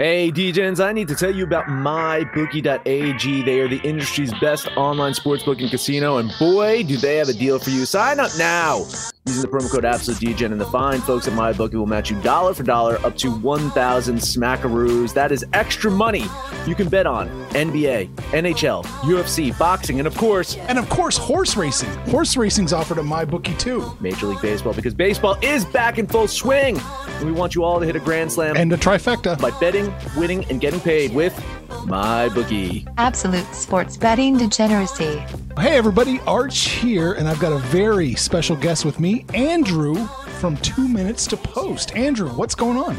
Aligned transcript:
Hey, 0.00 0.30
DJs, 0.30 0.78
I 0.78 0.92
need 0.92 1.08
to 1.08 1.16
tell 1.16 1.34
you 1.34 1.42
about 1.42 1.64
MyBookie.ag. 1.64 3.42
They 3.42 3.58
are 3.58 3.66
the 3.66 3.80
industry's 3.80 4.32
best 4.38 4.68
online 4.76 5.12
sportsbook 5.12 5.60
and 5.60 5.68
casino, 5.68 6.18
and 6.18 6.32
boy, 6.38 6.84
do 6.84 6.96
they 6.96 7.16
have 7.16 7.28
a 7.28 7.32
deal 7.32 7.58
for 7.58 7.70
you. 7.70 7.84
Sign 7.84 8.20
up 8.20 8.30
now 8.38 8.86
using 9.26 9.42
the 9.42 9.48
promo 9.48 9.68
code 9.70 9.82
AbsoluteDGen, 9.82 10.52
and 10.52 10.60
the 10.60 10.66
fine 10.66 11.00
folks 11.00 11.26
at 11.26 11.34
MyBookie 11.34 11.74
will 11.74 11.86
match 11.86 12.10
you 12.10 12.20
dollar 12.22 12.54
for 12.54 12.62
dollar 12.62 13.04
up 13.04 13.16
to 13.16 13.30
1,000 13.30 14.18
smackaroos. 14.18 15.12
That 15.14 15.32
is 15.32 15.44
extra 15.52 15.90
money 15.90 16.24
you 16.66 16.74
can 16.76 16.88
bet 16.88 17.06
on 17.06 17.28
NBA, 17.50 18.14
NHL, 18.30 18.84
UFC, 19.02 19.58
boxing, 19.58 19.98
and 19.98 20.06
of 20.06 20.16
course, 20.16 20.56
And 20.68 20.78
of 20.78 20.88
course, 20.88 21.16
horse 21.16 21.56
racing. 21.56 21.90
Horse 22.10 22.36
racing's 22.36 22.72
offered 22.72 22.98
at 22.98 23.04
MyBookie 23.04 23.58
too. 23.58 23.96
Major 24.00 24.26
League 24.26 24.40
Baseball, 24.42 24.74
because 24.74 24.94
baseball 24.94 25.36
is 25.42 25.64
back 25.64 25.98
in 25.98 26.06
full 26.06 26.28
swing. 26.28 26.80
And 27.08 27.26
we 27.26 27.32
want 27.32 27.54
you 27.54 27.64
all 27.64 27.80
to 27.80 27.86
hit 27.86 27.96
a 27.96 28.00
grand 28.00 28.30
slam 28.32 28.56
And 28.56 28.72
a 28.72 28.76
trifecta. 28.76 29.40
by 29.40 29.50
betting, 29.58 29.87
winning, 30.16 30.44
and 30.50 30.60
getting 30.60 30.80
paid 30.80 31.14
with 31.14 31.34
MyBookie. 31.68 32.92
Absolute 32.98 33.46
sports 33.54 33.96
betting 33.96 34.36
degeneracy. 34.36 35.22
Hey 35.58 35.76
everybody, 35.76 36.20
Arch 36.26 36.68
here, 36.68 37.14
and 37.14 37.28
I've 37.28 37.40
got 37.40 37.52
a 37.52 37.58
very 37.58 38.14
special 38.14 38.56
guest 38.56 38.84
with 38.84 39.00
me, 39.00 39.24
Andrew 39.34 40.06
from 40.40 40.56
Two 40.58 40.88
Minutes 40.88 41.26
to 41.28 41.36
Post. 41.36 41.96
Andrew, 41.96 42.28
what's 42.30 42.54
going 42.54 42.76
on? 42.78 42.96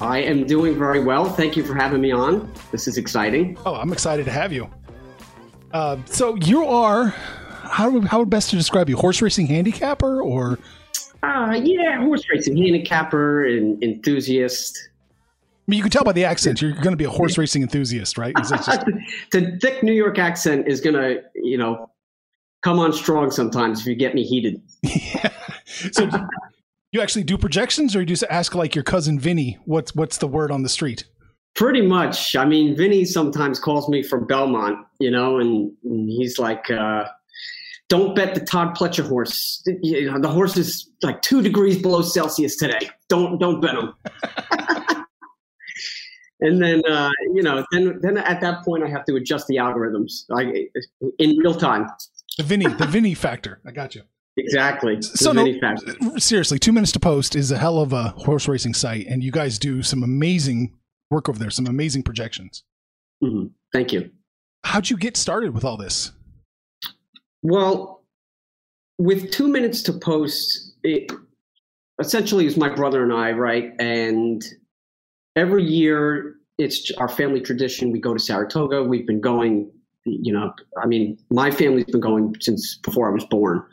I 0.00 0.18
am 0.22 0.46
doing 0.46 0.78
very 0.78 1.04
well. 1.04 1.26
Thank 1.26 1.56
you 1.56 1.64
for 1.64 1.74
having 1.74 2.00
me 2.00 2.10
on. 2.10 2.50
This 2.72 2.88
is 2.88 2.96
exciting. 2.96 3.58
Oh, 3.66 3.74
I'm 3.74 3.92
excited 3.92 4.24
to 4.24 4.30
have 4.32 4.52
you. 4.52 4.70
Uh, 5.72 5.98
so 6.06 6.34
you 6.36 6.64
are 6.64 7.08
how 7.08 8.00
how 8.00 8.24
best 8.24 8.50
to 8.50 8.56
describe 8.56 8.88
you? 8.88 8.96
Horse 8.96 9.20
racing 9.22 9.46
handicapper 9.46 10.22
or 10.22 10.58
Uh, 11.22 11.60
yeah, 11.62 11.98
horse 12.00 12.22
racing 12.32 12.56
handicapper 12.56 13.44
and 13.44 13.82
enthusiast. 13.84 14.88
Mean, 15.70 15.76
you 15.78 15.84
can 15.84 15.92
tell 15.92 16.02
by 16.02 16.10
the 16.12 16.24
accent 16.24 16.60
you're 16.60 16.72
going 16.72 16.90
to 16.90 16.96
be 16.96 17.04
a 17.04 17.10
horse 17.10 17.38
racing 17.38 17.62
enthusiast, 17.62 18.18
right? 18.18 18.34
Is 18.40 18.50
just- 18.50 18.84
the 19.30 19.56
thick 19.62 19.84
New 19.84 19.92
York 19.92 20.18
accent 20.18 20.66
is 20.66 20.80
gonna, 20.80 21.18
you 21.36 21.56
know, 21.56 21.88
come 22.64 22.80
on 22.80 22.92
strong 22.92 23.30
sometimes 23.30 23.80
if 23.80 23.86
you 23.86 23.94
get 23.94 24.12
me 24.14 24.24
heated. 24.24 24.60
yeah. 24.82 25.30
So 25.92 26.10
you 26.90 27.00
actually 27.00 27.22
do 27.22 27.38
projections, 27.38 27.94
or 27.94 28.00
you 28.00 28.06
just 28.06 28.24
ask 28.28 28.56
like 28.56 28.74
your 28.74 28.82
cousin 28.82 29.20
Vinny, 29.20 29.58
what's 29.64 29.94
what's 29.94 30.18
the 30.18 30.26
word 30.26 30.50
on 30.50 30.64
the 30.64 30.68
street? 30.68 31.04
Pretty 31.54 31.80
much. 31.82 32.34
I 32.34 32.44
mean, 32.44 32.76
Vinny 32.76 33.04
sometimes 33.04 33.60
calls 33.60 33.88
me 33.88 34.02
from 34.02 34.26
Belmont, 34.26 34.84
you 34.98 35.12
know, 35.12 35.38
and, 35.38 35.70
and 35.84 36.10
he's 36.10 36.40
like, 36.40 36.68
uh, 36.70 37.04
"Don't 37.88 38.16
bet 38.16 38.34
the 38.34 38.40
Todd 38.40 38.76
Pletcher 38.76 39.06
horse. 39.06 39.62
You 39.80 40.10
know, 40.10 40.18
the 40.18 40.28
horse 40.28 40.56
is 40.56 40.90
like 41.02 41.22
two 41.22 41.40
degrees 41.40 41.80
below 41.80 42.02
Celsius 42.02 42.56
today. 42.56 42.90
Don't 43.08 43.38
don't 43.38 43.60
bet 43.60 43.76
him." 43.76 43.94
and 46.40 46.62
then, 46.62 46.82
uh, 46.88 47.10
you 47.34 47.42
know, 47.42 47.64
then 47.72 47.98
then 48.02 48.18
at 48.18 48.40
that 48.40 48.64
point, 48.64 48.82
I 48.84 48.88
have 48.88 49.04
to 49.06 49.16
adjust 49.16 49.46
the 49.46 49.56
algorithms 49.56 50.24
in 51.18 51.36
real 51.38 51.54
time. 51.54 51.86
The 52.38 52.44
Vinny, 52.44 52.66
the 52.66 52.86
Vinny 52.86 53.14
factor. 53.14 53.60
I 53.66 53.72
got 53.72 53.94
you. 53.94 54.02
Exactly. 54.36 55.02
So 55.02 55.30
The 55.30 55.34
no, 55.34 55.44
Vinny 55.44 55.60
factor. 55.60 56.18
seriously, 56.20 56.58
two 56.58 56.72
minutes 56.72 56.92
to 56.92 57.00
post 57.00 57.34
is 57.36 57.50
a 57.50 57.58
hell 57.58 57.78
of 57.80 57.92
a 57.92 58.10
horse 58.10 58.48
racing 58.48 58.74
site, 58.74 59.06
and 59.06 59.22
you 59.22 59.30
guys 59.32 59.58
do 59.58 59.82
some 59.82 60.02
amazing 60.02 60.76
work 61.10 61.28
over 61.28 61.38
there, 61.38 61.50
some 61.50 61.66
amazing 61.66 62.02
projections. 62.04 62.62
Mhm. 63.22 63.50
Thank 63.72 63.92
you. 63.92 64.10
How'd 64.64 64.88
you 64.90 64.96
get 64.96 65.16
started 65.16 65.52
with 65.54 65.64
all 65.64 65.76
this? 65.76 66.12
Well, 67.42 68.04
with 68.98 69.30
two 69.30 69.48
minutes 69.48 69.82
to 69.84 69.92
post, 69.94 70.74
it 70.82 71.10
essentially 71.98 72.46
is 72.46 72.56
my 72.56 72.68
brother 72.68 73.02
and 73.02 73.12
I, 73.12 73.32
right? 73.32 73.72
And 73.78 74.42
every 75.36 75.64
year, 75.64 76.36
it's 76.58 76.90
our 76.98 77.08
family 77.08 77.40
tradition. 77.40 77.90
We 77.90 78.00
go 78.00 78.14
to 78.14 78.20
Saratoga. 78.20 78.82
We've 78.82 79.06
been 79.06 79.20
going, 79.20 79.70
you 80.04 80.32
know, 80.32 80.52
I 80.82 80.86
mean, 80.86 81.18
my 81.30 81.50
family's 81.50 81.84
been 81.84 82.00
going 82.00 82.36
since 82.40 82.76
before 82.76 83.08
I 83.08 83.12
was 83.12 83.24
born. 83.24 83.64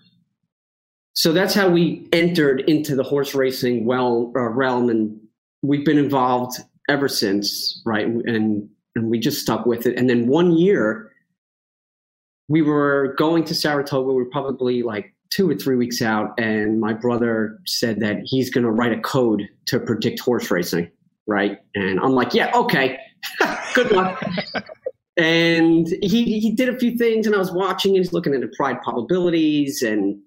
So 1.17 1.33
that's 1.33 1.55
how 1.55 1.67
we 1.67 2.07
entered 2.13 2.61
into 2.67 2.95
the 2.95 3.03
horse 3.03 3.33
racing 3.33 3.85
well 3.85 4.31
uh, 4.35 4.49
realm, 4.49 4.89
and 4.89 5.19
we've 5.63 5.83
been 5.83 5.97
involved 5.97 6.59
ever 6.89 7.09
since, 7.09 7.81
right? 7.85 8.05
And 8.05 8.69
and 8.95 9.09
we 9.09 9.19
just 9.19 9.41
stuck 9.41 9.65
with 9.65 9.87
it. 9.87 9.97
And 9.97 10.09
then 10.09 10.27
one 10.27 10.51
year, 10.51 11.11
we 12.49 12.61
were 12.61 13.15
going 13.17 13.43
to 13.45 13.55
Saratoga. 13.55 14.09
We 14.09 14.13
were 14.13 14.29
probably 14.29 14.83
like 14.83 15.13
two 15.31 15.49
or 15.49 15.55
three 15.55 15.75
weeks 15.75 16.03
out, 16.03 16.39
and 16.39 16.79
my 16.79 16.93
brother 16.93 17.59
said 17.65 17.99
that 18.01 18.21
he's 18.23 18.51
going 18.51 18.63
to 18.63 18.71
write 18.71 18.93
a 18.93 19.01
code 19.01 19.41
to 19.65 19.79
predict 19.79 20.19
horse 20.19 20.51
racing, 20.51 20.89
right? 21.27 21.57
And 21.75 21.99
I'm 21.99 22.13
like, 22.13 22.33
yeah, 22.33 22.51
okay, 22.55 22.97
good 23.73 23.91
luck. 23.91 24.21
and 25.17 25.87
he 26.01 26.39
he 26.39 26.51
did 26.55 26.69
a 26.69 26.77
few 26.77 26.97
things, 26.97 27.25
and 27.25 27.35
I 27.35 27.39
was 27.39 27.51
watching, 27.51 27.91
and 27.95 28.03
he's 28.03 28.13
looking 28.13 28.33
at 28.33 28.41
the 28.41 28.51
pride 28.57 28.81
probabilities, 28.81 29.81
and 29.81 30.19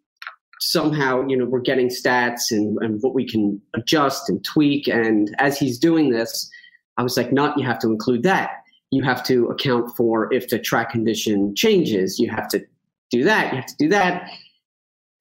somehow, 0.61 1.27
you 1.27 1.37
know, 1.37 1.47
we're 1.47 1.61
getting 1.61 1.89
stats 1.89 2.51
and, 2.51 2.79
and 2.83 3.03
what 3.03 3.15
we 3.15 3.27
can 3.27 3.61
adjust 3.75 4.29
and 4.29 4.45
tweak. 4.45 4.87
And 4.87 5.35
as 5.39 5.59
he's 5.59 5.79
doing 5.79 6.11
this, 6.11 6.51
I 6.99 7.03
was 7.03 7.17
like, 7.17 7.33
not, 7.33 7.59
you 7.59 7.65
have 7.65 7.79
to 7.81 7.89
include 7.89 8.23
that. 8.25 8.51
You 8.91 9.03
have 9.03 9.25
to 9.25 9.47
account 9.47 9.97
for 9.97 10.33
if 10.33 10.49
the 10.49 10.59
track 10.59 10.91
condition 10.91 11.55
changes. 11.57 12.19
You 12.19 12.31
have 12.31 12.49
to 12.49 12.63
do 13.11 13.25
that. 13.25 13.53
You 13.53 13.57
have 13.57 13.67
to 13.67 13.77
do 13.79 13.89
that. 13.89 14.31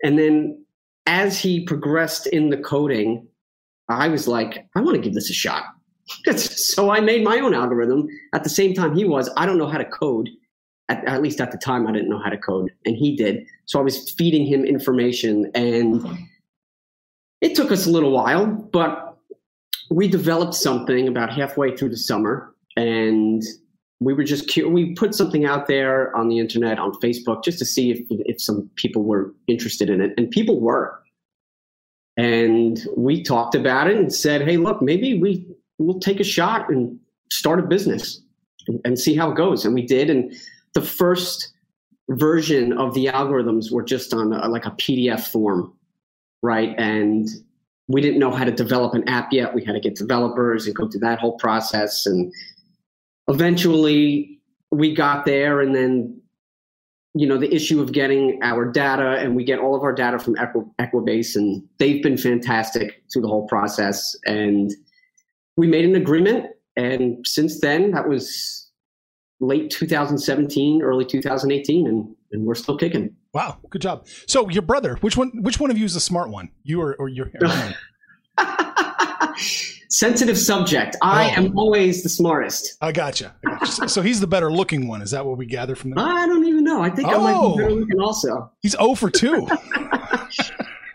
And 0.04 0.20
then 0.20 0.66
as 1.06 1.40
he 1.40 1.64
progressed 1.64 2.28
in 2.28 2.50
the 2.50 2.58
coding, 2.58 3.28
I 3.90 4.08
was 4.08 4.28
like, 4.28 4.68
I 4.76 4.82
want 4.82 4.96
to 4.96 5.02
give 5.02 5.14
this 5.14 5.30
a 5.30 5.34
shot. 5.34 5.66
so 6.36 6.92
I 6.92 7.00
made 7.00 7.24
my 7.24 7.40
own 7.40 7.54
algorithm 7.54 8.08
at 8.34 8.44
the 8.44 8.50
same 8.50 8.74
time 8.74 8.96
he 8.96 9.06
was. 9.06 9.30
I 9.38 9.46
don't 9.46 9.58
know 9.58 9.68
how 9.68 9.78
to 9.78 9.86
code. 9.86 10.30
At, 10.88 11.06
at 11.08 11.22
least 11.22 11.40
at 11.40 11.52
the 11.52 11.58
time, 11.58 11.86
I 11.86 11.92
didn't 11.92 12.10
know 12.10 12.20
how 12.20 12.32
to 12.32 12.38
code, 12.38 12.72
and 12.84 12.96
he 12.96 13.16
did. 13.16 13.46
So 13.66 13.80
I 13.80 13.84
was 13.84 14.10
feeding 14.12 14.44
him 14.44 14.66
information, 14.66 15.52
and 15.54 16.04
it 17.42 17.54
took 17.54 17.72
us 17.72 17.86
a 17.86 17.92
little 17.92 18.12
while, 18.12 18.48
but 18.48 19.18
we 19.92 20.08
developed 20.08 20.56
something 20.56 21.08
about 21.08 21.32
halfway 21.32 21.78
through 21.78 21.90
the 21.90 21.98
summer, 21.98 22.56
and 22.76 23.44
we 24.00 24.14
were 24.14 24.24
just 24.24 24.52
cu- 24.52 24.68
we 24.70 24.96
put 24.96 25.14
something 25.14 25.46
out 25.46 25.68
there 25.68 26.16
on 26.16 26.28
the 26.28 26.40
internet 26.40 26.80
on 26.80 26.92
Facebook 26.94 27.44
just 27.44 27.60
to 27.60 27.66
see 27.66 27.92
if 27.92 28.00
if 28.10 28.42
some 28.42 28.68
people 28.76 29.04
were 29.04 29.32
interested 29.48 29.92
in 29.92 30.02
it, 30.02 30.14
and 30.18 30.32
people 30.32 30.60
were. 30.60 31.00
And 32.20 32.86
we 32.98 33.24
talked 33.24 33.56
about 33.56 33.90
it 33.90 33.96
and 33.96 34.14
said, 34.14 34.42
"Hey, 34.42 34.58
look, 34.58 34.82
maybe 34.82 35.18
we 35.18 35.46
will 35.78 36.02
take 36.02 36.20
a 36.20 36.26
shot 36.26 36.70
and 36.70 37.00
start 37.32 37.60
a 37.60 37.64
business 37.64 38.22
and, 38.68 38.82
and 38.84 39.00
see 39.00 39.16
how 39.16 39.32
it 39.32 39.38
goes." 39.38 39.64
And 39.64 39.74
we 39.74 39.86
did, 39.86 40.10
and 40.10 40.34
the 40.74 40.82
first 40.82 41.54
version 42.10 42.74
of 42.74 42.94
the 42.94 43.06
algorithms 43.06 43.72
were 43.72 43.84
just 43.84 44.14
on 44.14 44.34
a, 44.34 44.50
like 44.50 44.66
a 44.66 44.72
PDF 44.72 45.32
form, 45.32 45.74
right? 46.42 46.76
And 46.78 47.30
we 47.88 48.02
didn't 48.02 48.20
know 48.20 48.32
how 48.32 48.44
to 48.44 48.52
develop 48.52 48.94
an 48.96 49.08
app 49.08 49.32
yet. 49.32 49.56
We 49.56 49.64
had 49.64 49.74
to 49.74 49.80
get 49.80 49.96
developers 49.96 50.66
and 50.66 50.76
go 50.76 50.90
through 50.90 51.00
that 51.02 51.20
whole 51.20 51.38
process. 51.38 52.06
And 52.06 52.34
eventually 53.30 54.42
we 54.72 54.94
got 54.94 55.26
there. 55.26 55.62
And 55.62 55.74
then, 55.74 56.19
you 57.16 57.28
know, 57.28 57.38
the 57.38 57.54
issue 57.54 57.82
of 57.82 57.92
getting 57.92 58.40
our 58.44 58.72
data, 58.72 59.18
and 59.18 59.36
we 59.36 59.44
get 59.44 59.60
all 59.60 59.76
of 59.76 59.82
our 59.82 59.94
data 59.94 60.20
from 60.20 60.38
Equi- 60.38 60.70
Equibase, 60.80 61.36
and 61.36 61.64
they've 61.78 62.04
been 62.04 62.18
fantastic 62.18 63.04
through 63.12 63.24
the 63.24 63.28
whole 63.28 63.48
process. 63.48 64.16
And 64.26 64.72
we 65.58 65.68
made 65.68 65.86
an 65.86 65.96
agreement. 65.96 66.48
And 66.76 67.26
since 67.26 67.60
then, 67.60 67.92
that 67.92 68.08
was 68.08 68.70
late 69.40 69.72
2017, 69.72 70.82
early 70.82 71.06
2018, 71.06 71.88
and, 71.88 72.16
and 72.32 72.46
we're 72.46 72.56
still 72.56 72.78
kicking. 72.78 73.16
Wow, 73.34 73.58
good 73.70 73.82
job. 73.82 74.08
So 74.28 74.50
your 74.50 74.62
brother, 74.62 74.96
which 75.02 75.18
one? 75.18 75.32
Which 75.42 75.60
one 75.60 75.72
of 75.72 75.78
you 75.78 75.86
is 75.86 75.94
the 75.94 76.00
smart 76.00 76.30
one? 76.30 76.50
You 76.64 76.82
or, 76.82 76.96
or 76.96 77.10
your? 77.10 77.32
Or 77.42 77.76
Sensitive 79.92 80.38
subject. 80.38 80.96
I 81.02 81.30
Oh. 81.30 81.42
am 81.42 81.58
always 81.58 82.04
the 82.04 82.10
smartest. 82.10 82.78
I 82.82 82.92
gotcha. 82.92 83.34
I 83.46 83.52
gotcha. 83.58 83.90
So, 83.90 84.02
he's 84.02 84.20
the 84.20 84.28
better 84.28 84.52
looking 84.52 84.88
one. 84.88 85.02
Is 85.02 85.12
that 85.12 85.26
what 85.26 85.38
we 85.38 85.46
gather 85.48 85.76
from 85.76 85.92
that? 85.92 86.00
I 86.00 86.28
don't 86.28 86.46
even 86.46 86.64
know. 86.64 86.82
I 86.82 86.90
think 86.92 87.08
I 87.10 87.18
might 87.18 87.34
Oh. 87.36 87.56
be 87.58 87.64
better 87.64 87.76
looking 87.76 88.00
also. 88.00 88.52
He's 88.62 88.74
0 88.74 88.96
for 88.96 89.10
2. 89.10 89.48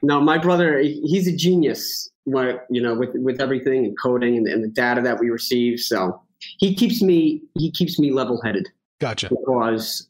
No, 0.02 0.20
my 0.20 0.37
brother, 0.37 0.81
he's 0.81 1.26
a 1.26 1.35
genius. 1.35 2.11
What 2.25 2.67
you 2.70 2.82
know, 2.82 2.94
with 2.94 3.11
with 3.14 3.41
everything 3.41 3.87
and 3.87 3.96
coding 3.99 4.37
and, 4.37 4.46
and 4.46 4.62
the 4.62 4.69
data 4.69 5.00
that 5.00 5.19
we 5.19 5.31
receive. 5.31 5.81
So 5.81 6.20
he 6.58 6.75
keeps 6.75 7.00
me 7.02 7.40
he 7.58 7.70
keeps 7.70 7.99
me 7.99 8.12
level 8.12 8.38
headed 8.44 8.69
Gotcha. 9.00 9.31
because 9.31 10.06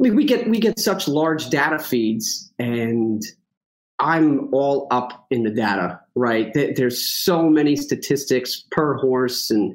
I 0.00 0.04
mean 0.04 0.14
we 0.16 0.24
get 0.24 0.48
we 0.48 0.60
get 0.60 0.78
such 0.78 1.08
large 1.08 1.50
data 1.50 1.78
feeds 1.80 2.52
and 2.60 3.20
I'm 4.00 4.52
all 4.52 4.88
up 4.90 5.26
in 5.30 5.44
the 5.44 5.50
data, 5.50 6.00
right? 6.14 6.52
There's 6.54 7.06
so 7.06 7.48
many 7.48 7.76
statistics 7.76 8.64
per 8.70 8.94
horse 8.94 9.50
and 9.50 9.74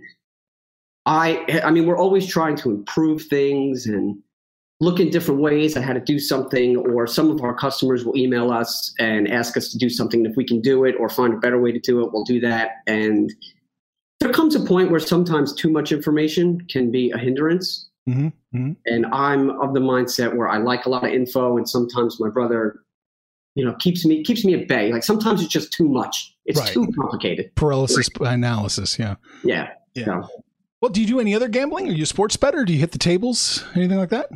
I 1.06 1.62
I 1.63 1.72
mean 1.72 1.86
we're 1.86 1.98
always 1.98 2.27
trying 2.27 2.56
to 2.57 2.72
improve 2.72 3.24
things 3.24 3.86
and 3.86 4.18
look 4.81 5.00
in 5.00 5.10
different 5.10 5.39
ways 5.39 5.77
at 5.77 5.83
how 5.83 5.94
to 5.94 6.00
do 6.00 6.19
something 6.19 6.75
or 6.77 7.07
some 7.07 7.30
of 7.30 7.42
our 7.42 7.54
customers 7.54 8.04
will 8.04 8.18
email 8.18 8.51
us 8.51 8.94
and 9.00 9.31
ask 9.31 9.56
us 9.56 9.69
to 9.72 9.77
do 9.77 9.89
something 9.89 10.25
if 10.25 10.36
we 10.36 10.44
can 10.44 10.60
do 10.62 10.83
it 10.83 10.95
or 11.00 11.07
find 11.07 11.33
a 11.33 11.38
better 11.38 11.62
way 11.62 11.71
to 11.71 11.80
do 11.80 12.04
it 12.04 12.12
we'll 12.12 12.24
do 12.24 12.39
that. 12.42 12.71
And 12.88 13.33
there 14.19 14.33
comes 14.33 14.56
a 14.56 14.60
point 14.60 14.92
where 14.92 15.00
sometimes 15.00 15.54
too 15.54 15.69
much 15.69 15.92
information 15.92 16.62
can 16.69 16.92
be 16.92 17.12
a 17.12 17.18
hindrance. 17.18 17.88
Hmm 18.06 18.30
hmm 18.51 18.71
and 18.86 19.06
I'm 19.07 19.50
of 19.62 19.74
the 19.74 19.80
mindset 19.80 20.36
where 20.36 20.48
I 20.48 20.57
like 20.57 20.86
a 20.86 20.89
lot 20.89 21.04
of 21.04 21.12
info, 21.12 21.57
and 21.57 21.68
sometimes 21.68 22.19
my 22.19 22.30
brother, 22.30 22.81
you 23.56 23.66
know, 23.66 23.74
keeps 23.80 24.06
me 24.06 24.24
keeps 24.24 24.46
me 24.46 24.54
at 24.54 24.68
bay. 24.68 24.92
Like 24.92 25.04
sometimes 25.04 25.42
it's 25.42 25.52
just 25.52 25.72
too 25.74 25.88
much. 25.88 26.36
It's 26.46 26.60
Right. 26.60 26.74
too 26.74 26.88
complicated. 26.96 27.56
Paralysis 27.56 28.10
by 28.10 28.34
analysis. 28.34 29.00
Yeah. 29.00 29.16
Yeah. 29.44 29.69
Yeah. 29.96 30.06
So, 30.06 30.28
Well, 30.81 30.92
do 30.92 31.02
you 31.02 31.07
do 31.07 31.19
any 31.19 31.34
other 31.34 31.48
gambling? 31.48 31.88
Are 31.90 31.94
you 31.94 32.04
a 32.04 32.06
sports 32.06 32.36
better? 32.38 32.63
Do 32.66 32.74
you 32.74 32.80
hit 32.80 32.92
the 32.92 32.98
tables? 33.00 33.63
Anything 33.75 33.98
like 33.98 34.10
that? 34.10 34.30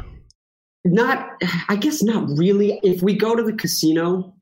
not, 0.85 1.29
I 1.67 1.75
guess 1.75 2.01
not 2.01 2.25
really. 2.37 2.79
If 2.83 3.01
we 3.03 3.13
go 3.13 3.35
to 3.35 3.43
the 3.43 3.53
casino, 3.53 4.33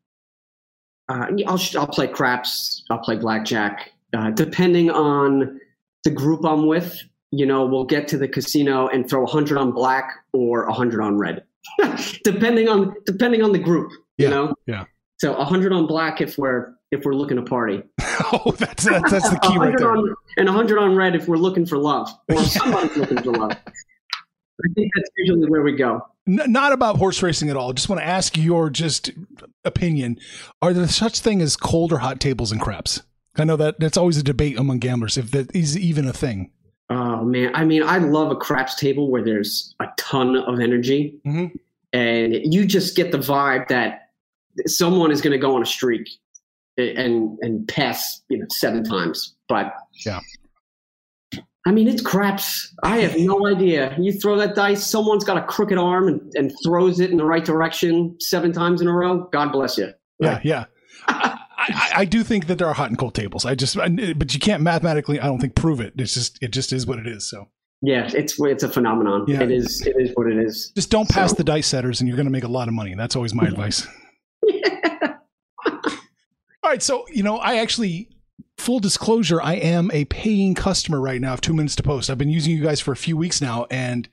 uh, 1.09 1.25
I'll 1.47 1.59
I'll 1.77 1.87
play 1.87 2.07
craps. 2.07 2.83
I'll 2.89 2.99
play 2.99 3.15
blackjack. 3.17 3.91
Uh, 4.15 4.29
depending 4.31 4.89
on 4.91 5.59
the 6.03 6.11
group 6.11 6.45
I'm 6.45 6.67
with, 6.67 6.95
you 7.31 7.45
know, 7.45 7.65
we'll 7.65 7.85
get 7.85 8.07
to 8.09 8.17
the 8.17 8.27
casino 8.27 8.87
and 8.87 9.09
throw 9.09 9.23
a 9.23 9.27
hundred 9.29 9.57
on 9.57 9.71
black 9.71 10.11
or 10.31 10.65
a 10.65 10.73
hundred 10.73 11.01
on 11.01 11.17
red, 11.17 11.43
depending 12.23 12.69
on 12.69 12.93
depending 13.05 13.41
on 13.41 13.51
the 13.51 13.59
group. 13.59 13.91
Yeah, 14.17 14.27
You 14.29 14.35
know. 14.35 14.55
yeah. 14.65 14.85
So 15.17 15.33
a 15.35 15.43
hundred 15.45 15.73
on 15.73 15.87
black 15.87 16.21
if 16.21 16.37
we're 16.37 16.73
if 16.91 17.03
we're 17.03 17.15
looking 17.15 17.37
to 17.37 17.43
party. 17.43 17.81
oh, 18.33 18.53
that's 18.57 18.83
that's, 18.85 19.11
that's 19.11 19.29
the 19.29 19.39
key 19.43 19.57
right 19.57 19.75
there. 19.77 19.91
On, 19.95 20.15
and 20.37 20.47
a 20.47 20.51
hundred 20.51 20.77
on 20.79 20.95
red 20.95 21.15
if 21.15 21.27
we're 21.27 21.37
looking 21.37 21.65
for 21.65 21.77
love 21.77 22.09
or 22.29 22.37
somebody's 22.43 22.95
looking 22.97 23.21
for 23.23 23.31
love. 23.31 23.51
I 23.51 24.69
think 24.75 24.89
that's 24.95 25.09
usually 25.17 25.49
where 25.49 25.61
we 25.61 25.73
go. 25.75 26.01
N- 26.27 26.51
not 26.51 26.71
about 26.71 26.97
horse 26.97 27.21
racing 27.21 27.49
at 27.49 27.55
all. 27.57 27.73
Just 27.73 27.89
want 27.89 27.99
to 28.01 28.05
ask 28.07 28.37
your 28.37 28.69
just 28.69 29.11
opinion. 29.65 30.17
Are 30.61 30.73
there 30.73 30.87
such 30.87 31.19
thing 31.19 31.41
as 31.41 31.55
cold 31.55 31.91
or 31.93 31.99
hot 31.99 32.19
tables 32.19 32.51
and 32.51 32.59
craps? 32.61 33.03
I 33.37 33.43
know 33.43 33.55
that 33.57 33.79
that's 33.79 33.97
always 33.97 34.17
a 34.17 34.23
debate 34.23 34.57
among 34.57 34.79
gamblers 34.79 35.17
if 35.17 35.29
that 35.31 35.55
is 35.55 35.77
even 35.77 36.07
a 36.07 36.13
thing. 36.13 36.51
Oh 36.89 37.23
man, 37.23 37.51
I 37.53 37.65
mean, 37.65 37.83
I 37.83 37.97
love 37.97 38.31
a 38.31 38.35
craps 38.35 38.75
table 38.75 39.11
where 39.11 39.23
there's 39.23 39.75
a 39.79 39.87
ton 39.97 40.35
of 40.37 40.59
energy, 40.59 41.19
Mhm. 41.25 41.51
and 41.93 42.33
you 42.33 42.65
just 42.65 42.95
get 42.95 43.11
the 43.11 43.17
vibe 43.17 43.67
that 43.67 44.06
someone 44.65 45.11
is 45.11 45.21
going 45.21 45.31
to 45.33 45.37
go 45.37 45.55
on 45.55 45.61
a 45.61 45.65
streak 45.65 46.07
and 46.77 47.37
and 47.41 47.67
pass 47.67 48.21
you 48.29 48.37
know 48.39 48.45
seven 48.49 48.83
times. 48.83 49.35
But 49.49 49.73
Yeah. 50.05 50.19
I 51.65 51.71
mean, 51.71 51.89
it's 51.89 52.01
craps. 52.01 52.73
I 52.83 52.99
have 52.99 53.17
no 53.19 53.45
idea. 53.45 53.93
You 53.99 54.13
throw 54.13 54.37
that 54.37 54.55
dice, 54.55 54.87
someone's 54.87 55.25
got 55.25 55.35
a 55.35 55.41
crooked 55.41 55.77
arm 55.77 56.07
and, 56.07 56.21
and 56.35 56.53
throws 56.63 57.01
it 57.01 57.11
in 57.11 57.17
the 57.17 57.25
right 57.25 57.43
direction 57.43 58.15
seven 58.21 58.53
times 58.53 58.79
in 58.79 58.87
a 58.87 58.93
row. 58.93 59.27
God 59.33 59.51
bless 59.51 59.77
you. 59.77 59.91
Yeah, 60.21 60.39
yeah. 60.45 60.65
I, 61.09 61.37
I, 61.57 61.91
I 61.97 62.05
do 62.05 62.23
think 62.23 62.47
that 62.47 62.57
there 62.57 62.67
are 62.69 62.73
hot 62.73 62.89
and 62.89 62.97
cold 62.97 63.15
tables. 63.15 63.45
I 63.45 63.53
just, 63.55 63.77
I, 63.77 63.89
but 64.13 64.33
you 64.33 64.39
can't 64.39 64.63
mathematically. 64.63 65.19
I 65.19 65.25
don't 65.25 65.39
think 65.39 65.55
prove 65.55 65.81
it. 65.81 65.93
It's 65.97 66.13
just, 66.13 66.41
it 66.41 66.51
just 66.51 66.71
is 66.71 66.87
what 66.87 66.99
it 66.99 67.07
is. 67.07 67.29
So 67.29 67.49
Yeah, 67.81 68.09
it's 68.13 68.39
it's 68.39 68.63
a 68.63 68.69
phenomenon. 68.69 69.25
Yeah. 69.27 69.43
It 69.43 69.51
is 69.51 69.85
it 69.85 69.95
is 69.99 70.11
what 70.15 70.27
it 70.31 70.37
is. 70.37 70.71
just 70.73 70.89
don't 70.89 71.09
pass 71.09 71.31
So- 71.31 71.35
the 71.35 71.43
dice 71.43 71.67
setters, 71.67 71.99
and 71.99 72.07
you're 72.07 72.15
going 72.15 72.27
to 72.27 72.31
make 72.31 72.45
a 72.45 72.47
lot 72.47 72.69
of 72.69 72.73
money. 72.75 72.95
That's 72.95 73.17
always 73.17 73.33
my 73.33 73.43
advice. 73.45 73.85
All 76.67 76.71
right, 76.71 76.83
so 76.83 77.05
you 77.07 77.23
know, 77.23 77.37
I 77.37 77.59
actually 77.59 78.09
full 78.57 78.81
disclosure, 78.81 79.41
I 79.41 79.53
am 79.53 79.89
a 79.93 80.03
paying 80.03 80.53
customer 80.53 80.99
right 80.99 81.21
now 81.21 81.31
of 81.31 81.39
Two 81.39 81.53
Minutes 81.53 81.77
to 81.77 81.83
Post. 81.83 82.09
I've 82.09 82.17
been 82.17 82.29
using 82.29 82.53
you 82.53 82.61
guys 82.61 82.81
for 82.81 82.91
a 82.91 82.97
few 82.97 83.15
weeks 83.15 83.39
now, 83.39 83.67
and 83.71 84.09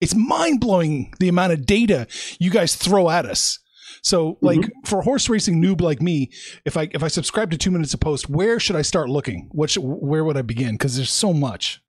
it's 0.00 0.14
mind 0.14 0.58
blowing 0.58 1.12
the 1.20 1.28
amount 1.28 1.52
of 1.52 1.66
data 1.66 2.06
you 2.40 2.50
guys 2.50 2.76
throw 2.76 3.10
at 3.10 3.26
us. 3.26 3.58
So, 4.00 4.38
like 4.40 4.60
for 4.86 5.00
a 5.00 5.02
horse 5.02 5.28
racing 5.28 5.62
noob 5.62 5.82
like 5.82 6.00
me, 6.00 6.30
if 6.64 6.78
I 6.78 6.88
if 6.92 7.02
I 7.02 7.08
subscribe 7.08 7.50
to 7.50 7.58
Two 7.58 7.70
Minutes 7.70 7.90
to 7.90 7.98
Post, 7.98 8.30
where 8.30 8.58
should 8.58 8.76
I 8.76 8.80
start 8.80 9.10
looking? 9.10 9.50
What 9.52 9.68
should, 9.68 9.82
where 9.82 10.24
would 10.24 10.38
I 10.38 10.42
begin? 10.42 10.76
Because 10.76 10.96
there's 10.96 11.10
so 11.10 11.34
much. 11.34 11.82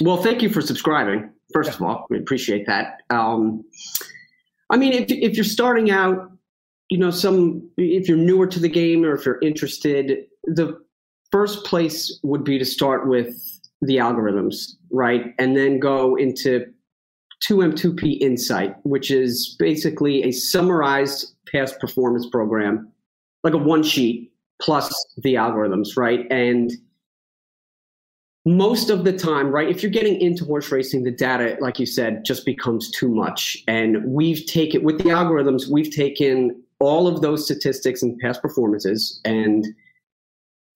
Well, 0.00 0.16
thank 0.16 0.42
you 0.42 0.48
for 0.48 0.60
subscribing. 0.60 1.30
First 1.52 1.72
of 1.72 1.82
all, 1.82 2.04
we 2.10 2.18
appreciate 2.18 2.66
that. 2.66 3.02
Um, 3.10 3.62
I 4.70 4.76
mean, 4.76 4.92
if 4.92 5.04
if 5.08 5.36
you're 5.36 5.44
starting 5.44 5.92
out, 5.92 6.32
you 6.88 6.98
know, 6.98 7.10
some 7.10 7.68
if 7.76 8.08
you're 8.08 8.16
newer 8.16 8.46
to 8.46 8.60
the 8.60 8.68
game 8.68 9.04
or 9.04 9.14
if 9.14 9.26
you're 9.26 9.40
interested, 9.40 10.26
the 10.44 10.78
first 11.32 11.64
place 11.64 12.18
would 12.22 12.44
be 12.44 12.58
to 12.58 12.64
start 12.64 13.08
with 13.08 13.34
the 13.82 13.96
algorithms, 13.96 14.72
right, 14.90 15.34
and 15.38 15.56
then 15.56 15.78
go 15.78 16.16
into 16.16 16.66
2M2P 17.48 18.20
Insight, 18.20 18.76
which 18.84 19.10
is 19.10 19.56
basically 19.58 20.22
a 20.22 20.32
summarized 20.32 21.34
past 21.50 21.78
performance 21.80 22.26
program, 22.26 22.90
like 23.44 23.52
a 23.52 23.58
one 23.58 23.82
sheet 23.82 24.32
plus 24.62 24.92
the 25.18 25.34
algorithms, 25.34 25.96
right, 25.96 26.26
and 26.30 26.72
most 28.46 28.90
of 28.90 29.02
the 29.02 29.12
time, 29.12 29.50
right, 29.50 29.68
if 29.68 29.82
you're 29.82 29.90
getting 29.90 30.20
into 30.20 30.44
horse 30.44 30.70
racing, 30.70 31.02
the 31.02 31.10
data, 31.10 31.56
like 31.60 31.80
you 31.80 31.84
said, 31.84 32.24
just 32.24 32.46
becomes 32.46 32.88
too 32.92 33.08
much. 33.08 33.58
And 33.66 34.04
we've 34.04 34.46
taken, 34.46 34.84
with 34.84 34.98
the 34.98 35.10
algorithms, 35.10 35.68
we've 35.68 35.90
taken 35.90 36.62
all 36.80 37.08
of 37.08 37.20
those 37.20 37.44
statistics 37.44 38.02
and 38.02 38.18
past 38.18 38.42
performances. 38.42 39.20
And 39.24 39.66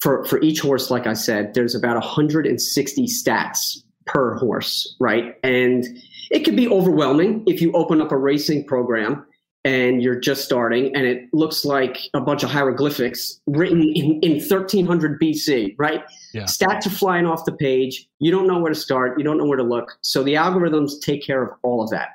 for, 0.00 0.24
for 0.24 0.40
each 0.40 0.60
horse, 0.60 0.90
like 0.90 1.06
I 1.06 1.12
said, 1.12 1.54
there's 1.54 1.74
about 1.74 1.96
160 1.96 3.06
stats 3.06 3.82
per 4.06 4.36
horse, 4.36 4.96
right? 4.98 5.36
And 5.42 5.86
it 6.30 6.44
can 6.44 6.56
be 6.56 6.68
overwhelming 6.68 7.44
if 7.46 7.60
you 7.60 7.72
open 7.72 8.00
up 8.00 8.12
a 8.12 8.16
racing 8.16 8.64
program 8.64 9.26
and 9.64 10.02
you're 10.02 10.18
just 10.18 10.42
starting 10.42 10.94
and 10.96 11.04
it 11.04 11.28
looks 11.34 11.66
like 11.66 11.98
a 12.14 12.20
bunch 12.20 12.42
of 12.42 12.50
hieroglyphics 12.50 13.40
written 13.46 13.82
in, 13.82 14.18
in 14.22 14.32
1300 14.38 15.20
BC, 15.20 15.74
right? 15.78 16.02
Yeah. 16.32 16.44
Stats 16.44 16.86
are 16.86 16.90
flying 16.90 17.26
off 17.26 17.44
the 17.44 17.52
page. 17.52 18.08
You 18.20 18.30
don't 18.30 18.46
know 18.46 18.58
where 18.58 18.72
to 18.72 18.78
start. 18.78 19.18
You 19.18 19.24
don't 19.24 19.36
know 19.36 19.44
where 19.44 19.58
to 19.58 19.62
look. 19.62 19.98
So 20.00 20.22
the 20.22 20.34
algorithms 20.34 20.92
take 21.02 21.22
care 21.22 21.42
of 21.42 21.50
all 21.62 21.82
of 21.82 21.90
that. 21.90 22.10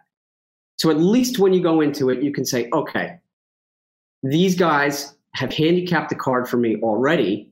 So 0.77 0.89
at 0.89 0.98
least 0.98 1.38
when 1.38 1.53
you 1.53 1.62
go 1.62 1.81
into 1.81 2.09
it, 2.09 2.24
you 2.24 2.33
can 2.33 2.45
say, 2.45 2.67
okay, 2.74 3.19
these 4.32 4.55
guys 4.55 5.15
have 5.36 5.53
handicapped 5.53 6.10
the 6.10 6.15
card 6.15 6.48
for 6.48 6.58
me 6.58 6.77
already. 6.82 7.51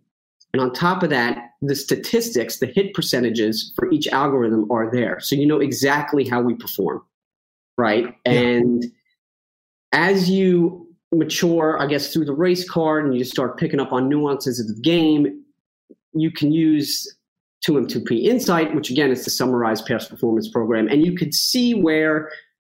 And 0.54 0.62
on 0.62 0.74
top 0.74 1.04
of 1.04 1.10
that, 1.10 1.50
the 1.62 1.76
statistics, 1.76 2.60
the 2.60 2.68
hit 2.68 2.94
percentages 2.94 3.74
for 3.76 3.92
each 3.92 4.08
algorithm 4.08 4.72
are 4.72 4.92
there. 4.92 5.20
So 5.20 5.36
you 5.36 5.48
know 5.48 5.60
exactly 5.60 6.28
how 6.28 6.42
we 6.42 6.54
perform. 6.56 7.02
Right. 7.78 8.16
Yeah. 8.26 8.32
And 8.32 8.86
as 9.92 10.30
you 10.30 10.88
mature, 11.12 11.80
I 11.82 11.88
guess, 11.88 12.14
through 12.14 12.26
the 12.26 12.34
race 12.34 12.70
card 12.70 13.06
and 13.06 13.18
you 13.18 13.24
start 13.24 13.58
picking 13.58 13.80
up 13.80 13.92
on 13.92 14.10
nuances 14.10 14.60
of 14.60 14.68
the 14.68 14.82
game, 14.82 15.44
you 16.14 16.32
can 16.32 16.52
use 16.52 17.08
2M2P 17.68 18.24
Insight, 18.24 18.76
which 18.76 18.90
again 18.90 19.12
is 19.12 19.24
the 19.24 19.32
summarized 19.32 19.86
past 19.86 20.10
performance 20.10 20.50
program, 20.50 20.88
and 20.88 21.06
you 21.06 21.16
can 21.16 21.32
see 21.32 21.74
where 21.74 22.30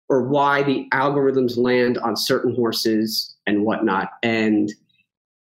or 0.09 0.23
why 0.23 0.63
the 0.63 0.87
algorithms 0.93 1.59
land 1.59 1.99
on 1.99 2.17
certain 2.17 2.55
horses 2.55 3.37
and 3.49 3.65
whatnot. 3.65 4.11
And 4.23 4.73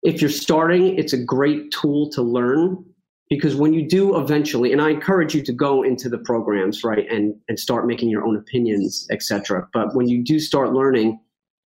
if 0.02 0.20
you're 0.20 0.30
starting, 0.30 0.98
it's 0.98 1.14
a 1.14 1.22
great 1.22 1.70
tool 1.70 2.10
to 2.10 2.22
learn 2.22 2.84
because 3.30 3.56
when 3.56 3.72
you 3.72 3.88
do 3.88 4.18
eventually, 4.18 4.72
and 4.72 4.82
I 4.82 4.90
encourage 4.90 5.34
you 5.34 5.42
to 5.42 5.52
go 5.52 5.82
into 5.82 6.08
the 6.08 6.18
programs, 6.18 6.84
right, 6.84 7.10
and 7.10 7.34
and 7.48 7.58
start 7.58 7.86
making 7.86 8.10
your 8.10 8.24
own 8.24 8.36
opinions, 8.36 9.06
etc. 9.10 9.66
But 9.72 9.94
when 9.94 10.08
you 10.08 10.22
do 10.22 10.38
start 10.38 10.72
learning, 10.72 11.18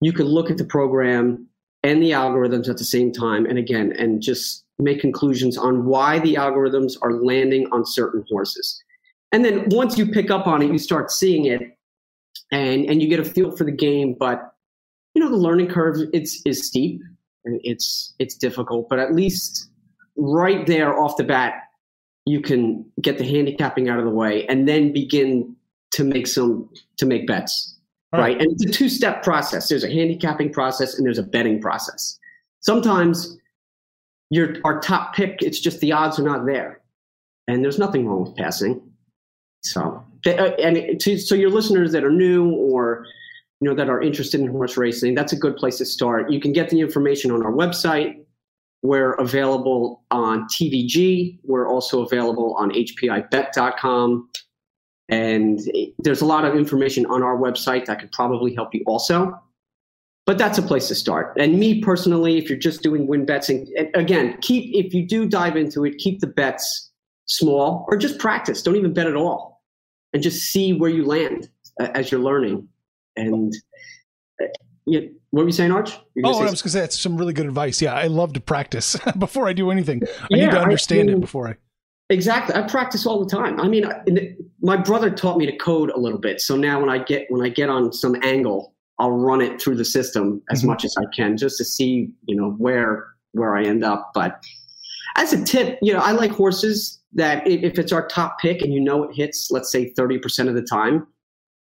you 0.01 0.13
can 0.13 0.27
look 0.27 0.51
at 0.51 0.57
the 0.57 0.65
program 0.65 1.47
and 1.83 2.03
the 2.03 2.11
algorithms 2.11 2.69
at 2.69 2.77
the 2.77 2.83
same 2.83 3.11
time, 3.11 3.45
and 3.45 3.57
again, 3.57 3.93
and 3.97 4.21
just 4.21 4.63
make 4.77 5.01
conclusions 5.01 5.57
on 5.57 5.85
why 5.85 6.19
the 6.19 6.35
algorithms 6.35 6.97
are 7.01 7.13
landing 7.13 7.67
on 7.71 7.85
certain 7.85 8.23
horses. 8.29 8.81
And 9.31 9.43
then 9.43 9.65
once 9.69 9.97
you 9.97 10.05
pick 10.07 10.31
up 10.31 10.47
on 10.47 10.61
it, 10.61 10.71
you 10.71 10.77
start 10.77 11.11
seeing 11.11 11.45
it, 11.45 11.61
and 12.51 12.85
and 12.85 13.01
you 13.01 13.09
get 13.09 13.19
a 13.19 13.25
feel 13.25 13.55
for 13.55 13.63
the 13.63 13.71
game. 13.71 14.15
But 14.19 14.53
know, 15.29 15.37
the 15.37 15.41
learning 15.41 15.67
curve 15.67 15.97
it's 16.13 16.41
is 16.45 16.65
steep, 16.65 17.01
and 17.45 17.59
it's 17.63 18.13
it's 18.19 18.35
difficult, 18.35 18.89
but 18.89 18.99
at 18.99 19.13
least 19.13 19.69
right 20.17 20.65
there 20.65 20.97
off 20.97 21.17
the 21.17 21.23
bat, 21.23 21.63
you 22.25 22.41
can 22.41 22.85
get 23.01 23.17
the 23.17 23.23
handicapping 23.23 23.89
out 23.89 23.99
of 23.99 24.05
the 24.05 24.11
way, 24.11 24.45
and 24.47 24.67
then 24.67 24.91
begin 24.91 25.55
to 25.91 26.03
make 26.03 26.27
some 26.27 26.69
to 26.97 27.05
make 27.05 27.27
bets 27.27 27.79
right? 28.13 28.41
And 28.41 28.51
it's 28.51 28.65
a 28.65 28.69
two 28.69 28.89
step 28.89 29.23
process. 29.23 29.69
There's 29.69 29.83
a 29.83 29.91
handicapping 29.91 30.51
process 30.51 30.95
and 30.95 31.05
there's 31.05 31.17
a 31.17 31.23
betting 31.23 31.61
process. 31.61 32.17
Sometimes 32.61 33.37
your 34.29 34.55
our 34.63 34.79
top 34.79 35.15
pick, 35.15 35.41
it's 35.41 35.59
just 35.59 35.79
the 35.79 35.91
odds 35.91 36.19
are 36.19 36.23
not 36.23 36.45
there. 36.45 36.81
And 37.47 37.63
there's 37.63 37.79
nothing 37.79 38.07
wrong 38.07 38.25
with 38.25 38.35
passing. 38.35 38.81
So, 39.61 40.03
uh, 40.25 40.29
and 40.29 40.99
to, 40.99 41.17
so 41.17 41.35
your 41.35 41.49
listeners 41.49 41.91
that 41.91 42.03
are 42.03 42.11
new 42.11 42.51
or 42.51 43.05
you 43.61 43.69
know 43.69 43.75
that 43.75 43.89
are 43.89 44.01
interested 44.01 44.39
in 44.39 44.47
horse 44.47 44.77
racing, 44.77 45.15
that's 45.15 45.33
a 45.33 45.37
good 45.37 45.57
place 45.57 45.77
to 45.77 45.85
start. 45.85 46.31
You 46.31 46.39
can 46.39 46.53
get 46.53 46.69
the 46.69 46.79
information 46.79 47.31
on 47.31 47.45
our 47.45 47.51
website. 47.51 48.15
We're 48.81 49.13
available 49.13 50.03
on 50.11 50.47
TVG. 50.47 51.39
We're 51.43 51.67
also 51.67 52.01
available 52.05 52.55
on 52.55 52.71
HPIBet.com. 52.71 54.29
And 55.09 55.59
there's 55.97 56.21
a 56.21 56.25
lot 56.25 56.45
of 56.45 56.55
information 56.55 57.05
on 57.07 57.23
our 57.23 57.35
website 57.35 57.85
that 57.85 57.99
could 57.99 58.11
probably 58.11 58.53
help 58.53 58.73
you 58.73 58.83
also. 58.85 59.37
But 60.25 60.37
that's 60.37 60.59
a 60.59 60.61
place 60.61 60.87
to 60.89 60.95
start. 60.95 61.35
And 61.39 61.59
me 61.59 61.81
personally, 61.81 62.37
if 62.37 62.47
you're 62.47 62.59
just 62.59 62.83
doing 62.83 63.07
win 63.07 63.25
bets, 63.25 63.49
and, 63.49 63.67
and 63.69 63.89
again, 63.95 64.37
keep 64.41 64.73
if 64.75 64.93
you 64.93 65.05
do 65.05 65.27
dive 65.27 65.57
into 65.57 65.83
it, 65.83 65.97
keep 65.97 66.19
the 66.19 66.27
bets 66.27 66.91
small 67.25 67.85
or 67.89 67.97
just 67.97 68.19
practice. 68.19 68.61
Don't 68.61 68.75
even 68.75 68.93
bet 68.93 69.07
at 69.07 69.15
all, 69.15 69.63
and 70.13 70.21
just 70.21 70.51
see 70.51 70.71
where 70.71 70.91
you 70.91 71.03
land 71.03 71.49
uh, 71.81 71.87
as 71.95 72.11
you're 72.11 72.21
learning. 72.21 72.67
And 73.19 73.53
uh, 74.41 74.45
yeah, 74.85 75.01
what 75.31 75.41
were 75.43 75.47
you 75.47 75.51
saying, 75.53 75.71
Arch? 75.71 75.91
You 76.15 76.23
Oh, 76.25 76.33
say 76.33 76.39
I 76.39 76.49
was 76.49 76.61
going 76.61 76.69
to 76.69 76.69
say 76.69 76.79
that's 76.79 76.99
some 76.99 77.17
really 77.17 77.33
good 77.33 77.45
advice. 77.45 77.81
Yeah, 77.81 77.93
I 77.93 78.07
love 78.07 78.33
to 78.33 78.39
practice 78.41 78.95
before 79.19 79.47
I 79.47 79.53
do 79.53 79.71
anything. 79.71 80.01
I 80.21 80.27
Yeah, 80.31 80.45
need 80.45 80.51
to 80.51 80.59
I 80.59 80.63
understand 80.63 81.07
mean- 81.07 81.17
it 81.17 81.21
before 81.21 81.47
I. 81.49 81.55
Exactly. 82.11 82.55
I 82.55 82.63
practice 82.63 83.05
all 83.05 83.23
the 83.23 83.29
time. 83.29 83.59
I 83.59 83.67
mean, 83.67 83.83
the- 84.07 84.35
my 84.61 84.75
brother 84.75 85.11
taught 85.11 85.37
me 85.37 85.45
to 85.45 85.55
code 85.57 85.91
a 85.91 85.99
little 85.99 86.17
bit. 86.17 86.41
So 86.41 86.55
now 86.57 86.79
when 86.79 86.89
I 86.89 86.97
get 87.03 87.27
when 87.29 87.45
I 87.45 87.49
get 87.49 87.69
on 87.69 87.93
some 87.93 88.15
angle, 88.23 88.73
I'll 88.97 89.11
run 89.11 89.41
it 89.41 89.61
through 89.61 89.75
the 89.75 89.85
system 89.85 90.41
as 90.49 90.63
Mhm. 90.63 90.67
much 90.67 90.83
as 90.85 90.95
I 90.97 91.05
can 91.15 91.37
just 91.37 91.57
to 91.59 91.65
see, 91.65 92.09
you 92.25 92.35
know, 92.35 92.51
where 92.57 93.05
where 93.33 93.55
I 93.55 93.63
end 93.63 93.83
up. 93.83 94.09
But 94.15 94.43
as 95.17 95.33
a 95.33 95.43
tip, 95.43 95.77
you 95.83 95.93
know, 95.93 95.99
I 95.99 96.11
like 96.13 96.31
horses 96.31 96.99
that 97.13 97.45
if 97.47 97.77
it's 97.77 97.91
our 97.91 98.07
top 98.07 98.39
pick 98.39 98.63
and 98.63 98.73
you 98.73 98.79
know 98.81 99.03
it 99.03 99.15
hits, 99.15 99.49
let's 99.51 99.71
say 99.71 99.93
30% 99.93 100.49
of 100.49 100.55
the 100.55 100.61
time, 100.63 101.05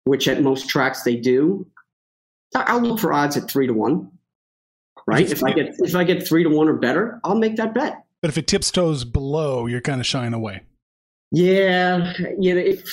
which 0.09 0.27
at 0.27 0.41
most 0.41 0.67
tracks 0.67 1.03
they 1.03 1.15
do, 1.15 1.65
I'll 2.55 2.81
look 2.81 2.99
for 2.99 3.13
odds 3.13 3.37
at 3.37 3.49
3 3.49 3.67
to 3.67 3.73
1. 3.73 4.11
Right? 5.05 5.31
If 5.31 5.43
I 5.43 5.51
get 5.51 5.75
if 5.79 5.95
I 5.95 6.03
get 6.03 6.27
3 6.27 6.43
to 6.43 6.49
1 6.49 6.67
or 6.67 6.73
better, 6.73 7.19
I'll 7.23 7.37
make 7.37 7.55
that 7.57 7.73
bet. 7.73 8.03
But 8.21 8.29
if 8.29 8.37
it 8.37 8.47
tips 8.47 8.71
toes 8.71 9.05
below, 9.05 9.65
you're 9.65 9.81
kind 9.81 10.01
of 10.01 10.07
shying 10.07 10.33
away. 10.33 10.63
Yeah, 11.31 12.13
you 12.39 12.55
know, 12.55 12.61
if 12.61 12.91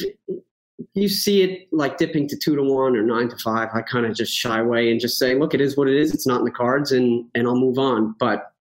you 0.94 1.08
see 1.08 1.42
it 1.42 1.68
like 1.72 1.96
dipping 1.96 2.28
to 2.28 2.36
two 2.36 2.54
to 2.54 2.62
one 2.62 2.94
or 2.94 3.02
nine 3.02 3.30
to 3.30 3.36
five, 3.38 3.70
I 3.72 3.80
kind 3.80 4.04
of 4.04 4.14
just 4.14 4.32
shy 4.32 4.60
away 4.60 4.90
and 4.90 5.00
just 5.00 5.18
say, 5.18 5.34
"Look, 5.34 5.54
it 5.54 5.60
is 5.60 5.76
what 5.76 5.88
it 5.88 5.96
is. 5.96 6.12
It's 6.12 6.26
not 6.26 6.40
in 6.40 6.44
the 6.44 6.50
cards," 6.50 6.92
and 6.92 7.24
and 7.34 7.46
I'll 7.46 7.58
move 7.58 7.78
on. 7.78 8.14
But 8.18 8.52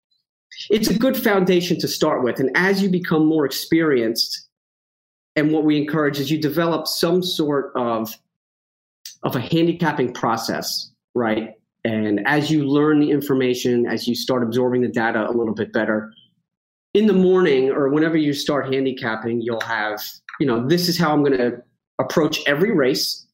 it's 0.69 0.89
a 0.89 0.97
good 0.97 1.17
foundation 1.17 1.77
to 1.81 1.89
start 1.89 2.23
with, 2.23 2.39
and 2.39 2.51
as 2.55 2.81
you 2.81 2.89
become 2.89 3.25
more 3.25 3.45
experienced, 3.45 4.47
and 5.35 5.51
what 5.51 5.65
we 5.65 5.77
encourage 5.77 6.19
is 6.19 6.31
you 6.31 6.41
develop 6.41 6.87
some 6.87 7.21
sort 7.21 7.73
of 7.75 8.15
of 9.25 9.35
a 9.35 9.41
handicapping 9.41 10.13
process, 10.13 10.91
right? 11.15 11.53
And 11.83 12.25
as 12.25 12.49
you 12.49 12.65
learn 12.65 12.99
the 12.99 13.11
information, 13.11 13.85
as 13.85 14.07
you 14.07 14.15
start 14.15 14.43
absorbing 14.43 14.81
the 14.81 14.87
data 14.87 15.27
a 15.27 15.31
little 15.31 15.53
bit 15.53 15.73
better, 15.73 16.11
in 16.93 17.07
the 17.07 17.13
morning 17.13 17.71
or 17.71 17.89
whenever 17.89 18.15
you 18.15 18.33
start 18.33 18.73
handicapping, 18.73 19.41
you'll 19.41 19.61
have, 19.61 20.01
you 20.39 20.47
know, 20.47 20.65
this 20.65 20.87
is 20.87 20.97
how 20.97 21.11
I'm 21.11 21.23
going 21.23 21.37
to 21.37 21.61
approach 21.99 22.39
every 22.47 22.71
race. 22.71 23.25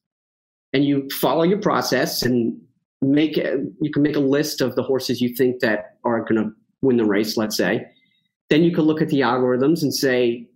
And 0.72 0.84
you 0.84 1.08
follow 1.10 1.44
your 1.44 1.60
process 1.60 2.22
and 2.22 2.60
make 3.02 3.36
you 3.36 3.90
can 3.92 4.02
make 4.02 4.16
a 4.16 4.20
list 4.20 4.60
of 4.60 4.74
the 4.74 4.82
horses 4.82 5.20
you 5.20 5.34
think 5.34 5.60
that 5.60 5.98
are 6.04 6.20
going 6.20 6.42
to 6.42 6.50
win 6.80 6.96
the 6.96 7.04
race, 7.04 7.36
let's 7.36 7.56
say. 7.56 7.86
Then 8.50 8.64
you 8.64 8.74
can 8.74 8.84
look 8.84 9.00
at 9.00 9.08
the 9.08 9.20
algorithms 9.20 9.82
and 9.82 9.94
say, 9.94 10.48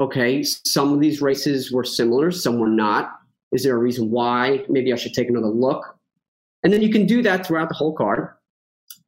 okay, 0.00 0.42
some 0.42 0.92
of 0.92 1.00
these 1.00 1.22
races 1.22 1.70
were 1.70 1.84
similar, 1.84 2.30
some 2.30 2.58
were 2.58 2.68
not. 2.68 3.12
Is 3.52 3.62
there 3.64 3.74
a 3.74 3.78
reason 3.78 4.10
why? 4.10 4.64
Maybe 4.68 4.92
I 4.92 4.96
should 4.96 5.14
take 5.14 5.28
another 5.28 5.48
look. 5.48 5.96
And 6.62 6.72
then 6.72 6.82
you 6.82 6.90
can 6.90 7.06
do 7.06 7.22
that 7.22 7.46
throughout 7.46 7.68
the 7.68 7.74
whole 7.74 7.94
card. 7.94 8.28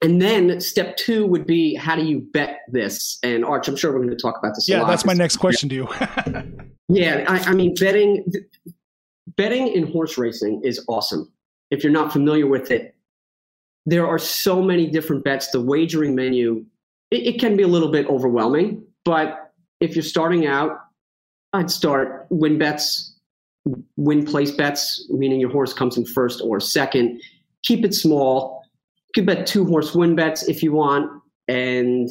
And 0.01 0.23
then 0.23 0.61
step 0.61 0.97
two 0.97 1.27
would 1.27 1.47
be 1.47 1.75
how 1.75 1.97
do 1.97 2.05
you 2.05 2.21
bet 2.33 2.61
this? 2.69 3.19
And 3.23 3.45
Arch, 3.45 3.67
I'm 3.67 3.77
sure 3.77 3.93
we're 3.93 3.99
going 3.99 4.11
to 4.11 4.17
talk 4.17 4.39
about 4.39 4.55
this. 4.55 4.69
a 4.69 4.73
Yeah, 4.73 4.85
that's 4.85 5.05
my 5.05 5.13
next 5.13 5.39
question 5.39 5.69
to 5.71 5.75
you. 5.75 5.89
Yeah, 6.89 7.25
I, 7.29 7.51
I 7.51 7.55
mean, 7.55 7.75
betting 7.75 8.25
betting 9.37 9.69
in 9.69 9.93
horse 9.93 10.17
racing 10.17 10.63
is 10.65 10.83
awesome. 10.89 11.31
If 11.71 11.85
you're 11.85 11.93
not 11.93 12.13
familiar 12.13 12.47
with 12.47 12.71
it, 12.71 12.95
there 13.85 14.07
are 14.07 14.19
so 14.19 14.63
many 14.63 14.87
different 14.87 15.23
bets. 15.23 15.51
The 15.51 15.61
wagering 15.61 16.15
menu 16.15 16.65
it, 17.11 17.27
it 17.27 17.41
can 17.41 17.57
be 17.57 17.63
a 17.63 17.69
little 17.69 17.91
bit 17.91 18.07
overwhelming, 18.07 18.85
but 19.05 19.53
if 19.81 19.95
you're 19.95 20.03
starting 20.03 20.47
out, 20.47 20.79
I'd 21.53 21.71
start 21.71 22.27
win 22.31 22.59
bets, 22.59 23.15
win 23.97 24.25
place 24.25 24.51
bets, 24.51 25.07
meaning 25.11 25.41
your 25.41 25.51
horse 25.51 25.73
comes 25.73 25.97
in 25.97 26.05
first 26.05 26.41
or 26.43 26.61
second. 26.61 27.21
Keep 27.63 27.85
it 27.85 27.95
small. 27.95 28.63
You 29.09 29.23
could 29.23 29.27
bet 29.27 29.47
two 29.47 29.65
horse 29.65 29.95
win 29.95 30.15
bets 30.15 30.49
if 30.49 30.63
you 30.63 30.73
want, 30.73 31.11
and 31.49 32.11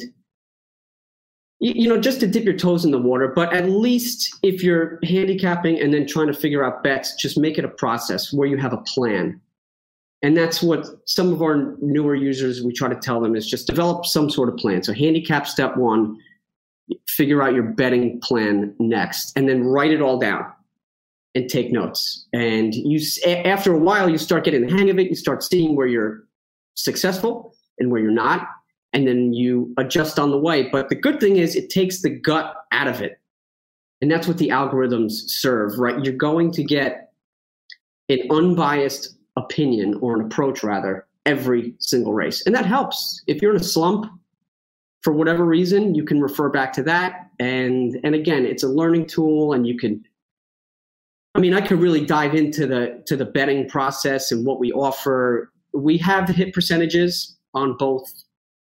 you, 1.60 1.88
know, 1.88 2.00
just 2.00 2.20
to 2.20 2.26
dip 2.26 2.44
your 2.44 2.56
toes 2.56 2.84
in 2.84 2.92
the 2.92 2.98
water. 2.98 3.32
But 3.34 3.52
at 3.52 3.68
least 3.68 4.36
if 4.42 4.62
you're 4.62 5.00
handicapping 5.02 5.80
and 5.80 5.92
then 5.92 6.06
trying 6.06 6.28
to 6.28 6.32
figure 6.32 6.64
out 6.64 6.84
bets, 6.84 7.14
just 7.16 7.36
make 7.36 7.58
it 7.58 7.64
a 7.64 7.68
process 7.68 8.32
where 8.32 8.46
you 8.46 8.56
have 8.58 8.72
a 8.72 8.78
plan. 8.78 9.40
And 10.22 10.36
that's 10.36 10.62
what 10.62 10.86
some 11.06 11.32
of 11.32 11.42
our 11.42 11.76
newer 11.80 12.14
users 12.14 12.62
we 12.62 12.72
try 12.72 12.88
to 12.88 12.96
tell 12.96 13.20
them 13.20 13.36
is 13.36 13.48
just 13.48 13.66
develop 13.66 14.06
some 14.06 14.30
sort 14.30 14.48
of 14.48 14.56
plan. 14.56 14.82
So 14.82 14.92
handicap 14.92 15.46
step 15.46 15.76
one, 15.76 16.16
figure 17.08 17.42
out 17.42 17.54
your 17.54 17.64
betting 17.64 18.20
plan 18.20 18.74
next, 18.78 19.32
and 19.36 19.48
then 19.48 19.64
write 19.64 19.92
it 19.92 20.00
all 20.00 20.18
down 20.18 20.44
and 21.38 21.48
take 21.48 21.70
notes. 21.70 22.26
And 22.32 22.74
you, 22.74 23.00
after 23.24 23.72
a 23.72 23.78
while, 23.78 24.10
you 24.10 24.18
start 24.18 24.44
getting 24.44 24.66
the 24.66 24.72
hang 24.76 24.90
of 24.90 24.98
it. 24.98 25.08
You 25.08 25.14
start 25.14 25.44
seeing 25.44 25.76
where 25.76 25.86
you're 25.86 26.24
successful 26.74 27.54
and 27.78 27.92
where 27.92 28.00
you're 28.00 28.10
not, 28.10 28.48
and 28.92 29.06
then 29.06 29.32
you 29.32 29.72
adjust 29.78 30.18
on 30.18 30.32
the 30.32 30.38
way. 30.38 30.68
But 30.68 30.88
the 30.88 30.96
good 30.96 31.20
thing 31.20 31.36
is, 31.36 31.54
it 31.54 31.70
takes 31.70 32.02
the 32.02 32.10
gut 32.10 32.56
out 32.72 32.88
of 32.88 33.00
it, 33.00 33.20
and 34.02 34.10
that's 34.10 34.26
what 34.26 34.38
the 34.38 34.48
algorithms 34.48 35.12
serve. 35.12 35.78
Right? 35.78 36.04
You're 36.04 36.14
going 36.14 36.50
to 36.52 36.64
get 36.64 37.12
an 38.08 38.22
unbiased 38.30 39.14
opinion 39.36 39.96
or 40.00 40.16
an 40.16 40.26
approach, 40.26 40.64
rather, 40.64 41.06
every 41.24 41.72
single 41.78 42.14
race, 42.14 42.44
and 42.46 42.54
that 42.56 42.66
helps. 42.66 43.22
If 43.28 43.40
you're 43.40 43.54
in 43.54 43.60
a 43.60 43.64
slump, 43.64 44.10
for 45.02 45.12
whatever 45.12 45.44
reason, 45.44 45.94
you 45.94 46.04
can 46.04 46.20
refer 46.20 46.48
back 46.48 46.72
to 46.72 46.82
that. 46.82 47.30
And 47.38 48.00
and 48.02 48.16
again, 48.16 48.44
it's 48.44 48.64
a 48.64 48.68
learning 48.68 49.06
tool, 49.06 49.52
and 49.52 49.64
you 49.68 49.78
can. 49.78 50.04
I 51.34 51.40
mean, 51.40 51.54
I 51.54 51.60
could 51.60 51.80
really 51.80 52.04
dive 52.04 52.34
into 52.34 52.66
the 52.66 53.02
to 53.06 53.16
the 53.16 53.24
betting 53.24 53.68
process 53.68 54.32
and 54.32 54.46
what 54.46 54.58
we 54.58 54.72
offer. 54.72 55.52
We 55.72 55.98
have 55.98 56.26
the 56.26 56.32
hit 56.32 56.52
percentages 56.54 57.36
on 57.54 57.76
both 57.76 58.10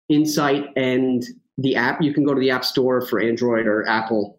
Insight 0.09 0.67
and 0.77 1.25
the 1.59 1.77
app. 1.77 2.01
You 2.03 2.15
can 2.15 2.25
go 2.25 2.35
to 2.35 2.41
the 2.41 2.51
App 2.51 2.65
Store 2.65 3.01
for 3.01 3.21
Android 3.21 3.67
or 3.67 3.87
Apple 3.89 4.39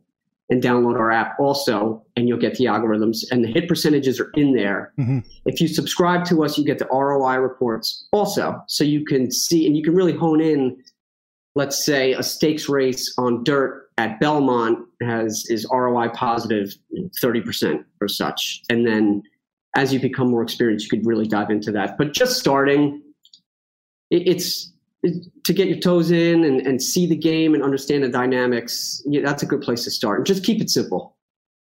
and 0.49 0.63
download 0.63 0.95
our 0.95 1.11
app 1.11 1.37
also, 1.41 2.01
and 2.15 2.27
you'll 2.27 2.37
get 2.37 2.55
the 2.55 2.63
algorithms. 2.65 3.25
And 3.31 3.43
the 3.43 3.49
hit 3.49 3.67
percentages 3.67 4.17
are 4.17 4.31
in 4.35 4.53
there. 4.53 4.93
Mhm. 4.97 5.25
If 5.45 5.59
you 5.59 5.67
subscribe 5.67 6.23
to 6.25 6.45
us, 6.45 6.57
you 6.57 6.63
get 6.63 6.79
the 6.79 6.87
ROI 6.87 7.35
reports 7.35 8.07
also, 8.13 8.61
so 8.67 8.85
you 8.85 9.03
can 9.03 9.29
see 9.29 9.67
and 9.67 9.75
you 9.75 9.83
can 9.83 9.93
really 9.93 10.13
hone 10.13 10.39
in 10.39 10.77
let's 11.57 11.83
say 11.83 12.13
a 12.13 12.21
stakes 12.21 12.69
race 12.69 13.13
on 13.17 13.43
dirt 13.43 13.86
at 13.97 14.19
Belmont 14.19 14.79
has 15.01 15.45
is 15.49 15.65
ROI 15.71 16.09
positive 16.09 16.75
30% 17.21 17.83
or 17.99 18.07
such. 18.07 18.61
And 18.69 18.85
then 18.85 19.23
as 19.75 19.93
you 19.93 19.99
become 19.99 20.29
more 20.29 20.43
experienced, 20.43 20.91
you 20.91 20.97
could 20.97 21.07
really 21.07 21.27
dive 21.27 21.49
into 21.49 21.71
that. 21.71 21.97
But 21.97 22.13
just 22.13 22.37
starting, 22.37 23.01
it, 24.11 24.27
it's 24.27 24.71
it, 25.03 25.25
to 25.45 25.53
get 25.53 25.67
your 25.67 25.79
toes 25.79 26.11
in 26.11 26.43
and, 26.43 26.65
and 26.65 26.81
see 26.81 27.07
the 27.07 27.15
game 27.15 27.53
and 27.53 27.63
understand 27.63 28.03
the 28.03 28.09
dynamics. 28.09 29.01
Yeah, 29.05 29.21
that's 29.23 29.43
a 29.43 29.45
good 29.45 29.61
place 29.61 29.83
to 29.85 29.91
start. 29.91 30.19
And 30.19 30.25
just 30.25 30.43
keep 30.43 30.61
it 30.61 30.69
simple. 30.69 31.15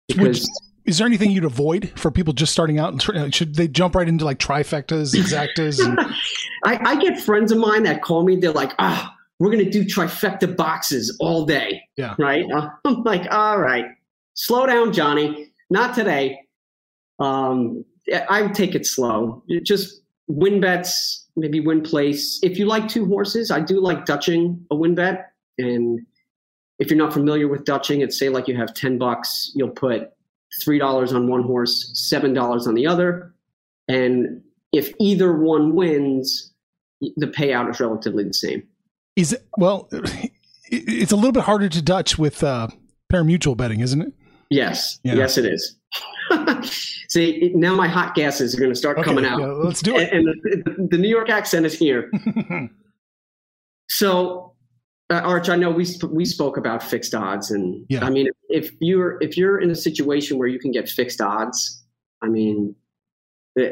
Because 0.09 0.49
Is 0.85 0.99
there 0.99 1.07
anything 1.07 1.31
you'd 1.31 1.45
avoid 1.45 1.93
for 1.97 2.11
people 2.11 2.33
just 2.33 2.53
starting 2.53 2.79
out? 2.79 3.01
Should 3.33 3.55
they 3.55 3.69
jump 3.69 3.95
right 3.95 4.09
into 4.09 4.25
like 4.25 4.39
trifectas, 4.39 5.15
exactas? 5.15 5.85
And, 5.85 5.99
I, 6.65 6.91
I 6.91 6.97
get 6.97 7.19
friends 7.21 7.53
of 7.53 7.59
mine 7.59 7.85
that 7.85 8.03
call 8.03 8.25
me. 8.25 8.37
They're 8.37 8.53
like, 8.53 8.73
"Ah, 8.79 9.17
we're 9.41 9.51
gonna 9.51 9.69
do 9.69 9.85
trifecta 9.85 10.57
boxes 10.57 11.17
all 11.19 11.45
day." 11.45 11.83
Yeah. 11.97 12.15
Right. 12.19 12.45
Uh, 12.53 12.69
I'm 12.85 13.03
like, 13.03 13.27
"All 13.33 13.59
right, 13.59 13.87
slow 14.35 14.67
down, 14.67 14.93
Johnny. 14.93 15.53
Not 15.71 15.95
today." 15.95 16.41
Um, 17.19 17.85
I 18.29 18.43
would 18.43 18.55
take 18.55 18.75
it 18.75 18.87
slow. 18.87 19.43
Just 19.63 20.03
win 20.29 20.61
bets, 20.61 21.27
maybe 21.37 21.61
win 21.61 21.83
place. 21.83 22.39
If 22.43 22.59
you 22.59 22.67
like 22.67 22.89
two 22.89 23.07
horses, 23.07 23.51
I 23.51 23.61
do 23.61 23.81
like 23.81 24.07
dutching 24.07 24.65
a 24.71 24.77
win 24.77 24.95
bet. 24.95 25.33
And 25.59 26.07
if 26.79 26.91
you're 26.91 26.99
not 26.99 27.13
familiar 27.13 27.49
with 27.49 27.65
dutching, 27.65 28.01
it's 28.01 28.19
say 28.19 28.29
like 28.29 28.49
you 28.49 28.57
have 28.57 28.75
ten 28.75 28.99
bucks, 28.99 29.53
you'll 29.55 29.69
put 29.69 30.11
three 30.63 30.79
dollars 30.79 31.13
on 31.13 31.29
one 31.29 31.43
horse, 31.43 31.91
seven 31.95 32.33
dollars 32.33 32.67
on 32.67 32.75
the 32.75 32.87
other, 32.87 33.35
and 33.89 34.43
if 34.73 34.93
either 34.99 35.37
one 35.37 35.75
wins, 35.75 36.53
the 37.01 37.27
payout 37.27 37.71
is 37.71 37.81
relatively 37.81 38.25
the 38.25 38.35
same. 38.35 38.63
Is 39.21 39.33
it, 39.35 39.47
well, 39.59 39.89
it's 40.71 41.13
a 41.13 41.17
little 41.17 41.33
bit 41.33 41.43
harder 41.45 41.69
to 41.69 41.83
Dutch 41.83 42.19
with 42.19 42.43
uh, 42.43 42.69
parimutuel 43.13 43.57
betting, 43.57 43.81
isn't 43.81 44.01
it? 44.03 44.13
Yes, 44.51 44.99
Yeah. 45.05 45.15
yes, 45.15 45.39
it 45.39 45.45
is. 45.47 45.77
See, 47.09 47.53
now 47.55 47.75
my 47.75 47.89
hot 47.89 48.15
gases 48.15 48.55
are 48.55 48.59
going 48.59 48.71
to 48.73 48.77
start 48.79 48.99
Okay, 48.99 49.05
coming 49.05 49.25
out, 49.25 49.41
yeah, 49.41 49.47
let's 49.47 49.83
do 49.83 49.97
it. 49.97 50.13
and, 50.13 50.29
and 50.29 50.65
the, 50.65 50.89
the 50.93 50.99
New 50.99 51.09
York 51.09 51.29
accent 51.31 51.67
is 51.67 51.79
here. 51.79 52.11
So, 53.89 54.55
uh, 55.11 55.15
Arch, 55.15 55.49
I 55.49 55.57
know 55.57 55.71
we 55.71 55.85
we 56.09 56.25
spoke 56.25 56.57
about 56.57 56.81
fixed 56.83 57.15
odds, 57.15 57.51
and 57.51 57.85
Yeah. 57.89 58.05
I 58.05 58.11
mean, 58.11 58.29
if 58.49 58.71
you're 58.81 59.19
if 59.21 59.37
you're 59.37 59.59
in 59.59 59.71
a 59.71 59.75
situation 59.75 60.39
where 60.39 60.47
you 60.47 60.61
can 60.61 60.71
get 60.71 60.89
fixed 60.89 61.21
odds, 61.21 61.85
I 62.23 62.29
mean, 62.29 62.77
eh, 63.59 63.71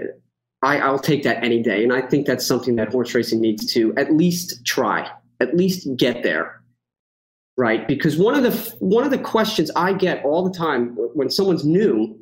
I 0.62 0.80
I'll 0.80 0.98
take 0.98 1.22
that 1.22 1.42
any 1.44 1.62
day, 1.62 1.84
and 1.84 1.92
I 1.92 2.00
think 2.00 2.26
that's 2.26 2.44
something 2.44 2.74
that 2.76 2.90
horse 2.90 3.14
racing 3.14 3.40
needs 3.40 3.72
to 3.74 3.94
at 3.96 4.12
least 4.12 4.64
try, 4.66 5.08
at 5.40 5.56
least 5.56 5.88
get 5.96 6.22
there, 6.22 6.62
right? 7.56 7.86
Because 7.86 8.16
one 8.16 8.34
of 8.34 8.42
the 8.42 8.76
one 8.80 9.04
of 9.04 9.10
the 9.10 9.18
questions 9.18 9.70
I 9.76 9.92
get 9.92 10.24
all 10.24 10.42
the 10.42 10.56
time 10.56 10.96
when 11.14 11.30
someone's 11.30 11.64
new 11.64 12.18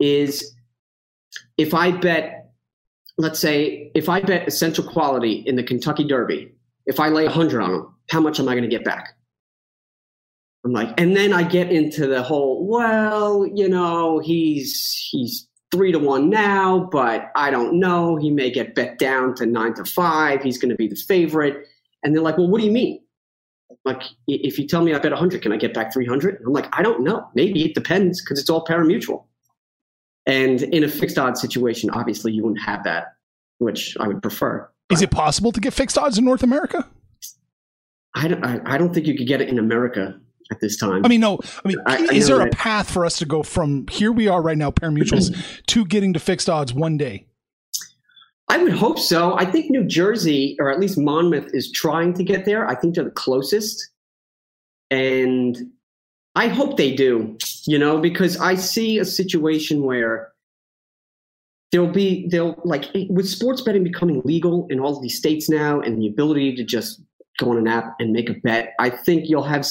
is 0.00 0.54
if 1.56 1.74
I 1.74 1.90
bet, 1.90 2.52
let's 3.16 3.38
say, 3.38 3.90
if 3.94 4.08
I 4.08 4.20
bet 4.20 4.46
essential 4.46 4.84
quality 4.84 5.42
in 5.46 5.56
the 5.56 5.62
Kentucky 5.62 6.04
Derby, 6.04 6.54
if 6.86 7.00
I 7.00 7.08
lay 7.08 7.24
100 7.24 7.60
on 7.60 7.70
them, 7.70 7.94
how 8.10 8.20
much 8.20 8.40
am 8.40 8.48
I 8.48 8.52
going 8.52 8.62
to 8.62 8.68
get 8.68 8.84
back? 8.84 9.14
I'm 10.64 10.72
like, 10.72 10.98
and 11.00 11.16
then 11.16 11.32
I 11.32 11.44
get 11.44 11.70
into 11.70 12.06
the 12.06 12.22
whole, 12.22 12.66
well, 12.66 13.46
you 13.46 13.68
know, 13.68 14.18
he's 14.18 15.08
he's 15.10 15.48
three 15.70 15.92
to 15.92 15.98
one 15.98 16.30
now, 16.30 16.88
but 16.90 17.30
I 17.34 17.50
don't 17.50 17.78
know. 17.78 18.16
He 18.16 18.30
may 18.30 18.50
get 18.50 18.74
bet 18.74 18.98
down 18.98 19.34
to 19.36 19.46
nine 19.46 19.74
to 19.74 19.84
five. 19.84 20.42
He's 20.42 20.58
going 20.58 20.70
to 20.70 20.76
be 20.76 20.88
the 20.88 20.96
favorite. 20.96 21.66
And 22.02 22.14
they're 22.14 22.22
like, 22.22 22.38
well, 22.38 22.48
what 22.48 22.60
do 22.60 22.66
you 22.66 22.72
mean? 22.72 23.00
Like, 23.84 24.02
if 24.26 24.58
you 24.58 24.66
tell 24.66 24.82
me 24.82 24.94
I 24.94 24.98
bet 24.98 25.12
100, 25.12 25.42
can 25.42 25.52
I 25.52 25.56
get 25.56 25.74
back 25.74 25.92
300? 25.92 26.42
I'm 26.46 26.52
like, 26.52 26.66
I 26.72 26.82
don't 26.82 27.02
know. 27.02 27.28
Maybe 27.34 27.64
it 27.64 27.74
depends 27.74 28.22
because 28.22 28.38
it's 28.40 28.48
all 28.48 28.64
parimutuel. 28.64 29.24
And 30.26 30.62
in 30.62 30.84
a 30.84 30.88
fixed 30.88 31.18
odds 31.18 31.40
situation, 31.40 31.90
obviously 31.90 32.32
you 32.32 32.42
wouldn't 32.44 32.62
have 32.62 32.84
that, 32.84 33.14
which 33.58 33.96
I 33.98 34.08
would 34.08 34.22
prefer. 34.22 34.68
Is 34.90 35.02
it 35.02 35.10
possible 35.10 35.52
to 35.52 35.60
get 35.60 35.72
fixed 35.74 35.98
odds 35.98 36.18
in 36.18 36.24
North 36.24 36.42
America? 36.42 36.86
I 38.14 38.28
don't, 38.28 38.44
I, 38.44 38.60
I 38.64 38.78
don't 38.78 38.92
think 38.94 39.06
you 39.06 39.16
could 39.16 39.26
get 39.26 39.40
it 39.40 39.48
in 39.48 39.58
America 39.58 40.18
at 40.50 40.60
this 40.60 40.76
time. 40.78 41.04
I 41.04 41.08
mean, 41.08 41.20
no. 41.20 41.38
I 41.64 41.68
mean, 41.68 41.78
I- 41.86 41.96
I 42.10 42.14
is 42.14 42.28
know 42.28 42.38
there 42.38 42.46
a 42.46 42.50
path 42.50 42.90
for 42.90 43.04
us 43.04 43.18
to 43.18 43.26
go 43.26 43.42
from 43.42 43.86
here 43.88 44.12
we 44.12 44.28
are 44.28 44.40
right 44.42 44.56
now, 44.56 44.70
parimutuels, 44.70 45.34
to 45.68 45.84
getting 45.84 46.14
to 46.14 46.18
fixed 46.20 46.48
odds 46.48 46.72
one 46.72 46.96
day? 46.96 47.26
I 48.50 48.62
would 48.62 48.72
hope 48.72 48.98
so. 48.98 49.36
I 49.36 49.44
think 49.44 49.70
New 49.70 49.84
Jersey, 49.84 50.56
or 50.58 50.70
at 50.70 50.80
least 50.80 50.96
Monmouth, 50.98 51.50
is 51.52 51.70
trying 51.70 52.14
to 52.14 52.24
get 52.24 52.46
there. 52.46 52.66
I 52.66 52.74
think 52.74 52.94
they're 52.94 53.04
the 53.04 53.10
closest. 53.10 53.90
And 54.90 55.70
I 56.34 56.48
hope 56.48 56.76
they 56.76 56.94
do, 56.94 57.36
you 57.66 57.78
know, 57.78 58.00
because 58.00 58.38
I 58.40 58.54
see 58.54 58.98
a 58.98 59.04
situation 59.04 59.82
where 59.82 60.32
there'll 61.72 61.92
be, 61.92 62.26
they'll 62.28 62.58
like, 62.64 62.86
with 63.10 63.28
sports 63.28 63.60
betting 63.60 63.84
becoming 63.84 64.22
legal 64.24 64.66
in 64.70 64.80
all 64.80 64.96
of 64.96 65.02
these 65.02 65.18
states 65.18 65.50
now 65.50 65.80
and 65.80 66.00
the 66.00 66.06
ability 66.06 66.54
to 66.56 66.64
just 66.64 67.02
go 67.38 67.50
on 67.50 67.58
an 67.58 67.68
app 67.68 67.96
and 67.98 68.12
make 68.12 68.30
a 68.30 68.34
bet, 68.34 68.72
I 68.78 68.88
think 68.88 69.28
you'll 69.28 69.42
have, 69.42 69.66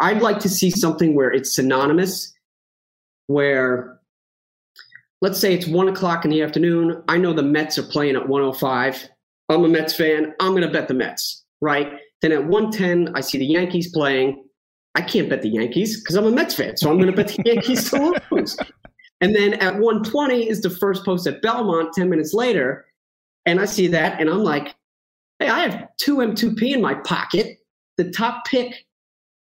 I'd 0.00 0.22
like 0.22 0.38
to 0.40 0.48
see 0.48 0.70
something 0.70 1.14
where 1.14 1.30
it's 1.30 1.54
synonymous, 1.54 2.32
where 3.26 3.95
let's 5.20 5.38
say 5.38 5.54
it's 5.54 5.66
one 5.66 5.88
o'clock 5.88 6.24
in 6.24 6.30
the 6.30 6.42
afternoon. 6.42 7.02
I 7.08 7.18
know 7.18 7.32
the 7.32 7.42
Mets 7.42 7.78
are 7.78 7.82
playing 7.82 8.16
at 8.16 8.28
105. 8.28 9.08
I'm 9.48 9.64
a 9.64 9.68
Mets 9.68 9.94
fan. 9.94 10.34
I'm 10.40 10.52
going 10.52 10.62
to 10.62 10.70
bet 10.70 10.88
the 10.88 10.94
Mets, 10.94 11.44
right? 11.60 11.92
Then 12.22 12.32
at 12.32 12.46
110, 12.46 13.14
I 13.14 13.20
see 13.20 13.38
the 13.38 13.46
Yankees 13.46 13.90
playing. 13.92 14.44
I 14.94 15.02
can't 15.02 15.28
bet 15.28 15.42
the 15.42 15.48
Yankees 15.48 16.00
because 16.00 16.16
I'm 16.16 16.26
a 16.26 16.30
Mets 16.30 16.54
fan. 16.54 16.76
So 16.76 16.90
I'm 16.90 16.96
going 16.96 17.10
to 17.10 17.16
bet 17.16 17.28
the 17.28 17.42
Yankees 17.46 17.90
to 17.90 18.20
lose. 18.30 18.56
And 19.20 19.34
then 19.34 19.54
at 19.54 19.74
120 19.74 20.48
is 20.48 20.60
the 20.60 20.70
first 20.70 21.04
post 21.04 21.26
at 21.26 21.40
Belmont 21.42 21.92
10 21.94 22.08
minutes 22.08 22.34
later. 22.34 22.86
And 23.46 23.60
I 23.60 23.64
see 23.64 23.86
that 23.88 24.20
and 24.20 24.28
I'm 24.28 24.42
like, 24.42 24.74
hey, 25.38 25.48
I 25.48 25.60
have 25.60 25.88
two 25.98 26.16
M2P 26.16 26.74
in 26.74 26.82
my 26.82 26.94
pocket. 26.94 27.58
The 27.96 28.10
top 28.10 28.44
pick 28.46 28.86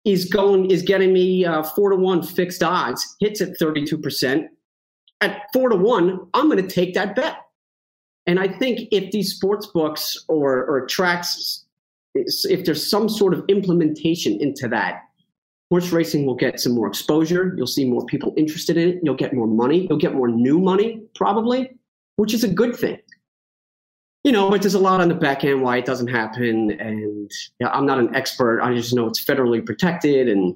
is 0.04 0.24
going, 0.24 0.70
is 0.70 0.82
getting 0.82 1.12
me 1.12 1.44
uh, 1.44 1.62
four 1.62 1.90
to 1.90 1.96
one 1.96 2.22
fixed 2.22 2.62
odds, 2.62 3.16
hits 3.20 3.40
at 3.40 3.58
32% 3.60 4.48
at 5.20 5.42
four 5.52 5.68
to 5.68 5.76
one, 5.76 6.26
I'm 6.34 6.48
going 6.50 6.66
to 6.66 6.74
take 6.74 6.94
that 6.94 7.14
bet. 7.14 7.36
And 8.26 8.38
I 8.38 8.48
think 8.48 8.88
if 8.90 9.10
these 9.10 9.34
sports 9.34 9.66
books 9.66 10.16
or, 10.28 10.64
or 10.64 10.86
tracks, 10.86 11.64
if 12.14 12.64
there's 12.64 12.88
some 12.88 13.08
sort 13.08 13.34
of 13.34 13.44
implementation 13.48 14.40
into 14.40 14.68
that, 14.68 15.02
horse 15.70 15.90
racing 15.90 16.26
will 16.26 16.34
get 16.34 16.60
some 16.60 16.72
more 16.72 16.86
exposure. 16.86 17.54
You'll 17.56 17.66
see 17.66 17.84
more 17.84 18.04
people 18.06 18.34
interested 18.36 18.76
in 18.76 18.88
it. 18.88 19.00
You'll 19.02 19.14
get 19.14 19.32
more 19.32 19.46
money. 19.46 19.86
You'll 19.88 19.98
get 19.98 20.14
more 20.14 20.28
new 20.28 20.58
money, 20.58 21.02
probably, 21.14 21.70
which 22.16 22.34
is 22.34 22.44
a 22.44 22.48
good 22.48 22.76
thing. 22.76 22.98
You 24.24 24.32
know, 24.32 24.50
but 24.50 24.60
there's 24.60 24.74
a 24.74 24.78
lot 24.78 25.00
on 25.00 25.08
the 25.08 25.14
back 25.14 25.44
end 25.44 25.62
why 25.62 25.78
it 25.78 25.86
doesn't 25.86 26.08
happen. 26.08 26.72
And 26.78 27.30
yeah, 27.58 27.68
I'm 27.68 27.86
not 27.86 27.98
an 27.98 28.14
expert. 28.14 28.60
I 28.60 28.74
just 28.74 28.92
know 28.92 29.06
it's 29.06 29.24
federally 29.24 29.64
protected 29.64 30.28
and 30.28 30.54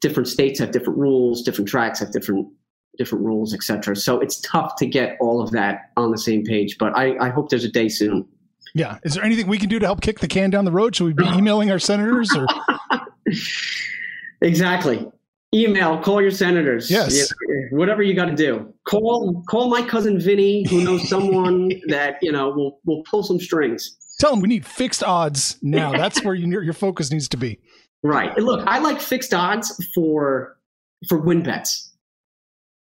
different 0.00 0.28
states 0.28 0.60
have 0.60 0.70
different 0.70 0.98
rules, 0.98 1.42
different 1.42 1.68
tracks 1.68 1.98
have 1.98 2.12
different 2.12 2.48
different 2.98 3.24
rules, 3.24 3.54
etc. 3.54 3.96
So 3.96 4.20
it's 4.20 4.40
tough 4.40 4.76
to 4.76 4.86
get 4.86 5.16
all 5.20 5.40
of 5.40 5.50
that 5.52 5.90
on 5.96 6.10
the 6.10 6.18
same 6.18 6.44
page. 6.44 6.76
But 6.78 6.96
I, 6.96 7.16
I 7.18 7.30
hope 7.30 7.48
there's 7.48 7.64
a 7.64 7.70
day 7.70 7.88
soon. 7.88 8.26
Yeah. 8.74 8.98
Is 9.04 9.14
there 9.14 9.24
anything 9.24 9.46
we 9.46 9.58
can 9.58 9.68
do 9.68 9.78
to 9.78 9.86
help 9.86 10.02
kick 10.02 10.20
the 10.20 10.28
can 10.28 10.50
down 10.50 10.64
the 10.64 10.72
road? 10.72 10.94
Should 10.94 11.04
we 11.04 11.12
be 11.14 11.26
emailing 11.26 11.70
our 11.70 11.78
senators 11.78 12.34
or 12.36 12.46
Exactly. 14.40 15.10
Email, 15.54 15.98
call 16.02 16.20
your 16.20 16.30
senators. 16.30 16.90
Yes. 16.90 17.32
Whatever 17.70 18.02
you 18.02 18.14
got 18.14 18.26
to 18.26 18.34
do. 18.34 18.72
Call 18.86 19.42
call 19.48 19.70
my 19.70 19.82
cousin 19.82 20.20
Vinny, 20.20 20.68
who 20.68 20.84
knows 20.84 21.08
someone 21.08 21.70
that 21.88 22.18
you 22.20 22.30
know 22.30 22.50
will 22.50 22.80
will 22.84 23.02
pull 23.04 23.22
some 23.22 23.40
strings. 23.40 23.96
tell 24.20 24.30
them 24.30 24.40
we 24.40 24.48
need 24.48 24.66
fixed 24.66 25.02
odds 25.02 25.58
now? 25.62 25.92
That's 25.96 26.22
where 26.22 26.34
your 26.34 26.62
your 26.62 26.74
focus 26.74 27.10
needs 27.10 27.28
to 27.28 27.38
be. 27.38 27.58
Right. 28.02 28.36
Look, 28.36 28.62
I 28.66 28.78
like 28.78 29.00
fixed 29.00 29.32
odds 29.32 29.74
for 29.94 30.58
for 31.08 31.18
win 31.18 31.42
bets. 31.42 31.87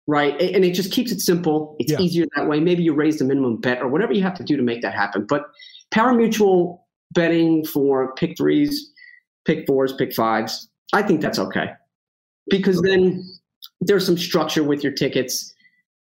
Right. 0.08 0.39
And 0.41 0.63
it 0.63 0.72
just 0.72 0.91
keeps 0.93 1.12
it 1.12 1.20
simple. 1.20 1.76
It's 1.80 1.91
Yeah. 1.91 2.00
easier 2.00 2.26
that 2.36 2.48
way. 2.48 2.62
Maybe 2.62 2.82
you 2.82 2.93
raise 2.93 3.20
the 3.20 3.26
minimum 3.26 3.58
bet 3.58 3.82
or 3.82 3.89
whatever 3.89 4.13
you 4.13 4.22
have 4.24 4.36
to 4.36 4.43
do 4.43 4.56
to 4.56 4.63
make 4.63 4.82
that 4.82 4.93
happen. 4.93 5.26
But 5.28 5.46
parimutuel 5.91 6.80
betting 7.13 7.65
for 7.65 8.13
pick 8.15 8.38
threes, 8.38 8.93
pick 9.46 9.67
fours, 9.67 9.93
pick 9.93 10.13
fives, 10.13 10.70
I 10.93 11.02
think 11.02 11.20
that's 11.22 11.39
okay. 11.39 11.72
Because 12.50 12.82
then 12.82 13.22
there's 13.82 14.06
some 14.06 14.17
structure 14.17 14.63
with 14.63 14.82
your 14.82 14.93
tickets. 14.93 15.54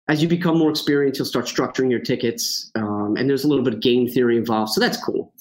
As 0.08 0.22
you 0.22 0.28
become 0.28 0.56
more 0.56 0.70
experienced, 0.70 1.18
you'll 1.18 1.26
start 1.26 1.46
structuring 1.46 1.90
your 1.90 2.00
tickets. 2.00 2.70
Um, 2.76 3.16
and 3.18 3.28
there's 3.28 3.44
a 3.44 3.48
little 3.48 3.64
bit 3.64 3.74
of 3.74 3.80
game 3.80 4.06
theory 4.08 4.36
involved. 4.36 4.72
So 4.72 4.80
that's 4.80 4.96
cool. 5.02 5.32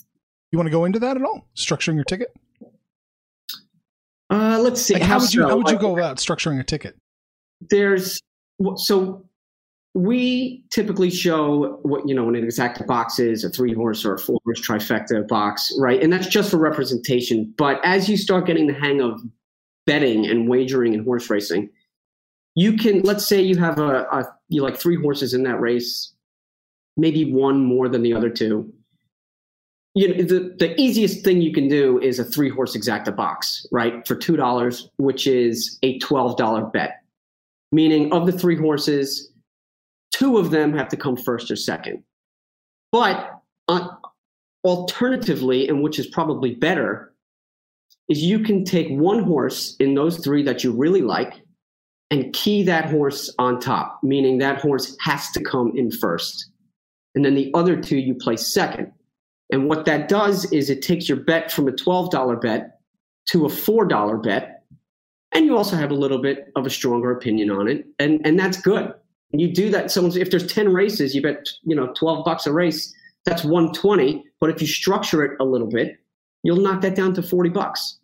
You 0.51 0.57
want 0.57 0.67
to 0.67 0.71
go 0.71 0.85
into 0.85 0.99
that 0.99 1.15
at 1.15 1.23
all? 1.23 1.47
Structuring 1.55 1.95
your 1.95 2.05
ticket? 2.05 2.35
Uh, 4.29 4.59
let's 4.61 4.81
see. 4.81 4.95
Like 4.95 5.03
how 5.03 5.19
would 5.19 5.33
you 5.33 5.41
so? 5.41 5.47
how 5.47 5.57
would 5.57 5.69
you 5.69 5.77
go 5.77 5.93
about 5.93 6.17
structuring 6.17 6.59
a 6.59 6.63
ticket? 6.63 6.97
there's 7.69 8.21
so 8.75 9.23
we 9.93 10.63
typically 10.69 11.09
show 11.09 11.79
what 11.81 12.07
you 12.07 12.13
know 12.13 12.27
an 12.29 12.35
exacta 12.35 12.85
box 12.85 13.19
is 13.19 13.43
a 13.43 13.49
three 13.49 13.73
horse 13.73 14.05
or 14.05 14.15
a 14.15 14.19
four 14.19 14.39
horse 14.43 14.61
trifecta 14.61 15.27
box 15.27 15.73
right? 15.79 16.01
And 16.01 16.13
that's 16.13 16.27
just 16.27 16.51
for 16.51 16.57
representation. 16.57 17.53
But 17.57 17.79
as 17.83 18.07
you 18.07 18.17
start 18.17 18.45
getting 18.45 18.67
the 18.67 18.73
hang 18.73 19.01
of 19.01 19.21
betting 19.85 20.27
and 20.27 20.47
wagering 20.47 20.93
and 20.93 21.03
horse 21.03 21.29
racing 21.29 21.69
you 22.57 22.73
can 22.73 23.01
let's 23.03 23.25
say 23.25 23.39
you 23.39 23.55
have 23.55 23.77
a, 23.77 24.01
a 24.11 24.27
you 24.49 24.63
like 24.63 24.75
three 24.75 24.99
horses 24.99 25.33
in 25.35 25.43
that 25.43 25.61
race 25.61 26.13
maybe 26.97 27.31
one 27.31 27.63
more 27.63 27.87
than 27.87 28.01
the 28.01 28.13
other 28.13 28.31
two. 28.31 28.73
You 29.93 30.07
know, 30.09 30.23
the, 30.23 30.55
the 30.57 30.79
easiest 30.81 31.23
thing 31.23 31.41
you 31.41 31.53
can 31.53 31.67
do 31.67 31.99
is 31.99 32.17
a 32.17 32.23
three 32.23 32.49
horse 32.49 32.75
exacta 32.75 33.15
box 33.15 33.65
right 33.71 34.05
for 34.07 34.15
two 34.15 34.35
dollars 34.35 34.89
which 34.97 35.27
is 35.27 35.77
a 35.83 35.99
$12 35.99 36.73
bet 36.73 37.03
meaning 37.71 38.11
of 38.13 38.25
the 38.25 38.31
three 38.31 38.55
horses, 38.55 39.31
two 40.11 40.37
of 40.37 40.51
them 40.51 40.73
have 40.73 40.87
to 40.89 40.97
come 40.97 41.15
first 41.15 41.51
or 41.51 41.55
second. 41.55 42.03
But 42.91 43.41
uh, 43.67 43.87
alternatively, 44.63 45.67
and 45.67 45.83
which 45.83 45.99
is 45.99 46.07
probably 46.07 46.55
better, 46.55 47.13
is 48.09 48.21
you 48.21 48.39
can 48.39 48.63
take 48.63 48.87
one 48.89 49.23
horse 49.23 49.75
in 49.79 49.93
those 49.93 50.17
three 50.19 50.43
that 50.43 50.63
you 50.63 50.71
really 50.71 51.01
like 51.01 51.41
and 52.09 52.31
key 52.33 52.63
that 52.63 52.89
horse 52.89 53.33
on 53.37 53.59
top, 53.59 53.99
meaning 54.01 54.37
that 54.37 54.61
horse 54.61 54.95
has 55.01 55.29
to 55.31 55.43
come 55.43 55.73
in 55.75 55.91
first. 55.91 56.51
And 57.15 57.25
then 57.25 57.35
the 57.35 57.51
other 57.53 57.79
two 57.79 57.97
you 57.97 58.15
place 58.15 58.47
second. 58.47 58.91
And 59.51 59.67
what 59.67 59.85
that 59.85 60.07
does 60.07 60.51
is 60.51 60.69
it 60.69 60.81
takes 60.81 61.09
your 61.09 61.17
bet 61.17 61.51
from 61.51 61.67
a 61.67 61.71
$12 61.71 62.41
bet 62.41 62.79
to 63.29 63.45
a 63.45 63.49
$4 63.49 64.23
bet 64.23 64.56
and 65.37 65.45
you 65.45 65.55
also 65.55 65.75
have 65.75 65.91
a 65.91 65.95
little 65.95 66.17
bit 66.17 66.51
of 66.55 66.65
a 66.65 66.69
stronger 66.69 67.11
opinion 67.11 67.49
on 67.49 67.67
it 67.67 67.85
and 67.99 68.19
and 68.25 68.39
that's 68.39 68.59
good 68.59 68.93
you 69.31 69.51
do 69.51 69.69
that 69.69 69.91
someone's 69.91 70.17
if 70.17 70.31
there's 70.31 70.51
10 70.51 70.73
races 70.73 71.13
you 71.13 71.21
bet 71.21 71.47
you 71.63 71.75
know 71.75 71.93
12 71.93 72.25
bucks 72.25 72.47
a 72.47 72.51
race 72.51 72.93
that's 73.25 73.43
120 73.43 74.25
but 74.39 74.49
if 74.49 74.59
you 74.61 74.67
structure 74.67 75.23
it 75.23 75.37
a 75.39 75.45
little 75.45 75.67
bit 75.67 75.97
you'll 76.43 76.57
knock 76.57 76.81
that 76.81 76.95
down 76.95 77.13
to 77.13 77.21
40 77.21 77.49
bucks 77.49 77.99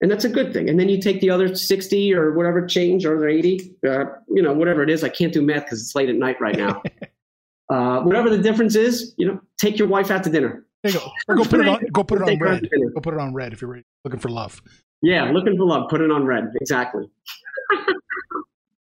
and 0.00 0.10
that's 0.10 0.24
a 0.24 0.28
good 0.28 0.52
thing. 0.52 0.68
And 0.68 0.78
then 0.78 0.90
you 0.90 1.00
take 1.00 1.22
the 1.22 1.30
other 1.30 1.54
60 1.54 2.14
or 2.14 2.34
whatever 2.34 2.66
change 2.66 3.06
or 3.06 3.26
80, 3.26 3.74
uh, 3.88 4.04
you 4.28 4.42
know, 4.42 4.52
whatever 4.52 4.82
it 4.82 4.90
is. 4.90 5.02
I 5.02 5.08
can't 5.08 5.32
do 5.32 5.40
math 5.40 5.64
because 5.64 5.80
it's 5.80 5.94
late 5.94 6.10
at 6.10 6.16
night 6.16 6.38
right 6.42 6.58
now. 6.58 6.82
uh, 7.70 8.02
whatever 8.02 8.28
the 8.28 8.36
difference 8.36 8.76
is, 8.76 9.14
you 9.16 9.26
know, 9.26 9.40
take 9.56 9.78
your 9.78 9.88
wife 9.88 10.10
out 10.10 10.22
to 10.24 10.30
dinner. 10.30 10.66
There 10.82 10.92
you 10.92 10.98
go. 10.98 11.10
Or 11.28 11.36
go 11.36 11.44
put 11.48 11.60
it 11.60 11.68
on. 11.68 11.86
Go 11.92 12.04
put 12.04 12.20
it 12.20 12.28
on 12.28 12.38
red. 12.38 12.68
Go 12.94 13.00
put 13.00 13.14
it 13.14 13.20
on 13.20 13.32
red 13.32 13.54
if 13.54 13.62
you're 13.62 13.80
looking 14.04 14.20
for 14.20 14.28
love. 14.28 14.60
Yeah, 15.04 15.30
looking 15.30 15.54
for 15.58 15.66
love. 15.66 15.90
Put 15.90 16.00
it 16.00 16.10
on 16.10 16.24
red. 16.24 16.44
Exactly. 16.62 17.10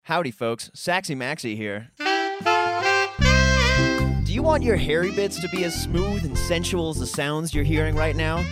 Howdy, 0.03 0.29
folks. 0.29 0.69
Saxy 0.75 1.15
Maxi 1.15 1.55
here. 1.55 1.89
Do 4.23 4.31
you 4.31 4.43
want 4.43 4.61
your 4.61 4.75
hairy 4.75 5.11
bits 5.11 5.41
to 5.41 5.49
be 5.49 5.63
as 5.63 5.73
smooth 5.73 6.23
and 6.23 6.37
sensual 6.37 6.91
as 6.91 6.99
the 6.99 7.07
sounds 7.07 7.55
you're 7.55 7.63
hearing 7.63 7.95
right 7.95 8.15
now? 8.15 8.45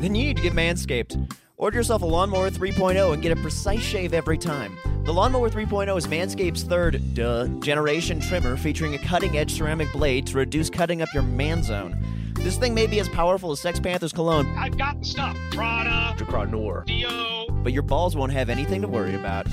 Then 0.00 0.16
you 0.16 0.24
need 0.24 0.36
to 0.38 0.42
get 0.42 0.52
Manscaped. 0.52 1.32
Order 1.58 1.76
yourself 1.78 2.02
a 2.02 2.06
Lawnmower 2.06 2.50
3.0 2.50 3.12
and 3.12 3.22
get 3.22 3.30
a 3.30 3.40
precise 3.40 3.82
shave 3.82 4.14
every 4.14 4.36
time. 4.36 4.76
The 5.04 5.12
Lawnmower 5.12 5.48
3.0 5.48 5.96
is 5.96 6.08
Manscaped's 6.08 6.64
third, 6.64 7.14
duh, 7.14 7.46
generation 7.60 8.20
trimmer 8.20 8.56
featuring 8.56 8.96
a 8.96 8.98
cutting 8.98 9.38
edge 9.38 9.54
ceramic 9.54 9.92
blade 9.92 10.26
to 10.26 10.38
reduce 10.38 10.68
cutting 10.68 11.02
up 11.02 11.08
your 11.14 11.22
man 11.22 11.62
zone. 11.62 12.04
This 12.42 12.56
thing 12.56 12.74
may 12.74 12.88
be 12.88 12.98
as 12.98 13.08
powerful 13.08 13.52
as 13.52 13.60
Sex 13.60 13.78
Panther's 13.78 14.12
cologne. 14.12 14.52
I've 14.58 14.76
got 14.76 14.98
the 14.98 15.04
stuff. 15.04 15.36
Prada, 15.52 16.14
Jacaranda 16.16 16.50
Noir. 16.50 16.82
Dio. 16.86 17.46
But 17.62 17.72
your 17.72 17.82
balls 17.82 18.16
won't 18.16 18.32
have 18.32 18.48
anything 18.50 18.82
to 18.82 18.88
worry 18.88 19.14
about. 19.14 19.46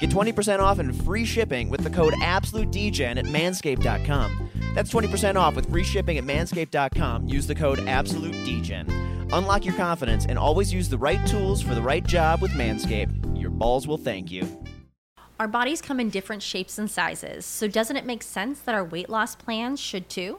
Get 0.00 0.10
20% 0.10 0.60
off 0.60 0.78
and 0.78 0.94
free 1.04 1.24
shipping 1.24 1.68
with 1.68 1.82
the 1.82 1.90
code 1.90 2.14
AbsoluteDGen 2.14 3.18
at 3.18 3.24
manscaped.com. 3.24 4.50
That's 4.74 4.92
20% 4.92 5.34
off 5.34 5.56
with 5.56 5.68
free 5.68 5.82
shipping 5.82 6.18
at 6.18 6.24
manscaped.com. 6.24 7.26
Use 7.26 7.48
the 7.48 7.56
code 7.56 7.80
AbsoluteDGen. 7.80 9.32
Unlock 9.32 9.64
your 9.64 9.74
confidence 9.74 10.24
and 10.26 10.38
always 10.38 10.72
use 10.72 10.88
the 10.88 10.96
right 10.96 11.26
tools 11.26 11.60
for 11.60 11.74
the 11.74 11.82
right 11.82 12.06
job 12.06 12.40
with 12.40 12.52
Manscaped. 12.52 13.40
Your 13.40 13.50
balls 13.50 13.88
will 13.88 13.98
thank 13.98 14.30
you. 14.30 14.46
Our 15.40 15.48
bodies 15.48 15.82
come 15.82 16.00
in 16.00 16.10
different 16.10 16.42
shapes 16.42 16.78
and 16.78 16.90
sizes, 16.90 17.44
so 17.44 17.68
doesn't 17.68 17.96
it 17.96 18.06
make 18.06 18.22
sense 18.22 18.60
that 18.60 18.74
our 18.74 18.84
weight 18.84 19.08
loss 19.08 19.36
plans 19.36 19.80
should 19.80 20.08
too? 20.08 20.38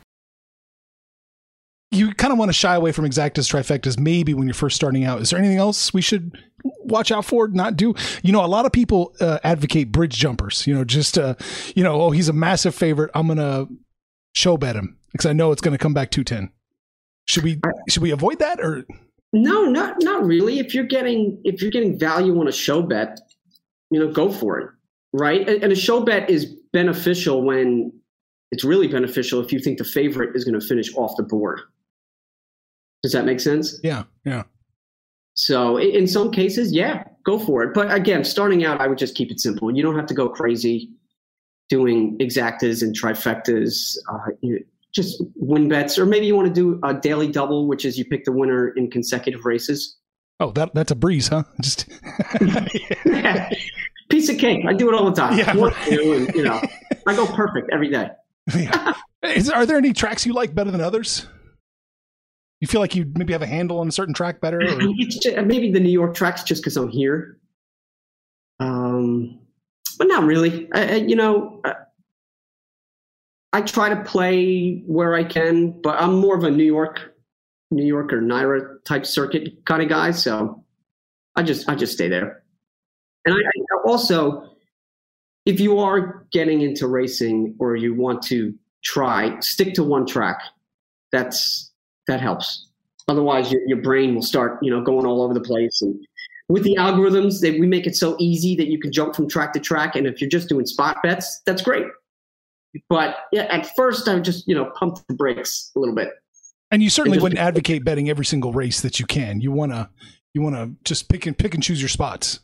you 1.91 2.13
kind 2.13 2.31
of 2.31 2.39
want 2.39 2.49
to 2.49 2.53
shy 2.53 2.75
away 2.75 2.91
from 2.91 3.05
exactas 3.05 3.51
trifectas 3.51 3.99
maybe 3.99 4.33
when 4.33 4.47
you're 4.47 4.53
first 4.53 4.75
starting 4.75 5.03
out. 5.03 5.21
Is 5.21 5.29
there 5.29 5.39
anything 5.39 5.57
else 5.57 5.93
we 5.93 6.01
should 6.01 6.37
watch 6.63 7.11
out 7.11 7.25
for 7.25 7.47
not 7.47 7.75
do? 7.75 7.93
You 8.23 8.31
know 8.31 8.43
a 8.43 8.47
lot 8.47 8.65
of 8.65 8.71
people 8.71 9.13
uh, 9.19 9.39
advocate 9.43 9.91
bridge 9.91 10.13
jumpers 10.13 10.65
you 10.67 10.73
know 10.73 10.83
just 10.83 11.17
uh 11.17 11.35
you 11.75 11.83
know 11.83 12.01
oh 12.01 12.11
he's 12.11 12.29
a 12.29 12.33
massive 12.33 12.75
favorite 12.75 13.09
i'm 13.15 13.27
gonna 13.27 13.67
show 14.33 14.57
bet 14.57 14.75
him 14.75 14.97
because 15.11 15.25
i 15.25 15.33
know 15.33 15.51
it's 15.51 15.61
gonna 15.61 15.77
come 15.77 15.93
back 15.93 16.11
210 16.11 16.51
should 17.25 17.43
we 17.43 17.59
should 17.89 18.03
we 18.03 18.11
avoid 18.11 18.39
that 18.39 18.59
or? 18.59 18.85
No 19.33 19.63
not 19.65 19.95
not 20.01 20.25
really. 20.25 20.59
If 20.59 20.73
you're 20.73 20.85
getting 20.85 21.39
if 21.43 21.61
you're 21.61 21.71
getting 21.71 21.97
value 21.97 22.37
on 22.39 22.47
a 22.47 22.51
show 22.51 22.81
bet 22.81 23.19
you 23.89 23.99
know 23.99 24.11
go 24.11 24.31
for 24.31 24.59
it 24.59 24.69
right? 25.13 25.47
And 25.47 25.71
a 25.71 25.75
show 25.75 26.01
bet 26.01 26.29
is 26.29 26.45
beneficial 26.73 27.43
when 27.43 27.91
it's 28.51 28.63
really 28.63 28.87
beneficial 28.87 29.41
if 29.41 29.51
you 29.51 29.59
think 29.59 29.77
the 29.77 29.83
favorite 29.83 30.35
is 30.35 30.43
going 30.43 30.59
to 30.59 30.65
finish 30.65 30.93
off 30.95 31.15
the 31.17 31.23
board 31.23 31.61
does 33.03 33.11
that 33.13 33.25
make 33.25 33.39
sense? 33.39 33.79
Yeah, 33.83 34.03
yeah. 34.25 34.43
So 35.33 35.77
in 35.77 36.07
some 36.07 36.31
cases, 36.31 36.71
yeah, 36.73 37.03
go 37.23 37.39
for 37.39 37.63
it. 37.63 37.73
But 37.73 37.93
again, 37.93 38.23
starting 38.23 38.63
out, 38.63 38.81
I 38.81 38.87
would 38.87 38.97
just 38.97 39.15
keep 39.15 39.31
it 39.31 39.39
simple. 39.39 39.75
You 39.75 39.81
don't 39.81 39.95
have 39.95 40.05
to 40.07 40.13
go 40.13 40.29
crazy 40.29 40.91
doing 41.69 42.17
exactas 42.19 42.81
and 42.81 42.95
trifectas. 42.95 43.97
Uh, 44.11 44.31
you 44.41 44.63
just 44.93 45.23
win 45.35 45.69
bets, 45.69 45.97
or 45.97 46.05
maybe 46.05 46.25
you 46.25 46.35
want 46.35 46.47
to 46.47 46.53
do 46.53 46.79
a 46.83 46.93
daily 46.93 47.27
double, 47.27 47.67
which 47.67 47.85
is 47.85 47.97
you 47.97 48.05
pick 48.05 48.25
the 48.25 48.31
winner 48.31 48.69
in 48.69 48.91
consecutive 48.91 49.45
races. 49.45 49.97
Oh, 50.41 50.51
that 50.51 50.73
that's 50.73 50.91
a 50.91 50.95
breeze, 50.95 51.27
huh? 51.27 51.43
Just 51.61 51.87
yeah. 53.05 53.49
piece 54.09 54.27
of 54.27 54.37
cake. 54.39 54.65
I 54.67 54.73
do 54.73 54.89
it 54.89 54.95
all 54.95 55.05
the 55.05 55.15
time. 55.15 55.37
Yeah, 55.37 55.55
right. 55.55 55.87
and, 55.87 56.35
you 56.35 56.43
know, 56.43 56.59
I 57.07 57.15
go 57.15 57.27
perfect 57.27 57.69
every 57.71 57.89
day. 57.89 58.09
yeah. 58.55 58.93
Is, 59.23 59.49
are 59.51 59.67
there 59.67 59.77
any 59.77 59.93
tracks 59.93 60.25
you 60.25 60.33
like 60.33 60.55
better 60.55 60.71
than 60.71 60.81
others? 60.81 61.27
You 62.61 62.67
feel 62.67 62.79
like 62.79 62.95
you 62.95 63.11
maybe 63.15 63.33
have 63.33 63.41
a 63.41 63.47
handle 63.47 63.79
on 63.79 63.87
a 63.87 63.91
certain 63.91 64.13
track 64.13 64.39
better? 64.39 64.61
Just, 64.99 65.27
maybe 65.45 65.71
the 65.71 65.79
New 65.79 65.89
York 65.89 66.13
tracks 66.13 66.43
just 66.43 66.61
because 66.61 66.77
I'm 66.77 66.89
here. 66.89 67.39
Um, 68.59 69.39
but 69.97 70.07
not 70.07 70.23
really. 70.23 70.69
I, 70.71 70.81
I, 70.81 70.95
you 70.97 71.15
know, 71.15 71.59
I, 71.65 71.73
I, 73.53 73.61
try 73.61 73.89
to 73.89 74.03
play 74.03 74.83
where 74.85 75.15
I 75.15 75.23
can, 75.23 75.81
but 75.81 75.99
I'm 75.99 76.13
more 76.13 76.37
of 76.37 76.43
a 76.43 76.51
New 76.51 76.63
York, 76.63 77.15
New 77.71 77.85
York 77.85 78.13
or 78.13 78.21
NYRA 78.21 78.83
type 78.85 79.07
circuit 79.07 79.65
kind 79.65 79.81
of 79.81 79.89
guy. 79.89 80.11
So 80.11 80.63
I 81.35 81.41
just 81.41 81.67
I 81.67 81.73
just 81.73 81.93
stay 81.93 82.09
there. 82.09 82.43
And 83.25 83.33
I, 83.33 83.75
also, 83.87 84.47
if 85.47 85.59
you 85.59 85.79
are 85.79 86.27
getting 86.31 86.61
into 86.61 86.87
racing 86.87 87.55
or 87.59 87.75
you 87.75 87.95
want 87.95 88.21
to 88.23 88.53
try, 88.83 89.39
stick 89.39 89.73
to 89.75 89.83
one 89.83 90.05
track. 90.05 90.43
That's 91.11 91.70
that 92.11 92.21
helps. 92.21 92.67
Otherwise, 93.07 93.51
your, 93.51 93.61
your 93.67 93.81
brain 93.81 94.13
will 94.13 94.21
start, 94.21 94.59
you 94.61 94.69
know, 94.69 94.81
going 94.81 95.05
all 95.05 95.21
over 95.21 95.33
the 95.33 95.41
place. 95.41 95.81
And 95.81 95.99
with 96.49 96.63
the 96.63 96.75
algorithms, 96.77 97.41
that 97.41 97.59
we 97.59 97.65
make 97.65 97.87
it 97.87 97.95
so 97.95 98.15
easy 98.19 98.55
that 98.57 98.67
you 98.67 98.79
can 98.79 98.91
jump 98.91 99.15
from 99.15 99.27
track 99.27 99.53
to 99.53 99.59
track. 99.59 99.95
And 99.95 100.05
if 100.05 100.21
you're 100.21 100.29
just 100.29 100.49
doing 100.49 100.65
spot 100.65 100.97
bets, 101.01 101.41
that's 101.45 101.61
great. 101.61 101.85
But 102.89 103.15
yeah, 103.31 103.43
at 103.43 103.69
first, 103.75 104.07
I 104.07 104.13
would 104.13 104.23
just, 104.23 104.47
you 104.47 104.55
know, 104.55 104.71
pump 104.75 104.99
the 105.07 105.15
brakes 105.15 105.71
a 105.75 105.79
little 105.79 105.95
bit. 105.95 106.09
And 106.69 106.81
you 106.81 106.89
certainly 106.89 107.17
and 107.17 107.23
wouldn't 107.23 107.39
advocate 107.39 107.83
betting 107.83 108.09
every 108.09 108.25
single 108.25 108.53
race 108.53 108.81
that 108.81 108.99
you 108.99 109.05
can. 109.05 109.41
You 109.41 109.51
want 109.51 109.71
to, 109.71 109.89
you 110.33 110.41
want 110.41 110.55
to 110.55 110.71
just 110.85 111.09
pick 111.09 111.25
and 111.25 111.37
pick 111.37 111.53
and 111.53 111.61
choose 111.61 111.81
your 111.81 111.89
spots. 111.89 112.39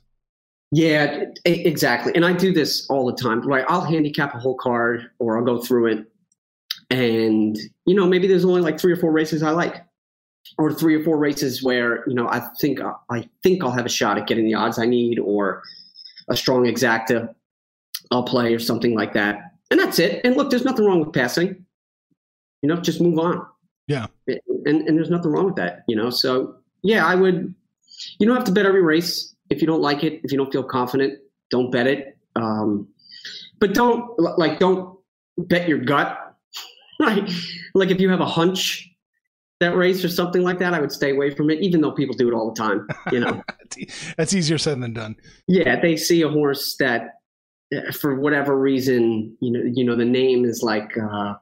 Yeah, 0.72 1.24
exactly. 1.46 2.12
And 2.14 2.26
I 2.26 2.34
do 2.34 2.52
this 2.52 2.90
all 2.90 3.06
the 3.06 3.16
time. 3.16 3.42
Right, 3.48 3.64
I'll 3.70 3.86
handicap 3.86 4.36
a 4.36 4.40
whole 4.40 4.58
card, 4.58 5.12
or 5.20 5.38
I'll 5.38 5.46
go 5.46 5.62
through 5.62 5.94
it, 5.94 6.06
and 6.90 7.58
you 7.86 7.96
know 7.96 8.08
maybe 8.08 8.28
there's 8.28 8.46
only 8.46 8.62
like 8.62 8.80
three 8.80 8.94
or 8.94 8.98
four 8.98 9.12
races 9.12 9.44
I 9.44 9.52
like, 9.52 9.84
or 10.58 10.74
three 10.74 10.96
or 10.96 11.04
four 11.04 11.18
races 11.18 11.64
where 11.64 12.08
you 12.08 12.16
know 12.16 12.28
I 12.28 12.42
think 12.60 12.80
I 13.10 13.28
think 13.44 13.64
I'll 13.64 13.72
have 13.72 13.86
a 13.86 13.90
shot 13.90 14.18
at 14.18 14.28
getting 14.28 14.46
the 14.46 14.54
odds 14.54 14.80
I 14.80 14.86
need, 14.86 15.20
or 15.20 15.64
a 16.30 16.36
strong 16.36 16.66
exacta 16.66 17.34
I'll 18.12 18.24
play 18.24 18.54
or 18.54 18.60
something 18.60 18.96
like 18.96 19.14
that, 19.14 19.52
and 19.72 19.80
that's 19.80 20.00
it. 20.00 20.22
And 20.24 20.36
look, 20.36 20.50
there's 20.50 20.66
nothing 20.66 20.86
wrong 20.86 21.00
with 21.00 21.14
passing. 21.14 21.66
You 22.62 22.70
know, 22.70 22.78
just 22.78 23.02
move 23.02 23.20
on. 23.20 23.46
Yeah, 23.88 24.08
and 24.28 24.88
and 24.88 24.98
there's 24.98 25.10
nothing 25.10 25.32
wrong 25.32 25.46
with 25.46 25.56
that. 25.56 25.84
You 25.88 25.96
know, 25.96 26.10
so 26.10 26.56
yeah, 26.84 27.06
I 27.06 27.16
would. 27.16 27.54
You 28.20 28.28
don't 28.28 28.36
have 28.36 28.46
to 28.46 28.52
bet 28.52 28.66
every 28.66 28.84
race 28.84 29.36
if 29.50 29.60
you 29.60 29.68
don't 29.68 29.82
like 29.82 30.04
it. 30.04 30.22
If 30.24 30.32
you 30.32 30.38
don't 30.38 30.52
feel 30.52 30.64
confident, 30.64 31.20
don't 31.50 31.72
bet 31.72 31.88
it. 31.88 32.18
Um, 32.36 32.88
but 33.60 33.74
don't 33.74 34.18
like 34.20 34.60
don't 34.60 34.98
bet 35.38 35.68
your 35.68 35.80
gut 35.80 36.27
right? 37.00 37.30
Like 37.74 37.90
if 37.90 38.00
you 38.00 38.10
have 38.10 38.22
a 38.22 38.26
hunch 38.26 38.90
that 39.60 39.76
race 39.76 40.04
or 40.04 40.10
something 40.10 40.44
like 40.44 40.60
that, 40.60 40.74
I 40.74 40.80
would 40.80 40.92
stay 40.92 41.12
away 41.12 41.32
from 41.32 41.50
it, 41.50 41.60
even 41.62 41.82
though 41.82 41.92
people 41.92 42.16
do 42.16 42.28
it 42.28 42.34
all 42.34 42.52
the 42.52 42.56
time. 42.56 42.88
You 43.12 43.22
know, 43.22 43.44
that's 44.18 44.34
easier 44.34 44.58
said 44.58 44.82
than 44.82 44.94
done. 44.94 45.16
Yeah, 45.48 45.80
they 45.80 45.98
see 45.98 46.22
a 46.22 46.30
horse 46.30 46.76
that, 46.80 47.22
eh, 47.74 47.92
for 47.92 48.20
whatever 48.20 48.58
reason, 48.58 49.36
you 49.42 49.52
know, 49.52 49.62
you 49.64 49.84
know, 49.84 49.96
the 49.96 50.06
name 50.06 50.46
is 50.46 50.62
like 50.62 50.96
uh, 50.98 51.36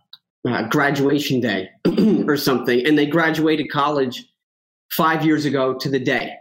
uh, 0.48 0.68
graduation 0.70 1.42
day 1.42 1.70
or 2.28 2.38
something, 2.38 2.86
and 2.86 2.98
they 2.98 3.06
graduated 3.06 3.70
college 3.70 4.26
five 4.92 5.26
years 5.26 5.46
ago 5.46 5.74
to 5.74 5.90
the 5.90 6.00
day. 6.00 6.34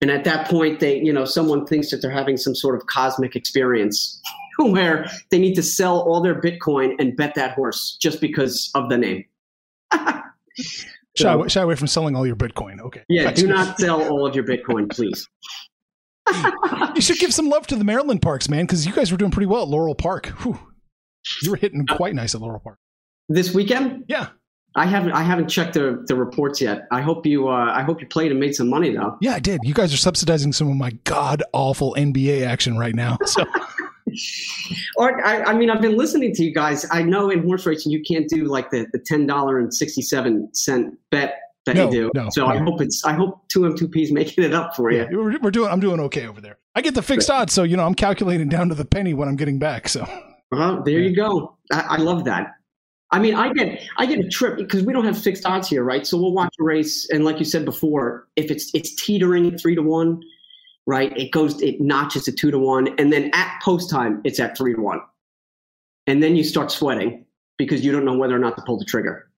And 0.00 0.10
at 0.10 0.24
that 0.24 0.46
point, 0.46 0.78
they, 0.78 1.00
you 1.00 1.12
know, 1.12 1.24
someone 1.24 1.66
thinks 1.66 1.90
that 1.90 2.02
they're 2.02 2.10
having 2.10 2.36
some 2.36 2.54
sort 2.54 2.76
of 2.76 2.86
cosmic 2.86 3.34
experience 3.34 4.20
where 4.72 5.08
they 5.30 5.38
need 5.38 5.54
to 5.54 5.62
sell 5.62 6.00
all 6.00 6.20
their 6.20 6.40
Bitcoin 6.40 6.94
and 6.98 7.16
bet 7.16 7.34
that 7.36 7.52
horse 7.54 7.96
just 8.00 8.20
because 8.20 8.70
of 8.74 8.88
the 8.88 8.98
name. 8.98 9.24
Shy, 11.16 11.32
away- 11.32 11.48
shy 11.48 11.62
away 11.62 11.74
from 11.74 11.86
selling 11.88 12.14
all 12.14 12.26
your 12.26 12.36
Bitcoin. 12.36 12.80
Okay. 12.80 13.02
Yeah, 13.08 13.24
Gotcha. 13.24 13.40
do 13.42 13.46
not 13.48 13.78
sell 13.78 14.08
all 14.08 14.24
of 14.26 14.34
your 14.34 14.44
Bitcoin, 14.44 14.90
please. 14.90 15.26
You 16.94 17.00
should 17.00 17.18
give 17.18 17.32
some 17.32 17.48
love 17.48 17.66
to 17.68 17.76
the 17.76 17.84
Maryland 17.84 18.20
parks, 18.20 18.48
man, 18.50 18.64
because 18.66 18.84
you 18.84 18.92
guys 18.92 19.10
were 19.10 19.16
doing 19.16 19.30
pretty 19.30 19.46
well 19.46 19.62
at 19.62 19.68
Laurel 19.68 19.94
Park. 19.94 20.26
Whew. 20.42 20.58
You 21.42 21.50
were 21.52 21.56
hitting 21.56 21.86
quite 21.86 22.14
nice 22.14 22.34
at 22.34 22.40
Laurel 22.40 22.60
Park. 22.60 22.78
This 23.28 23.54
weekend, 23.54 24.04
Yeah. 24.08 24.28
I 24.74 24.84
haven't 24.84 25.12
I 25.12 25.22
haven't 25.22 25.48
checked 25.48 25.74
the, 25.74 26.04
the 26.06 26.14
reports 26.14 26.60
yet. 26.60 26.82
I 26.92 27.00
hope 27.00 27.24
you 27.24 27.48
uh, 27.48 27.72
I 27.74 27.82
hope 27.82 28.00
you 28.02 28.06
played 28.06 28.30
and 28.30 28.38
made 28.38 28.54
some 28.54 28.68
money 28.68 28.94
though. 28.94 29.16
Yeah, 29.22 29.34
I 29.34 29.38
did. 29.38 29.60
You 29.64 29.72
guys 29.74 29.92
are 29.94 29.96
subsidizing 29.96 30.52
some 30.52 30.68
of 30.68 30.76
my 30.76 30.90
god 31.04 31.42
awful 31.52 31.94
NBA 31.98 32.44
action 32.46 32.76
right 32.76 32.94
now. 32.94 33.16
So 33.24 33.44
Or 34.96 35.24
I, 35.26 35.42
I 35.44 35.54
mean, 35.54 35.70
I've 35.70 35.80
been 35.80 35.96
listening 35.96 36.34
to 36.34 36.44
you 36.44 36.52
guys. 36.54 36.86
I 36.90 37.02
know 37.02 37.30
in 37.30 37.42
horse 37.44 37.66
racing 37.66 37.92
you 37.92 38.02
can't 38.02 38.28
do 38.28 38.44
like 38.44 38.70
the, 38.70 38.86
the 38.92 38.98
ten 38.98 39.26
dollar 39.26 39.58
and 39.58 39.72
sixty 39.72 40.02
seven 40.02 40.48
cent 40.54 40.96
bet 41.10 41.38
that 41.66 41.76
No, 41.76 41.84
you 41.86 41.90
do. 41.90 42.10
no, 42.14 42.30
so 42.30 42.46
I 42.46 42.56
hope 42.58 42.80
it's 42.80 43.04
I 43.04 43.12
hope 43.12 43.46
two 43.48 43.66
M 43.66 43.76
two 43.76 43.88
P's 43.88 44.10
making 44.12 44.44
it 44.44 44.54
up 44.54 44.74
for 44.76 44.90
you. 44.90 44.98
yeah, 44.98 45.06
we're, 45.10 45.38
we're 45.40 45.50
doing. 45.50 45.70
I'm 45.70 45.80
doing 45.80 46.00
okay 46.00 46.26
over 46.26 46.40
there. 46.40 46.58
I 46.74 46.80
get 46.80 46.94
the 46.94 47.02
fixed 47.02 47.30
odds, 47.30 47.52
so 47.52 47.62
you 47.62 47.76
know 47.76 47.84
I'm 47.84 47.94
calculating 47.94 48.48
down 48.48 48.68
to 48.70 48.74
the 48.74 48.84
penny 48.84 49.14
when 49.14 49.28
I'm 49.28 49.36
getting 49.36 49.58
back. 49.58 49.88
So 49.88 50.06
Well, 50.50 50.82
there 50.82 51.00
you 51.00 51.14
go. 51.14 51.56
I, 51.72 51.80
I 51.80 51.96
love 51.96 52.24
that. 52.24 52.54
I 53.10 53.18
mean, 53.18 53.34
I 53.34 53.52
get 53.54 53.82
I 53.96 54.06
get 54.06 54.18
a 54.18 54.28
trip 54.28 54.56
because 54.58 54.82
we 54.84 54.92
don't 54.92 55.04
have 55.04 55.18
fixed 55.20 55.46
odds 55.46 55.68
here, 55.68 55.82
right? 55.82 56.06
So 56.06 56.18
we'll 56.18 56.32
watch 56.34 56.54
a 56.60 56.62
race, 56.64 57.08
and 57.10 57.24
like 57.24 57.38
you 57.38 57.44
said 57.44 57.64
before, 57.64 58.28
if 58.36 58.50
it's 58.50 58.70
it's 58.74 58.94
teetering 58.94 59.56
three 59.58 59.74
to 59.74 59.82
one, 59.82 60.20
right? 60.88 61.14
It 61.18 61.30
goes 61.32 61.60
it 61.60 61.82
notches 61.82 62.24
to 62.24 62.32
two 62.32 62.50
to 62.50 62.58
one, 62.58 62.88
and 62.98 63.12
then 63.12 63.30
at 63.34 63.60
post 63.62 63.90
time 63.90 64.22
it's 64.24 64.40
at 64.40 64.56
three 64.56 64.74
to 64.74 64.80
one, 64.80 65.00
and 66.06 66.22
then 66.22 66.34
you 66.34 66.42
start 66.42 66.72
sweating 66.72 67.26
because 67.58 67.84
you 67.84 67.92
don't 67.92 68.06
know 68.06 68.16
whether 68.16 68.34
or 68.34 68.38
not 68.38 68.56
to 68.56 68.62
pull 68.62 68.78
the 68.78 68.86
trigger, 68.86 69.30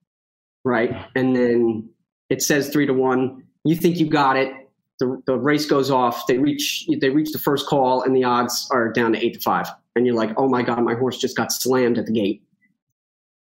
right? 0.63 0.95
And 1.13 1.35
then 1.35 1.89
it 2.29 2.41
says 2.41 2.69
three 2.69 2.85
to 2.85 2.93
one. 2.93 3.43
You 3.65 3.75
think 3.75 3.97
you 3.97 4.09
got 4.09 4.37
it. 4.37 4.53
The, 4.99 5.21
the 5.25 5.37
race 5.37 5.65
goes 5.65 5.91
off. 5.91 6.25
They 6.25 6.37
reach 6.37 6.87
they 7.01 7.09
reach 7.09 7.33
the 7.33 7.39
first 7.39 7.67
call, 7.67 8.01
and 8.01 8.15
the 8.15 8.23
odds 8.23 8.69
are 8.71 8.89
down 8.89 9.11
to 9.11 9.23
eight 9.23 9.33
to 9.33 9.39
five. 9.41 9.67
And 9.97 10.05
you're 10.05 10.15
like, 10.15 10.31
oh 10.37 10.47
my 10.47 10.63
god, 10.63 10.81
my 10.83 10.95
horse 10.95 11.17
just 11.17 11.35
got 11.35 11.51
slammed 11.51 11.97
at 11.97 12.05
the 12.05 12.13
gate. 12.13 12.41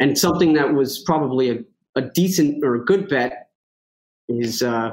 And 0.01 0.19
something 0.19 0.55
that 0.55 0.75
was 0.75 0.99
probably 0.99 1.51
a, 1.51 1.59
a 1.95 2.01
decent 2.01 2.65
or 2.65 2.75
a 2.75 2.85
good 2.85 3.09
bet 3.09 3.51
is, 4.29 4.63
uh, 4.63 4.93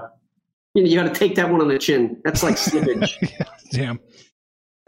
you 0.78 0.84
know, 0.84 0.90
you 0.90 0.96
got 0.96 1.12
to 1.12 1.20
take 1.20 1.34
that 1.36 1.50
one 1.50 1.60
on 1.60 1.68
the 1.68 1.80
chin. 1.80 2.22
That's 2.24 2.44
like 2.44 2.56
slippage. 2.56 3.18
damn. 3.72 4.00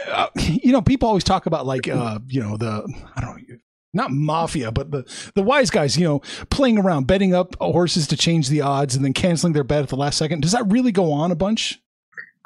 Uh, 0.08 0.28
you 0.36 0.72
know, 0.72 0.84
people 0.84 1.08
always 1.08 1.24
talk 1.24 1.48
about 1.48 1.66
like 1.66 1.88
uh, 1.88 2.20
you 2.28 2.42
know 2.42 2.58
the 2.58 2.88
I 3.16 3.22
don't 3.22 3.50
know. 3.50 3.58
Not 3.92 4.12
mafia, 4.12 4.72
but 4.72 4.92
the 4.92 5.04
the 5.34 5.42
wise 5.42 5.72
guys, 5.72 5.98
you 5.98 6.06
know, 6.06 6.20
playing 6.52 6.78
around, 6.78 7.08
betting 7.08 7.34
up 7.34 7.56
horses 7.60 8.06
to 8.10 8.18
change 8.18 8.50
the 8.50 8.62
odds, 8.62 8.96
and 8.96 9.04
then 9.04 9.14
canceling 9.14 9.54
their 9.54 9.64
bet 9.64 9.82
at 9.82 9.90
the 9.90 9.96
last 9.96 10.20
second. 10.20 10.42
Does 10.42 10.52
that 10.52 10.72
really 10.72 10.92
go 10.92 11.12
on 11.12 11.32
a 11.32 11.36
bunch? 11.36 11.82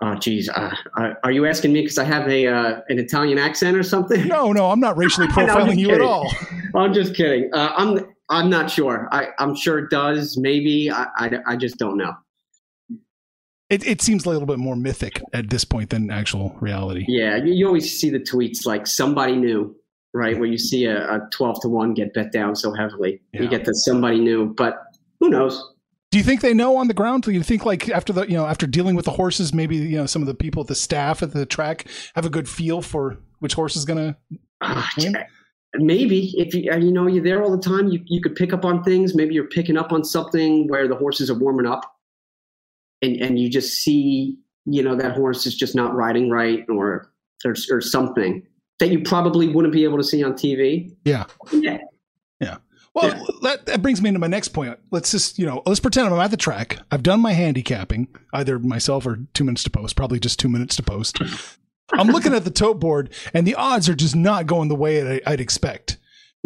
oh, 0.01 0.15
geez. 0.15 0.49
Uh, 0.49 0.73
are 1.23 1.31
you 1.31 1.45
asking 1.45 1.73
me 1.73 1.81
because 1.81 1.97
I 1.97 2.05
have 2.05 2.27
a 2.29 2.47
uh, 2.47 2.81
an 2.87 2.97
Italian 2.97 3.37
accent 3.37 3.75
or 3.75 3.83
something? 3.83 4.25
No, 4.25 4.53
no, 4.53 4.71
I'm 4.71 4.79
not 4.79 4.97
racially 4.97 5.27
I 5.31 5.45
know, 5.45 5.53
I'm 5.53 5.67
profiling 5.67 5.77
you 5.77 5.91
at 5.91 6.01
all. 6.01 6.33
I'm 6.75 6.93
just 6.93 7.13
kidding. 7.13 7.53
Uh, 7.53 7.73
I'm 7.75 8.13
I'm 8.29 8.49
not 8.49 8.71
sure. 8.71 9.09
I, 9.11 9.27
I'm 9.37 9.53
sure 9.53 9.79
it 9.79 9.89
does. 9.89 10.37
Maybe. 10.37 10.89
I, 10.89 11.07
I, 11.17 11.31
I 11.45 11.55
just 11.57 11.77
don't 11.77 11.97
know. 11.97 12.13
It, 13.73 13.87
it 13.87 14.01
seems 14.01 14.25
a 14.25 14.29
little 14.29 14.45
bit 14.45 14.59
more 14.59 14.75
mythic 14.75 15.21
at 15.33 15.49
this 15.49 15.65
point 15.65 15.89
than 15.89 16.11
actual 16.11 16.55
reality. 16.59 17.05
Yeah, 17.07 17.37
you, 17.37 17.53
you 17.53 17.67
always 17.67 17.99
see 17.99 18.09
the 18.09 18.19
tweets 18.19 18.65
like 18.65 18.85
somebody 18.85 19.35
new, 19.35 19.75
right? 20.13 20.37
Where 20.37 20.47
you 20.47 20.57
see 20.57 20.85
a, 20.85 21.15
a 21.15 21.29
12 21.31 21.61
to 21.61 21.69
1 21.69 21.93
get 21.93 22.13
bet 22.13 22.31
down 22.31 22.55
so 22.55 22.73
heavily. 22.73 23.21
Yeah. 23.33 23.41
You 23.41 23.47
get 23.49 23.65
the 23.65 23.73
somebody 23.73 24.19
new, 24.19 24.53
but 24.53 24.75
who 25.19 25.29
knows? 25.29 25.71
Do 26.11 26.19
you 26.19 26.23
think 26.23 26.41
they 26.41 26.53
know 26.53 26.77
on 26.77 26.87
the 26.87 26.93
ground? 26.93 27.23
Do 27.23 27.31
you 27.31 27.41
think 27.41 27.65
like 27.65 27.89
after 27.89 28.13
the 28.13 28.27
you 28.27 28.37
know 28.37 28.45
after 28.45 28.67
dealing 28.67 28.95
with 28.95 29.05
the 29.05 29.11
horses, 29.11 29.51
maybe 29.51 29.75
you 29.75 29.97
know 29.97 30.05
some 30.05 30.21
of 30.21 30.27
the 30.27 30.35
people 30.35 30.61
at 30.61 30.67
the 30.67 30.75
staff 30.75 31.23
at 31.23 31.33
the 31.33 31.45
track 31.47 31.87
have 32.13 32.25
a 32.25 32.29
good 32.29 32.47
feel 32.47 32.83
for 32.83 33.17
which 33.39 33.55
horse 33.55 33.75
is 33.75 33.83
gonna 33.83 34.15
Ah, 34.63 34.89
Win? 34.97 35.17
Maybe 35.75 36.33
if 36.37 36.53
you 36.53 36.71
uh, 36.71 36.77
you 36.77 36.91
know 36.91 37.07
you're 37.07 37.23
there 37.23 37.41
all 37.41 37.49
the 37.49 37.61
time, 37.61 37.87
you 37.87 37.99
you 38.05 38.21
could 38.21 38.35
pick 38.35 38.53
up 38.53 38.63
on 38.63 38.83
things. 38.83 39.15
Maybe 39.15 39.33
you're 39.33 39.47
picking 39.47 39.75
up 39.75 39.91
on 39.91 40.03
something 40.03 40.67
where 40.67 40.87
the 40.87 40.95
horses 40.95 41.31
are 41.31 41.37
warming 41.37 41.65
up, 41.65 41.92
and 43.03 43.15
and 43.17 43.37
you 43.39 43.49
just 43.49 43.73
see 43.83 44.37
you 44.65 44.81
know 44.81 44.95
that 44.95 45.15
horse 45.15 45.45
is 45.45 45.55
just 45.55 45.75
not 45.75 45.93
riding 45.93 46.29
right, 46.29 46.65
or 46.69 47.11
or, 47.45 47.55
or 47.69 47.81
something 47.81 48.41
that 48.79 48.89
you 48.89 49.01
probably 49.01 49.47
wouldn't 49.47 49.73
be 49.73 49.83
able 49.83 49.97
to 49.97 50.03
see 50.03 50.23
on 50.23 50.33
TV. 50.33 50.91
Yeah. 51.05 51.25
Yeah. 51.51 51.77
Well, 52.95 53.07
Yeah. 53.09 53.23
that, 53.41 53.65
that 53.67 53.81
brings 53.81 54.01
me 54.01 54.09
into 54.09 54.19
my 54.19 54.27
next 54.27 54.49
point. 54.49 54.77
Let's 54.91 55.09
just, 55.11 55.39
you 55.39 55.45
know, 55.47 55.63
let's 55.65 55.79
pretend 55.79 56.07
I'm 56.13 56.19
at 56.19 56.29
the 56.31 56.37
track. 56.37 56.77
I've 56.91 57.01
done 57.01 57.21
my 57.21 57.33
handicapping, 57.33 58.07
either 58.33 58.59
myself 58.59 59.05
or 59.07 59.19
two 59.33 59.43
minutes 59.43 59.63
to 59.63 59.69
post, 59.71 59.95
probably 59.95 60.19
just 60.19 60.39
two 60.39 60.47
minutes 60.49 60.75
to 60.75 60.83
post. 60.83 61.17
I'm 61.93 62.07
looking 62.07 62.33
at 62.35 62.43
the 62.43 62.51
tote 62.51 62.79
board 62.79 63.11
and 63.33 63.47
the 63.47 63.55
odds 63.55 63.89
are 63.89 63.95
just 63.95 64.15
not 64.15 64.45
going 64.47 64.69
the 64.69 64.75
way 64.75 65.15
I- 65.25 65.31
I'd 65.31 65.41
expect. 65.41 65.97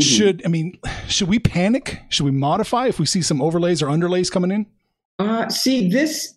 Mhm. 0.02 0.06
Should, 0.06 0.42
I 0.46 0.48
mean, 0.50 0.78
should 1.10 1.28
we 1.28 1.38
panic? 1.40 2.00
Should 2.10 2.24
we 2.26 2.32
modify 2.32 2.88
if 2.88 2.98
we 3.00 3.06
see 3.06 3.22
some 3.22 3.42
overlays 3.42 3.82
or 3.82 3.88
underlays 3.88 4.32
coming 4.32 4.52
in? 4.52 4.68
Uh, 5.20 5.50
see, 5.50 5.90
this 5.90 6.34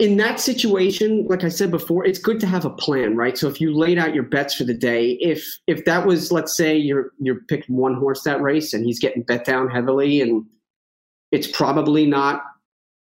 in 0.00 0.16
that 0.16 0.40
situation, 0.40 1.26
like 1.28 1.44
I 1.44 1.50
said 1.50 1.70
before, 1.70 2.06
it's 2.06 2.18
good 2.18 2.40
to 2.40 2.46
have 2.46 2.64
a 2.64 2.70
plan, 2.70 3.16
right? 3.16 3.36
So 3.36 3.48
if 3.48 3.60
you 3.60 3.76
laid 3.76 3.98
out 3.98 4.14
your 4.14 4.22
bets 4.24 4.54
for 4.54 4.64
the 4.64 4.72
day, 4.72 5.18
if 5.20 5.44
if 5.66 5.84
that 5.84 6.06
was, 6.06 6.32
let's 6.32 6.56
say, 6.56 6.74
you're 6.74 7.12
you're 7.20 7.42
picked 7.42 7.68
one 7.68 7.94
horse 7.94 8.22
that 8.22 8.40
race 8.40 8.72
and 8.72 8.84
he's 8.84 8.98
getting 8.98 9.22
bet 9.22 9.44
down 9.44 9.68
heavily, 9.68 10.22
and 10.22 10.46
it's 11.32 11.46
probably 11.46 12.06
not 12.06 12.42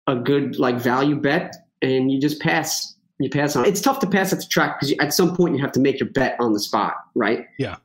a 0.09 0.17
good 0.17 0.59
like 0.59 0.77
value 0.77 1.15
bet, 1.15 1.55
and 1.83 2.11
you 2.11 2.21
just 2.21 2.41
pass. 2.41 2.97
You 3.21 3.31
pass 3.31 3.57
on. 3.57 3.65
It's 3.65 3.81
tough 3.81 4.01
to 4.01 4.07
pass 4.07 4.33
at 4.33 4.41
the 4.41 4.47
track 4.47 4.79
because 4.79 4.95
at 5.01 5.13
some 5.13 5.37
point 5.37 5.57
you 5.57 5.61
have 5.61 5.73
to 5.73 5.81
make 5.81 5.99
your 5.99 6.09
bet 6.11 6.37
on 6.39 6.53
the 6.53 6.61
spot, 6.61 6.95
right? 7.15 7.47
Yeah. 7.59 7.77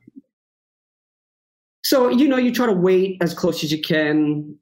So 1.84 2.08
you 2.08 2.26
know 2.26 2.36
you 2.36 2.52
try 2.52 2.66
to 2.66 2.72
wait 2.72 3.18
as 3.20 3.32
close 3.32 3.62
as 3.62 3.70
you 3.70 3.80
can 3.80 4.56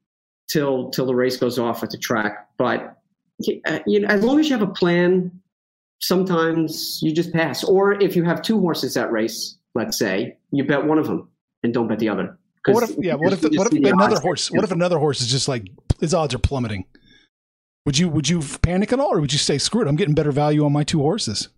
till 0.48 0.90
till 0.90 1.06
the 1.06 1.14
race 1.14 1.38
goes 1.38 1.58
off 1.58 1.82
at 1.82 1.90
the 1.90 1.98
track. 1.98 2.48
But 2.58 3.01
you 3.86 4.00
know, 4.00 4.08
as 4.08 4.22
long 4.22 4.40
as 4.40 4.48
you 4.48 4.56
have 4.56 4.68
a 4.68 4.72
plan, 4.72 5.30
sometimes 6.00 7.00
you 7.02 7.12
just 7.12 7.32
pass. 7.32 7.64
Or 7.64 8.00
if 8.00 8.16
you 8.16 8.24
have 8.24 8.42
two 8.42 8.60
horses 8.60 8.94
that 8.94 9.12
race, 9.12 9.56
let's 9.74 9.98
say, 9.98 10.36
you 10.50 10.64
bet 10.64 10.84
one 10.84 10.98
of 10.98 11.06
them 11.06 11.28
and 11.62 11.72
don't 11.72 11.88
bet 11.88 11.98
the 11.98 12.08
other. 12.08 12.38
What 12.66 12.88
if, 12.88 12.96
yeah, 12.98 13.14
what 13.14 13.32
if, 13.32 13.42
what 13.42 13.72
if 13.72 13.92
another 13.92 14.20
horse, 14.20 14.50
what 14.50 14.64
if 14.64 14.70
another 14.70 14.98
horse 14.98 15.20
is 15.20 15.28
just 15.28 15.48
like, 15.48 15.68
his 16.00 16.14
odds 16.14 16.34
are 16.34 16.38
plummeting? 16.38 16.84
Would 17.86 17.98
you, 17.98 18.08
would 18.08 18.28
you 18.28 18.40
panic 18.62 18.92
at 18.92 19.00
all 19.00 19.14
or 19.14 19.20
would 19.20 19.32
you 19.32 19.38
say, 19.38 19.58
screw 19.58 19.82
it, 19.82 19.88
I'm 19.88 19.96
getting 19.96 20.14
better 20.14 20.30
value 20.30 20.64
on 20.64 20.72
my 20.72 20.84
two 20.84 21.00
horses? 21.00 21.48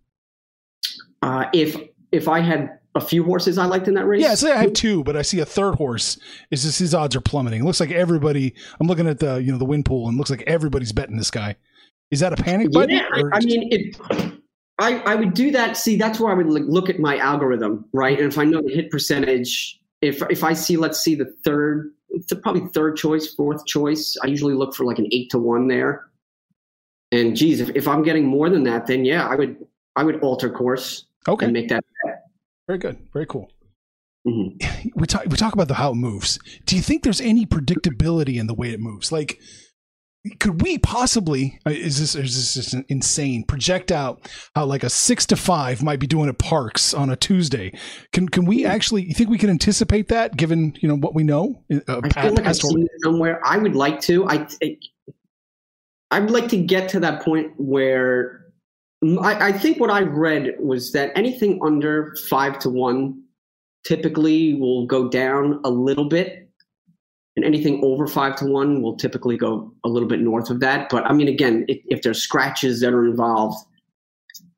Uh, 1.24 1.46
if 1.54 1.76
if 2.12 2.28
I 2.28 2.40
had 2.40 2.78
a 2.94 3.00
few 3.00 3.24
horses 3.24 3.56
I 3.56 3.64
liked 3.64 3.88
in 3.88 3.94
that 3.94 4.04
race, 4.04 4.22
Yeah, 4.22 4.34
say 4.34 4.52
I 4.52 4.62
have 4.62 4.74
two, 4.74 5.02
but 5.02 5.16
I 5.16 5.22
see 5.22 5.40
a 5.40 5.46
third 5.46 5.74
horse. 5.76 6.18
Is 6.50 6.62
just 6.62 6.78
his 6.78 6.94
odds 6.94 7.16
are 7.16 7.20
plummeting. 7.20 7.62
It 7.62 7.64
looks 7.64 7.80
like 7.80 7.90
everybody. 7.90 8.54
I'm 8.78 8.86
looking 8.86 9.08
at 9.08 9.18
the 9.18 9.36
you 9.36 9.50
know 9.50 9.58
the 9.58 9.64
win 9.64 9.82
pool, 9.82 10.06
and 10.06 10.16
it 10.16 10.18
looks 10.18 10.30
like 10.30 10.42
everybody's 10.46 10.92
betting 10.92 11.16
this 11.16 11.30
guy. 11.30 11.56
Is 12.10 12.20
that 12.20 12.32
a 12.32 12.42
panic 12.42 12.70
button? 12.72 12.96
Yeah, 12.96 13.08
or 13.16 13.34
I 13.34 13.40
mean, 13.40 13.68
it, 13.72 13.96
I 14.78 14.98
I 15.00 15.14
would 15.14 15.34
do 15.34 15.50
that. 15.52 15.76
See, 15.76 15.96
that's 15.96 16.20
where 16.20 16.30
I 16.30 16.34
would 16.34 16.46
like, 16.48 16.64
look 16.66 16.88
at 16.88 16.98
my 16.98 17.16
algorithm, 17.18 17.84
right? 17.92 18.18
And 18.18 18.28
if 18.30 18.38
I 18.38 18.44
know 18.44 18.62
the 18.62 18.72
hit 18.72 18.90
percentage, 18.90 19.80
if 20.02 20.22
if 20.30 20.44
I 20.44 20.52
see, 20.52 20.76
let's 20.76 21.00
see, 21.00 21.14
the 21.14 21.32
third, 21.44 21.90
the 22.28 22.36
probably 22.36 22.66
third 22.68 22.96
choice, 22.96 23.32
fourth 23.34 23.64
choice, 23.66 24.16
I 24.22 24.26
usually 24.26 24.54
look 24.54 24.74
for 24.74 24.84
like 24.84 24.98
an 24.98 25.08
eight 25.12 25.30
to 25.30 25.38
one 25.38 25.68
there. 25.68 26.06
And 27.12 27.36
geez, 27.36 27.60
if, 27.60 27.70
if 27.76 27.86
I'm 27.86 28.02
getting 28.02 28.26
more 28.26 28.50
than 28.50 28.64
that, 28.64 28.86
then 28.86 29.04
yeah, 29.04 29.26
I 29.26 29.36
would 29.36 29.56
I 29.96 30.02
would 30.04 30.20
alter 30.20 30.50
course 30.50 31.06
okay, 31.28 31.46
and 31.46 31.52
make 31.52 31.68
that. 31.68 31.84
very 32.66 32.78
good, 32.78 32.98
very 33.12 33.26
cool. 33.26 33.50
Mhm. 34.26 34.60
We 34.96 35.06
talk 35.06 35.24
we 35.26 35.36
talk 35.36 35.54
about 35.54 35.68
the 35.68 35.74
how 35.74 35.92
it 35.92 35.96
moves. 35.96 36.38
Do 36.66 36.76
you 36.76 36.82
think 36.82 37.02
there's 37.02 37.20
any 37.20 37.46
predictability 37.46 38.38
in 38.38 38.46
the 38.46 38.54
way 38.54 38.70
it 38.70 38.80
moves? 38.80 39.10
Like, 39.10 39.40
could 40.38 40.62
we 40.62 40.78
possibly 40.78 41.58
uh, 41.66 41.70
is 41.70 42.00
this 42.00 42.14
is 42.14 42.34
this 42.34 42.54
just 42.54 42.74
insane 42.88 43.44
project 43.44 43.92
out 43.92 44.30
how 44.54 44.64
like 44.64 44.82
a 44.82 44.88
six 44.88 45.26
to 45.26 45.36
five 45.36 45.82
might 45.82 46.00
be 46.00 46.06
doing 46.06 46.28
at 46.28 46.38
Parx 46.38 46.98
on 46.98 47.10
a 47.10 47.16
Tuesday? 47.16 47.72
Can 48.12 48.28
can 48.28 48.46
we 48.46 48.64
actually? 48.64 49.02
You 49.02 49.14
think 49.14 49.28
we 49.28 49.38
can 49.38 49.50
anticipate 49.50 50.08
that 50.08 50.36
given 50.36 50.74
you 50.80 50.88
know 50.88 50.96
what 50.96 51.14
we 51.14 51.24
know? 51.24 51.62
Uh, 51.70 52.00
I 52.02 52.22
feel 52.22 52.34
like 52.34 52.46
I've 52.46 52.56
seen 52.56 52.84
it 52.84 52.90
somewhere. 53.02 53.40
I 53.44 53.58
would 53.58 53.76
like 53.76 54.00
to. 54.02 54.26
I, 54.26 54.46
I 54.62 54.78
I'd 56.10 56.30
like 56.30 56.48
to 56.48 56.56
get 56.56 56.88
to 56.90 57.00
that 57.00 57.22
point 57.22 57.52
where 57.58 58.46
I, 59.20 59.48
I 59.48 59.52
think 59.52 59.78
what 59.78 59.90
I 59.90 60.02
read 60.02 60.54
was 60.58 60.92
that 60.92 61.12
anything 61.16 61.60
under 61.62 62.16
five 62.30 62.58
to 62.60 62.70
one 62.70 63.22
typically 63.84 64.54
will 64.54 64.86
go 64.86 65.08
down 65.08 65.60
a 65.64 65.70
little 65.70 66.08
bit, 66.08 66.43
and 67.36 67.44
anything 67.44 67.80
over 67.82 68.06
five 68.06 68.36
to 68.36 68.46
one 68.46 68.80
will 68.80 68.96
typically 68.96 69.36
go 69.36 69.72
a 69.84 69.88
little 69.88 70.08
bit 70.08 70.20
north 70.20 70.50
of 70.50 70.60
that. 70.60 70.88
But 70.88 71.04
I 71.06 71.12
mean, 71.12 71.28
again, 71.28 71.64
if, 71.68 71.78
if 71.86 72.02
there's 72.02 72.22
scratches 72.22 72.80
that 72.80 72.92
are 72.92 73.04
involved, 73.04 73.58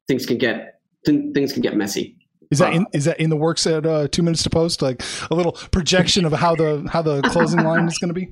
things 0.09 0.27
can 0.27 0.39
get 0.39 0.81
th- 1.05 1.33
things 1.35 1.53
can 1.53 1.63
get 1.63 1.77
messy. 1.77 2.17
Is 2.51 2.59
that 2.59 2.73
Uh, 2.73 2.77
in 2.77 2.87
is 2.93 3.05
that 3.07 3.19
in 3.19 3.31
the 3.31 3.37
works 3.37 3.67
at 3.67 3.87
uh, 3.87 4.09
two 4.09 4.23
minutes 4.23 4.43
to 4.45 4.51
post? 4.51 4.83
Like 4.83 5.03
a 5.31 5.35
little 5.35 5.53
projection 5.53 6.25
of 6.25 6.33
how 6.33 6.55
the 6.55 6.87
how 6.91 7.03
the 7.03 7.23
closing 7.23 7.63
line 7.63 7.87
is 7.89 7.99
going 7.99 8.09
to 8.09 8.15
be. 8.15 8.29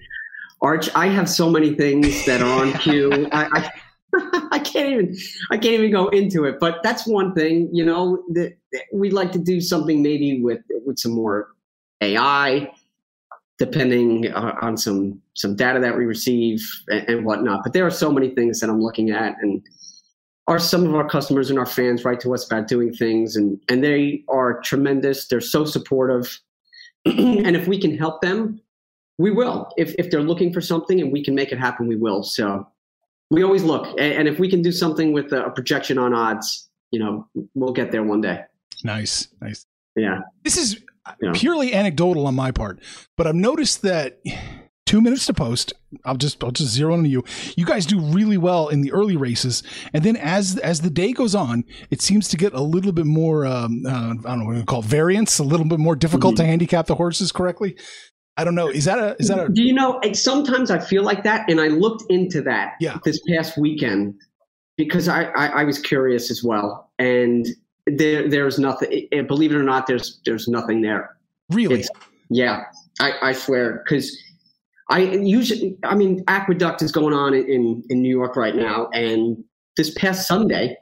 Arch, 0.61 0.89
I 0.95 1.09
have 1.09 1.29
so 1.29 1.51
many 1.51 1.75
things 1.75 2.25
that 2.27 2.41
are 2.41 2.63
on 2.63 2.73
cue. 2.75 3.29
I, 3.33 3.49
I 3.53 3.71
I 4.53 4.59
can't 4.61 4.93
even 4.93 5.17
I 5.51 5.57
can't 5.57 5.75
even 5.75 5.91
go 5.91 6.09
into 6.09 6.45
it. 6.45 6.61
But 6.61 6.83
that's 6.83 7.07
one 7.07 7.35
thing, 7.35 7.69
you 7.73 7.85
know, 7.85 8.23
that, 8.35 8.57
that 8.73 8.83
we'd 8.93 9.13
like 9.13 9.33
to 9.33 9.39
do 9.39 9.61
something 9.61 10.03
maybe 10.03 10.41
with 10.41 10.61
with 10.85 10.99
some 10.99 11.13
more 11.13 11.49
AI, 12.01 12.71
depending 13.59 14.33
on 14.33 14.77
some 14.77 15.21
some 15.35 15.55
data 15.55 15.79
that 15.81 15.97
we 15.97 16.05
receive 16.05 16.61
and, 16.89 17.09
and 17.09 17.25
whatnot. 17.25 17.63
But 17.63 17.73
there 17.73 17.87
are 17.87 17.91
so 17.91 18.11
many 18.11 18.31
things 18.31 18.61
that 18.61 18.71
I'm 18.71 18.81
looking 18.81 19.11
at, 19.11 19.37
and 19.41 19.63
are 20.47 20.59
some 20.59 20.87
of 20.87 20.95
our 20.95 21.09
customers 21.09 21.51
and 21.51 21.59
our 21.59 21.67
fans 21.67 22.05
write 22.05 22.21
to 22.21 22.35
us 22.35 22.47
about 22.47 22.69
doing 22.69 22.93
things, 22.93 23.37
and 23.37 23.61
and 23.69 23.83
they 23.83 24.25
are 24.29 24.61
tremendous. 24.61 25.29
They're 25.29 25.41
so 25.41 25.65
supportive, 25.65 26.41
and 27.05 27.57
if 27.57 27.69
we 27.69 27.81
can 27.81 27.97
help 27.97 28.23
them, 28.23 28.61
we 29.19 29.31
will. 29.31 29.71
If 29.77 29.95
if 29.99 30.11
they're 30.11 30.23
looking 30.23 30.53
for 30.53 30.61
something 30.61 31.01
and 31.01 31.13
we 31.13 31.25
can 31.25 31.35
make 31.35 31.53
it 31.53 31.59
happen, 31.59 31.87
we 31.87 31.97
will. 31.97 32.23
So 32.23 32.67
we 33.31 33.43
always 33.43 33.63
look, 33.63 33.87
and, 34.01 34.13
and 34.13 34.29
if 34.29 34.39
we 34.39 34.51
can 34.51 34.63
do 34.63 34.73
something 34.73 35.13
with 35.13 35.33
a, 35.33 35.47
a 35.47 35.51
projection 35.51 35.99
on 35.99 36.13
odds, 36.13 36.69
you 36.91 36.99
know, 36.99 37.29
we'll 37.55 37.73
get 37.73 37.93
there 37.93 38.03
one 38.03 38.21
day. 38.21 38.43
Nice, 38.83 39.29
nice. 39.41 39.67
Yeah. 39.97 40.21
This 40.43 40.57
is 40.57 40.84
Yeah. 41.21 41.33
purely 41.35 41.75
anecdotal 41.75 42.27
on 42.27 42.35
my 42.35 42.51
part, 42.51 42.81
but 43.17 43.27
I've 43.27 43.35
noticed 43.35 43.83
that 43.83 44.21
two 44.87 45.01
minutes 45.01 45.27
to 45.27 45.35
post. 45.35 45.73
I'll 46.05 46.17
just 46.17 46.43
I'll 46.43 46.51
just 46.51 46.73
zero 46.73 46.95
in 46.95 47.01
on 47.01 47.07
you. 47.07 47.25
You 47.57 47.65
guys 47.67 47.85
do 47.87 48.01
really 48.01 48.39
well 48.39 48.69
in 48.69 48.81
the 48.81 48.91
early 48.93 49.17
races, 49.17 49.63
and 49.93 50.03
then 50.03 50.17
as 50.17 50.57
as 50.59 50.81
the 50.81 50.91
day 50.91 51.13
goes 51.13 51.35
on, 51.35 51.65
it 51.91 52.01
seems 52.01 52.29
to 52.29 52.37
get 52.37 52.53
a 52.55 52.61
little 52.63 52.93
bit 52.93 53.07
more. 53.07 53.47
Um, 53.47 53.83
uh, 53.87 53.91
I 53.91 54.15
don't 54.15 54.39
know 54.41 54.45
what 54.47 54.57
you 54.57 54.65
call 54.65 54.81
it, 54.81 54.87
variance, 54.87 55.39
a 55.39 55.45
little 55.45 55.67
bit 55.67 55.79
more 55.79 55.95
difficult 55.97 56.35
Mm-hmm. 56.35 56.43
to 56.45 56.49
handicap 56.49 56.87
the 56.87 56.95
horses 56.95 57.33
correctly. 57.33 57.77
I 58.37 58.43
don't 58.45 58.55
know. 58.57 58.69
Is 58.69 58.85
that 58.87 58.99
a 58.99 59.15
is 59.21 59.29
that 59.29 59.39
a 59.39 59.49
Do 59.49 59.63
you 59.63 59.73
know? 59.75 60.01
Sometimes 60.15 60.71
I 60.71 60.79
feel 60.79 61.03
like 61.05 61.23
that, 61.25 61.49
and 61.51 61.61
I 61.61 61.69
looked 61.69 62.05
into 62.11 62.41
that 62.43 62.73
Yeah. 62.81 62.99
this 63.05 63.21
past 63.29 63.57
weekend 63.59 64.15
because 64.77 65.07
I, 65.07 65.25
I, 65.25 65.47
I 65.61 65.65
was 65.65 65.79
curious 65.79 66.31
as 66.33 66.43
well, 66.43 66.91
and 66.99 67.47
there 67.87 68.29
there's 68.29 68.59
nothing. 68.59 69.09
Believe 69.27 69.53
it 69.53 69.57
or 69.57 69.63
not, 69.63 69.87
there's 69.87 70.21
there's 70.25 70.49
nothing 70.49 70.81
there. 70.83 71.17
really? 71.51 71.81
It's 71.81 71.89
yeah, 72.31 72.63
I, 73.01 73.13
I 73.23 73.33
swear 73.33 73.83
because 73.85 74.17
I 74.91 75.01
usually 75.01 75.77
I 75.85 75.95
mean 75.95 76.25
Aqueduct 76.29 76.83
is 76.83 76.93
going 76.93 77.15
on 77.15 77.35
in 77.35 77.83
in 77.91 78.03
New 78.03 78.11
York 78.11 78.37
right 78.37 78.55
now, 78.57 78.89
and 78.93 79.43
this 79.77 79.91
past 79.95 80.27
Sunday, 80.27 80.77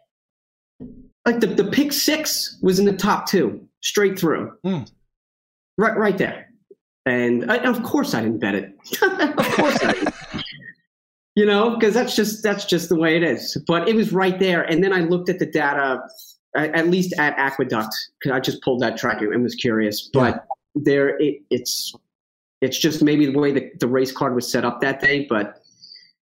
like 1.27 1.41
the 1.41 1.47
the 1.49 1.65
pick 1.65 1.93
six 1.93 2.59
was 2.63 2.79
in 2.79 2.85
the 2.85 2.93
top 2.97 3.27
two 3.27 3.67
straight 3.81 4.19
through, 4.19 4.53
Hmm. 4.65 4.83
right 5.79 5.97
right 5.97 6.19
there, 6.19 6.47
and 7.07 7.51
I, 7.51 7.57
of 7.59 7.83
course 7.83 8.15
I 8.15 8.23
didn't 8.23 8.39
bet 8.39 8.55
it. 8.55 8.73
of 9.03 9.49
course 9.57 9.83
I 9.83 9.93
didn't. 9.93 10.15
You 11.35 11.47
know, 11.47 11.71
because 11.77 11.95
that's 11.95 12.15
just 12.15 12.43
that's 12.43 12.65
just 12.67 12.89
the 12.91 12.97
way 12.97 13.17
it 13.17 13.23
is. 13.23 13.57
But 13.67 13.89
it 13.89 13.97
was 13.97 14.13
right 14.13 14.39
there, 14.39 14.63
and 14.63 14.85
then 14.85 14.93
I 14.93 15.01
looked 15.01 15.31
at 15.31 15.39
the 15.39 15.47
data, 15.47 15.99
at, 16.55 16.89
least 16.89 17.15
at 17.19 17.39
Aqueduct, 17.39 17.95
because 18.19 18.35
I 18.35 18.41
just 18.41 18.63
pulled 18.63 18.81
that 18.83 18.97
track 18.97 19.21
and 19.21 19.43
was 19.43 19.55
curious. 19.55 20.11
But 20.13 20.47
there, 20.75 21.21
it, 21.21 21.43
it's 21.51 21.95
it's 22.61 22.79
just 22.79 23.03
maybe 23.03 23.27
the 23.27 23.39
way 23.39 23.53
the, 23.53 23.71
the 23.81 23.89
race 23.89 24.13
card 24.13 24.35
was 24.35 24.51
set 24.51 24.65
up 24.65 24.81
that 24.81 25.01
day. 25.01 25.27
But 25.29 25.61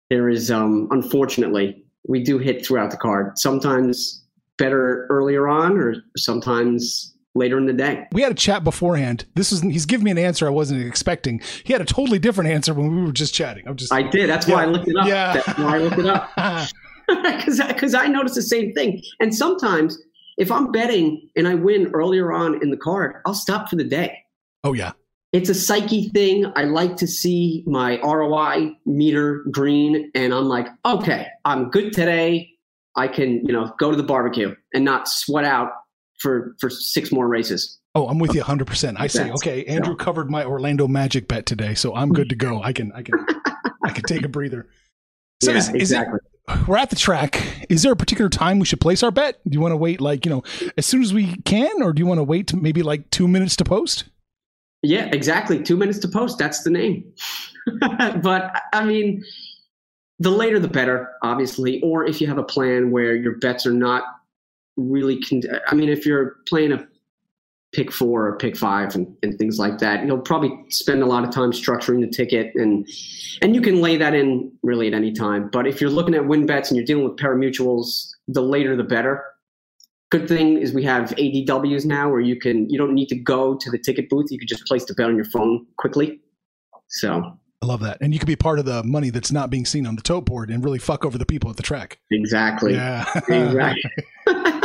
there 0.09 0.29
is, 0.29 0.51
um, 0.51 0.87
unfortunately, 0.91 1.83
we 2.07 2.23
do 2.23 2.37
hit 2.37 2.65
throughout 2.65 2.91
the 2.91 2.97
card. 2.97 3.37
Sometimes 3.37 4.23
better 4.57 5.07
earlier 5.09 5.47
on, 5.47 5.77
or 5.77 5.95
sometimes 6.17 7.13
later 7.35 7.57
in 7.57 7.67
the 7.67 7.73
day. 7.73 8.07
we 8.11 8.21
had 8.23 8.31
a 8.31 8.35
chat 8.35 8.63
beforehand. 8.63 9.25
This 9.35 9.51
is 9.51 9.61
he's 9.61 9.85
giving 9.85 10.05
me 10.05 10.11
an 10.11 10.17
answer 10.17 10.47
I 10.47 10.49
wasn't 10.49 10.85
expecting. 10.85 11.41
He 11.63 11.71
had 11.71 11.81
a 11.81 11.85
totally 11.85 12.19
different 12.19 12.49
answer 12.49 12.73
when 12.73 12.95
we 12.95 13.05
were 13.05 13.11
just 13.11 13.33
chatting. 13.33 13.67
I'm 13.67 13.75
just 13.75 13.93
I 13.93 14.01
did. 14.03 14.29
That's 14.29 14.47
why 14.47 14.63
I 14.63 14.65
looked 14.65 14.87
it 14.87 14.95
up. 14.97 15.07
Yeah. 15.07 15.33
That's 15.33 15.59
why 15.59 15.75
I 15.75 15.77
looked 15.77 15.99
it 15.99 16.07
up. 16.07 16.69
because 17.07 17.93
I 17.93 18.07
noticed 18.07 18.35
the 18.35 18.41
same 18.41 18.73
thing. 18.73 19.01
And 19.19 19.33
sometimes 19.33 19.97
if 20.37 20.51
I'm 20.51 20.71
betting 20.71 21.29
and 21.35 21.47
I 21.47 21.55
win 21.55 21.91
earlier 21.93 22.31
on 22.31 22.61
in 22.61 22.69
the 22.69 22.77
card, 22.77 23.15
I'll 23.25 23.33
stop 23.33 23.69
for 23.69 23.75
the 23.75 23.83
day. 23.83 24.23
oh 24.63 24.73
yeah. 24.73 24.91
It's 25.33 25.49
a 25.49 25.53
psyche 25.53 26.07
thing. 26.09 26.51
I 26.55 26.63
like 26.63 26.95
to 26.97 27.05
see 27.05 27.61
my 27.67 27.99
ROI 28.01 28.71
meter 28.85 29.43
green, 29.51 30.09
and 30.15 30.33
I'm 30.33 30.45
like, 30.45 30.67
okay, 30.85 31.27
I'm 31.43 31.69
good 31.69 31.91
today. 31.91 32.49
I 32.95 33.09
can, 33.09 33.45
you 33.45 33.51
know, 33.51 33.73
go 33.77 33.91
to 33.91 33.97
the 33.97 34.03
barbecue 34.03 34.55
and 34.73 34.85
not 34.85 35.09
sweat 35.09 35.43
out 35.43 35.71
for 36.19 36.55
for 36.59 36.69
six 36.69 37.11
more 37.11 37.27
races. 37.27 37.77
Oh, 37.93 38.07
I'm 38.07 38.19
with 38.19 38.33
you 38.33 38.39
100. 38.39 38.67
percent 38.67 38.99
I 38.99 39.07
say, 39.07 39.29
okay, 39.31 39.65
Andrew 39.65 39.95
covered 39.97 40.31
my 40.31 40.45
Orlando 40.45 40.87
Magic 40.87 41.27
bet 41.27 41.45
today, 41.45 41.73
so 41.73 41.93
I'm 41.93 42.13
good 42.13 42.29
to 42.29 42.35
go. 42.35 42.61
I 42.63 42.71
can, 42.71 42.91
I 42.93 43.01
can, 43.01 43.15
I 43.83 43.89
can 43.89 44.03
take 44.07 44.23
a 44.23 44.29
breather. 44.29 44.69
So 45.43 45.51
yeah, 45.51 45.57
is, 45.57 45.67
is 45.67 45.73
it, 45.73 45.81
exactly. 45.81 46.19
We're 46.67 46.77
at 46.77 46.89
the 46.89 46.95
track. 46.95 47.65
Is 47.69 47.83
there 47.83 47.91
a 47.91 47.95
particular 47.95 48.29
time 48.29 48.59
we 48.59 48.65
should 48.65 48.79
place 48.79 49.03
our 49.03 49.11
bet? 49.11 49.39
Do 49.47 49.53
you 49.53 49.61
want 49.61 49.73
to 49.73 49.77
wait, 49.77 49.99
like 49.99 50.25
you 50.25 50.31
know, 50.31 50.43
as 50.77 50.85
soon 50.85 51.01
as 51.01 51.13
we 51.13 51.35
can, 51.43 51.81
or 51.81 51.93
do 51.93 51.99
you 51.99 52.05
want 52.05 52.19
to 52.19 52.23
wait 52.23 52.53
maybe 52.53 52.83
like 52.83 53.09
two 53.09 53.27
minutes 53.27 53.55
to 53.57 53.63
post? 53.63 54.05
Yeah, 54.83 55.09
exactly. 55.11 55.61
Two 55.61 55.75
minutes 55.75 55.99
to 55.99 56.07
post. 56.07 56.37
That's 56.37 56.63
the 56.63 56.69
name. 56.69 57.11
but 58.21 58.61
I 58.73 58.85
mean, 58.85 59.23
the 60.19 60.29
later 60.29 60.59
the 60.59 60.67
better, 60.67 61.11
obviously. 61.23 61.81
Or 61.81 62.05
if 62.05 62.21
you 62.21 62.27
have 62.27 62.37
a 62.37 62.43
plan 62.43 62.91
where 62.91 63.15
your 63.15 63.37
bets 63.37 63.65
are 63.65 63.73
not 63.73 64.03
really. 64.77 65.21
Con- 65.21 65.43
I 65.67 65.75
mean, 65.75 65.89
if 65.89 66.05
you're 66.05 66.37
playing 66.47 66.71
a 66.71 66.87
pick 67.73 67.91
four 67.91 68.27
or 68.27 68.37
pick 68.37 68.55
five 68.55 68.95
and, 68.95 69.15
and 69.23 69.37
things 69.37 69.59
like 69.59 69.77
that, 69.79 70.05
you'll 70.05 70.19
probably 70.19 70.51
spend 70.69 71.03
a 71.03 71.05
lot 71.05 71.23
of 71.23 71.31
time 71.31 71.51
structuring 71.51 72.01
the 72.01 72.07
ticket 72.07 72.53
and 72.55 72.87
and 73.41 73.53
you 73.53 73.61
can 73.61 73.81
lay 73.81 73.97
that 73.97 74.13
in 74.13 74.51
really 74.63 74.87
at 74.87 74.93
any 74.93 75.11
time. 75.11 75.49
But 75.51 75.67
if 75.67 75.81
you're 75.81 75.89
looking 75.89 76.15
at 76.15 76.25
win 76.25 76.45
bets 76.45 76.69
and 76.69 76.77
you're 76.77 76.85
dealing 76.85 77.03
with 77.03 77.17
parimutuels, 77.17 78.09
the 78.27 78.41
later 78.41 78.75
the 78.75 78.83
better. 78.83 79.23
Good 80.09 80.29
thing 80.29 80.57
is 80.57 80.73
we 80.73 80.83
have 80.83 81.09
ADWs 81.17 81.85
now 81.85 82.09
where 82.09 82.21
you 82.21 82.39
can 82.39 82.69
you 82.69 82.77
don't 82.77 82.93
need 82.93 83.09
to 83.09 83.15
go 83.15 83.55
to 83.57 83.69
the 83.69 83.77
ticket 83.77 84.09
booth. 84.09 84.31
You 84.31 84.39
can 84.39 84.47
just 84.47 84.65
place 84.65 84.85
the 84.85 84.93
bet 84.93 85.07
on 85.07 85.15
your 85.15 85.25
phone 85.25 85.65
quickly. 85.77 86.21
So 86.87 87.37
I 87.61 87.65
love 87.65 87.81
that, 87.81 87.97
and 88.01 88.13
you 88.13 88.19
could 88.19 88.27
be 88.27 88.35
part 88.35 88.59
of 88.59 88.65
the 88.65 88.83
money 88.83 89.09
that's 89.09 89.31
not 89.31 89.49
being 89.49 89.65
seen 89.65 89.85
on 89.85 89.95
the 89.95 90.01
tote 90.01 90.25
board 90.25 90.49
and 90.51 90.63
really 90.63 90.79
fuck 90.79 91.03
over 91.03 91.17
the 91.17 91.25
people 91.25 91.49
at 91.49 91.57
the 91.57 91.63
track. 91.63 91.99
exactly. 92.11 92.75
Yeah, 92.75 93.03
Exactly. 93.27 93.91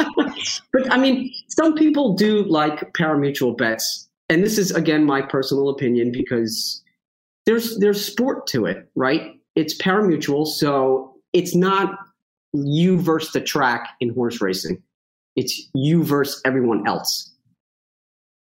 but 0.73 0.91
I 0.93 0.99
mean, 0.99 1.33
some 1.49 1.75
people 1.75 2.15
do 2.15 2.45
like 2.45 2.93
parimutuel 2.95 3.57
bets, 3.57 4.09
and 4.29 4.43
this 4.43 4.59
is 4.59 4.71
again 4.71 5.05
my 5.05 5.23
personal 5.23 5.69
opinion 5.69 6.13
because 6.13 6.83
there's 7.47 7.79
there's 7.79 8.05
sport 8.05 8.47
to 8.49 8.67
it, 8.67 8.89
right? 8.95 9.41
It's 9.57 9.77
parimutuel, 9.77 10.47
so 10.47 11.15
it's 11.33 11.55
not 11.55 11.99
you 12.53 12.99
versus 12.99 13.33
the 13.33 13.41
track 13.41 13.91
in 14.01 14.11
horse 14.11 14.41
racing. 14.41 14.83
It's 15.37 15.69
you 15.75 16.05
versus 16.05 16.41
everyone 16.45 16.87
else. 16.87 17.31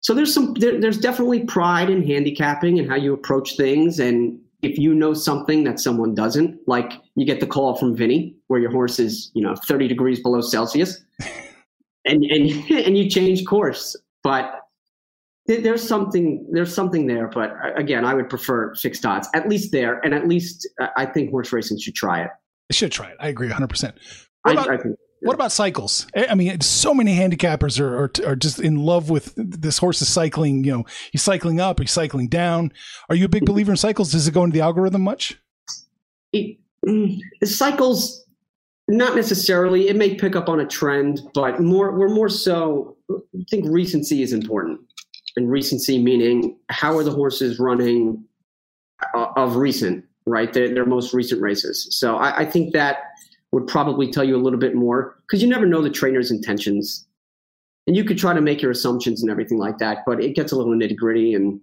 So 0.00 0.14
there's 0.14 0.32
some 0.32 0.54
there, 0.54 0.80
there's 0.80 0.98
definitely 0.98 1.44
pride 1.44 1.90
in 1.90 2.06
handicapping 2.06 2.78
and 2.78 2.88
how 2.88 2.96
you 2.96 3.12
approach 3.12 3.56
things 3.56 3.98
and 3.98 4.38
if 4.62 4.76
you 4.78 4.94
know 4.94 5.14
something 5.14 5.64
that 5.64 5.78
someone 5.78 6.14
doesn't, 6.14 6.58
like 6.66 6.92
you 7.14 7.24
get 7.24 7.40
the 7.40 7.46
call 7.46 7.76
from 7.76 7.94
Vinny 7.94 8.34
where 8.48 8.58
your 8.58 8.70
horse 8.70 8.98
is, 8.98 9.30
you 9.34 9.42
know, 9.42 9.54
30 9.54 9.86
degrees 9.86 10.20
below 10.20 10.40
Celsius 10.40 11.00
and 12.04 12.24
and 12.24 12.50
and 12.70 12.96
you 12.96 13.08
change 13.08 13.44
course. 13.44 13.96
But 14.22 14.52
there's 15.46 15.86
something 15.86 16.46
there's 16.52 16.74
something 16.74 17.06
there, 17.06 17.28
but 17.28 17.50
uh, 17.52 17.72
again, 17.76 18.04
I 18.04 18.14
would 18.14 18.28
prefer 18.28 18.74
fixed 18.74 19.06
odds. 19.06 19.28
At 19.34 19.48
least 19.48 19.72
there 19.72 19.98
and 20.00 20.14
at 20.14 20.28
least 20.28 20.68
uh, 20.80 20.88
I 20.96 21.06
think 21.06 21.30
horse 21.30 21.52
racing 21.52 21.78
should 21.78 21.94
try 21.94 22.22
it. 22.22 22.30
I 22.70 22.74
should 22.74 22.92
try 22.92 23.08
it. 23.08 23.16
I 23.18 23.28
agree 23.28 23.46
100. 23.46 23.66
percent 23.68 23.94
I, 24.44 24.52
What 24.54 24.64
about, 24.64 24.70
I 24.70 24.82
think 24.82 24.96
what 25.20 25.34
about 25.34 25.52
cycles? 25.52 26.06
I 26.14 26.26
I 26.26 26.34
mean, 26.34 26.60
so 26.60 26.94
many 26.94 27.16
handicappers 27.16 27.80
are, 27.80 28.04
are 28.04 28.10
are 28.26 28.36
just 28.36 28.60
in 28.60 28.76
love 28.76 29.10
with 29.10 29.32
this 29.36 29.78
horse 29.78 30.02
is 30.02 30.08
cycling. 30.08 30.64
You 30.64 30.78
know, 30.78 30.84
he's 31.12 31.22
cycling 31.22 31.60
up, 31.60 31.80
he's 31.80 31.90
cycling 31.90 32.28
down. 32.28 32.72
Are 33.08 33.16
you 33.16 33.24
a 33.24 33.28
big 33.28 33.46
believer 33.46 33.72
in 33.72 33.76
cycles? 33.76 34.12
Does 34.12 34.28
it 34.28 34.34
go 34.34 34.44
into 34.44 34.54
the 34.54 34.60
algorithm 34.60 35.02
much? 35.02 35.40
it, 36.32 36.58
mm, 36.86 37.18
cycles 37.44 38.24
not 38.88 39.14
necessarily 39.14 39.88
it 39.88 39.96
may 39.96 40.14
pick 40.14 40.34
up 40.34 40.48
on 40.48 40.60
a 40.60 40.66
trend 40.66 41.20
but 41.34 41.60
more 41.60 41.92
we're 41.92 42.08
more 42.08 42.28
so 42.28 42.96
i 43.10 43.44
think 43.50 43.64
recency 43.68 44.22
is 44.22 44.32
important. 44.32 44.80
And 45.36 45.50
recency 45.50 46.02
meaning 46.02 46.58
how 46.68 46.96
are 46.96 47.04
the 47.04 47.12
horses 47.12 47.60
running 47.60 48.24
uh, 49.14 49.26
of 49.36 49.56
recent 49.56 50.04
right? 50.28 50.52
Their, 50.52 50.72
their 50.72 50.86
most 50.86 51.14
recent 51.14 51.40
races. 51.40 51.88
So 51.90 52.16
I, 52.16 52.38
I 52.38 52.44
think 52.44 52.72
that 52.74 52.98
would 53.52 53.66
probably 53.66 54.10
tell 54.10 54.24
you 54.24 54.36
a 54.36 54.42
little 54.42 54.58
bit 54.58 54.74
more 54.74 55.16
because 55.22 55.42
you 55.42 55.48
never 55.48 55.66
know 55.66 55.80
the 55.80 55.90
trainer's 55.90 56.30
intentions. 56.30 57.06
And 57.86 57.96
you 57.96 58.04
could 58.04 58.18
try 58.18 58.34
to 58.34 58.40
make 58.40 58.60
your 58.60 58.70
assumptions 58.70 59.22
and 59.22 59.30
everything 59.30 59.56
like 59.56 59.78
that 59.78 59.98
but 60.04 60.22
it 60.22 60.34
gets 60.34 60.52
a 60.52 60.56
little 60.56 60.74
nitty 60.74 60.94
gritty 60.94 61.32
and 61.32 61.58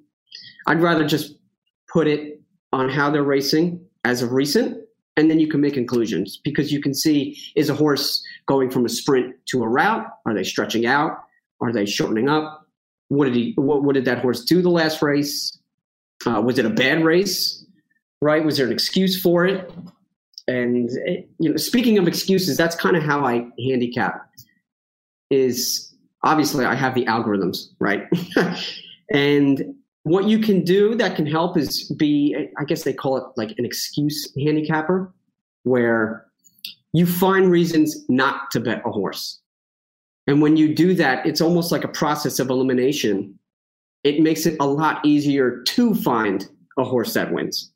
i'd 0.66 0.82
rather 0.82 1.06
just 1.06 1.36
put 1.88 2.08
it 2.08 2.42
on 2.74 2.90
how 2.90 3.12
they're 3.12 3.22
racing 3.22 3.80
as 4.06 4.24
of 4.24 4.32
recent 4.32 4.85
and 5.18 5.30
then 5.30 5.40
you 5.40 5.48
can 5.48 5.62
make 5.62 5.74
conclusions 5.74 6.40
because 6.44 6.72
you 6.72 6.82
can 6.82 6.94
see 6.94 7.38
is 7.56 7.70
a 7.70 7.74
horse 7.74 8.24
going 8.48 8.70
from 8.70 8.86
a 8.86 8.90
sprint 8.90 9.34
to 9.46 9.64
a 9.64 9.68
route 9.68 10.06
are 10.26 10.34
they 10.34 10.44
stretching 10.44 10.86
out 10.86 11.20
Are 11.62 11.72
they 11.72 11.86
shortening 11.86 12.30
up? 12.30 12.68
What 13.10 13.26
did 13.26 13.36
he? 13.36 13.54
What, 13.56 13.84
what 13.84 13.94
did 13.94 14.06
that 14.06 14.20
horse 14.20 14.44
do 14.44 14.62
the 14.62 14.70
last 14.70 15.02
race? 15.02 15.58
Uh, 16.26 16.42
was 16.42 16.58
it 16.58 16.66
a 16.66 16.70
bad 16.70 17.04
race? 17.04 17.66
Right? 18.22 18.44
Was 18.44 18.58
there 18.58 18.66
an 18.66 18.72
excuse 18.72 19.22
for 19.22 19.46
it? 19.46 19.72
And 20.48 20.90
it, 21.06 21.30
you 21.40 21.50
know, 21.50 21.58
speaking 21.58 21.98
of 21.98 22.08
excuses, 22.08 22.58
that's 22.58 22.76
kind 22.76 22.96
of 22.96 23.04
how 23.04 23.26
I 23.26 23.48
handicap. 23.60 24.30
Is 25.30 25.94
obviously 26.24 26.66
I 26.66 26.76
have 26.76 26.96
the 26.96 27.06
algorithms, 27.06 27.70
right? 27.80 28.08
and 29.12 29.76
what 30.06 30.26
you 30.26 30.38
can 30.38 30.64
do 30.64 30.94
that 30.96 31.16
can 31.16 31.26
help 31.26 31.58
is 31.58 31.92
be, 31.98 32.36
I 32.60 32.64
guess 32.64 32.84
they 32.84 32.94
call 32.94 33.18
it 33.18 33.24
like 33.38 33.56
an 33.58 33.66
excuse 33.66 34.32
handicapper, 34.38 35.12
where 35.64 36.28
you 36.94 37.08
find 37.08 37.50
reasons 37.50 38.06
not 38.08 38.52
to 38.52 38.60
bet 38.60 38.84
a 38.86 38.92
horse. 38.92 39.42
And 40.28 40.44
when 40.44 40.58
you 40.58 40.76
do 40.76 40.94
that, 40.94 41.26
it's 41.26 41.42
almost 41.42 41.72
like 41.72 41.84
a 41.84 41.88
process 41.88 42.38
of 42.38 42.52
elimination. 42.52 43.38
It 44.04 44.20
makes 44.22 44.46
it 44.46 44.56
a 44.60 44.68
lot 44.68 45.04
easier 45.04 45.64
to 45.64 45.96
find 45.96 46.48
a 46.78 46.84
horse 46.84 47.16
that 47.16 47.34
wins. 47.34 47.72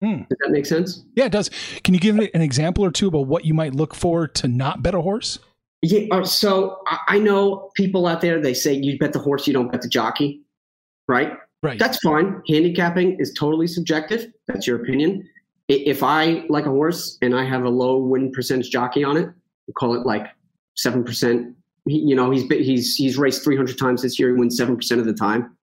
Hmm. 0.00 0.22
Does 0.28 0.38
that 0.42 0.50
make 0.50 0.66
sense? 0.66 1.02
Yeah, 1.16 1.24
it 1.24 1.32
does. 1.32 1.50
Can 1.82 1.92
you 1.92 1.98
give 1.98 2.20
an 2.20 2.40
example 2.40 2.84
or 2.84 2.92
two 2.92 3.08
about 3.08 3.26
what 3.26 3.44
you 3.44 3.52
might 3.52 3.74
look 3.74 3.96
for 3.96 4.28
to 4.28 4.46
not 4.46 4.80
bet 4.80 4.94
a 4.94 5.00
horse? 5.00 5.40
Yeah. 5.82 6.06
Uh, 6.12 6.24
so 6.24 6.78
I 7.08 7.18
know 7.18 7.72
people 7.74 8.06
out 8.06 8.20
there, 8.20 8.40
they 8.40 8.54
say 8.54 8.74
you 8.74 8.96
bet 8.96 9.12
the 9.12 9.18
horse, 9.18 9.48
you 9.48 9.52
don't 9.52 9.72
bet 9.72 9.82
the 9.82 9.88
jockey, 9.88 10.40
right? 11.08 11.32
Right. 11.64 11.78
That's 11.78 11.96
fine. 12.00 12.42
Handicapping 12.46 13.16
is 13.18 13.32
totally 13.32 13.66
subjective. 13.66 14.30
That's 14.46 14.66
your 14.66 14.82
opinion. 14.82 15.26
If 15.68 16.02
I 16.02 16.44
like 16.50 16.66
a 16.66 16.70
horse 16.70 17.16
and 17.22 17.34
I 17.34 17.42
have 17.46 17.64
a 17.64 17.70
low 17.70 17.96
win 17.96 18.30
percentage 18.32 18.68
jockey 18.68 19.02
on 19.02 19.16
it, 19.16 19.30
we 19.66 19.72
call 19.72 19.94
it 19.94 20.04
like 20.04 20.26
seven 20.76 21.02
percent. 21.02 21.56
You 21.86 22.14
know, 22.14 22.30
he's 22.30 22.42
he's 22.50 22.96
he's 22.96 23.16
raced 23.16 23.42
three 23.42 23.56
hundred 23.56 23.78
times 23.78 24.02
this 24.02 24.18
year. 24.18 24.28
He 24.28 24.38
wins 24.38 24.58
seven 24.58 24.76
percent 24.76 25.00
of 25.00 25.06
the 25.06 25.14
time. 25.14 25.56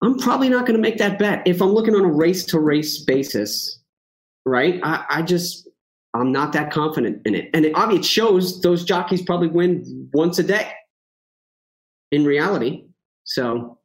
I'm 0.00 0.18
probably 0.18 0.48
not 0.48 0.66
going 0.66 0.76
to 0.76 0.82
make 0.82 0.96
that 0.96 1.18
bet 1.18 1.42
if 1.46 1.60
I'm 1.60 1.70
looking 1.74 1.94
on 1.94 2.06
a 2.06 2.10
race 2.10 2.44
to 2.46 2.58
race 2.58 3.04
basis, 3.04 3.80
right? 4.46 4.80
I, 4.82 5.04
I, 5.10 5.22
just 5.22 5.68
I'm 6.14 6.32
not 6.32 6.52
that 6.54 6.70
confident 6.70 7.20
in 7.26 7.34
it, 7.34 7.50
and 7.52 7.66
it 7.66 7.72
obviously 7.74 8.04
shows 8.04 8.62
those 8.62 8.84
jockeys 8.84 9.20
probably 9.20 9.48
win 9.48 10.08
once 10.14 10.38
a 10.38 10.42
day 10.42 10.72
in 12.12 12.24
reality. 12.24 12.84
So, 13.24 13.78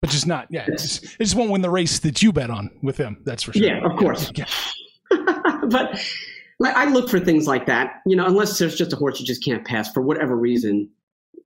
but 0.00 0.10
just 0.10 0.26
not 0.26 0.46
yeah, 0.50 0.64
it 0.66 0.78
just, 0.78 1.04
it 1.04 1.18
just 1.18 1.34
won't 1.34 1.50
win 1.50 1.60
the 1.60 1.70
race 1.70 1.98
that 2.00 2.22
you 2.22 2.32
bet 2.32 2.50
on 2.50 2.70
with 2.82 2.96
him. 2.96 3.18
That's 3.24 3.42
for 3.42 3.52
sure. 3.52 3.66
Yeah, 3.66 3.84
of 3.84 3.96
course. 3.98 4.30
Yeah. 4.34 4.46
but 5.68 6.00
like, 6.60 6.74
I 6.76 6.86
look 6.86 7.08
for 7.08 7.20
things 7.20 7.46
like 7.46 7.66
that, 7.66 8.00
you 8.06 8.16
know, 8.16 8.26
unless 8.26 8.58
there's 8.58 8.76
just 8.76 8.92
a 8.92 8.96
horse 8.96 9.20
you 9.20 9.26
just 9.26 9.44
can't 9.44 9.64
pass 9.64 9.92
for 9.92 10.02
whatever 10.02 10.36
reason, 10.36 10.88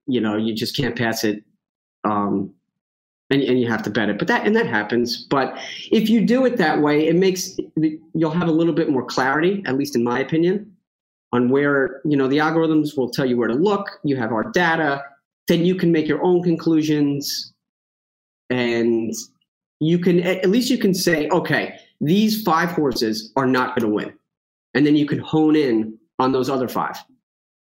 you 0.07 0.21
know, 0.21 0.37
you 0.37 0.55
just 0.55 0.77
can't 0.77 0.97
pass 0.97 1.25
it. 1.25 1.43
Um, 2.05 2.53
and, 3.31 3.43
and 3.43 3.61
you 3.61 3.69
have 3.69 3.83
to 3.83 3.91
bet 3.91 4.11
it. 4.11 4.19
But 4.19 4.29
that 4.29 4.47
and 4.47 4.55
that 4.57 4.67
happens. 4.67 5.25
But 5.25 5.59
if 5.91 6.11
you 6.11 6.25
do 6.25 6.45
it 6.45 6.59
that 6.59 6.81
way, 6.81 7.07
it 7.09 7.17
makes 7.17 7.57
you'll 8.15 8.31
have 8.31 8.49
a 8.49 8.53
little 8.53 8.75
bit 8.75 8.91
more 8.91 9.05
clarity, 9.05 9.63
at 9.67 9.77
least 9.77 9.97
in 9.97 10.05
my 10.05 10.21
opinion, 10.21 10.71
on 11.33 11.49
where 11.49 12.03
you 12.05 12.17
know 12.17 12.29
the 12.29 12.39
algorithms 12.39 12.97
will 12.97 13.09
tell 13.09 13.25
you 13.25 13.39
where 13.39 13.49
to 13.49 13.55
look. 13.55 14.01
You 14.05 14.17
have 14.17 14.33
our 14.33 14.51
data, 14.51 15.03
then 15.49 15.65
you 15.65 15.75
can 15.75 15.91
make 15.91 16.07
your 16.07 16.23
own 16.23 16.43
conclusions, 16.43 17.52
and 18.53 19.15
you 19.81 19.99
can 19.99 20.21
at 20.21 20.49
least 20.49 20.71
you 20.71 20.79
can 20.79 20.95
say, 20.95 21.29
okay, 21.29 21.79
these 22.01 22.43
five 22.43 22.71
horses 22.71 23.33
are 23.37 23.47
not 23.47 23.77
going 23.77 23.89
to 23.89 23.95
win, 23.95 24.13
and 24.75 24.87
then 24.87 24.95
you 24.95 25.07
can 25.07 25.19
hone 25.19 25.57
in 25.57 25.99
on 26.19 26.33
those 26.33 26.49
other 26.49 26.69
five. 26.69 26.97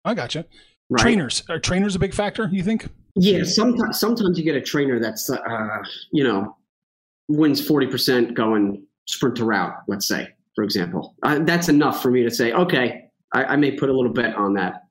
I 0.06 0.14
gotcha. 0.14 0.46
Right? 0.90 1.02
Trainers 1.02 1.44
are 1.50 1.60
trainers 1.60 1.96
a 1.96 2.00
big 2.00 2.14
factor? 2.14 2.50
You 2.52 2.64
think? 2.64 2.88
Yeah, 3.16 3.44
sometimes 3.44 4.00
sometimes 4.00 4.38
you 4.38 4.44
get 4.44 4.56
a 4.56 4.62
trainer 4.62 5.00
that's 5.00 5.30
uh, 5.30 5.84
you 6.12 6.24
know 6.24 6.56
wins 7.28 7.66
forty 7.66 7.86
percent 7.86 8.34
going 8.34 8.86
sprint 9.08 9.36
to 9.38 9.46
route. 9.46 9.74
Let's 9.88 10.08
say, 10.08 10.30
for 10.56 10.64
example, 10.64 11.16
uh, 11.24 11.40
that's 11.40 11.70
enough 11.70 12.02
for 12.02 12.10
me 12.10 12.24
to 12.24 12.32
say, 12.32 12.54
okay, 12.54 13.10
I, 13.34 13.44
I, 13.44 13.56
may 13.56 13.72
put 13.72 13.90
a 13.90 13.94
little 13.94 14.14
bet 14.14 14.36
on 14.36 14.54
that. 14.54 14.84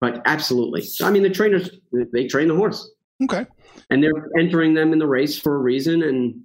But 0.00 0.22
absolutely, 0.24 0.82
I 1.02 1.10
mean, 1.10 1.22
the 1.22 1.30
trainers 1.30 1.70
they 2.12 2.26
train 2.26 2.48
the 2.48 2.56
horse. 2.56 2.90
Okay, 3.22 3.46
and 3.90 4.02
they're 4.02 4.28
entering 4.38 4.74
them 4.74 4.92
in 4.92 4.98
the 4.98 5.06
race 5.06 5.38
for 5.38 5.56
a 5.56 5.58
reason, 5.58 6.02
and 6.02 6.42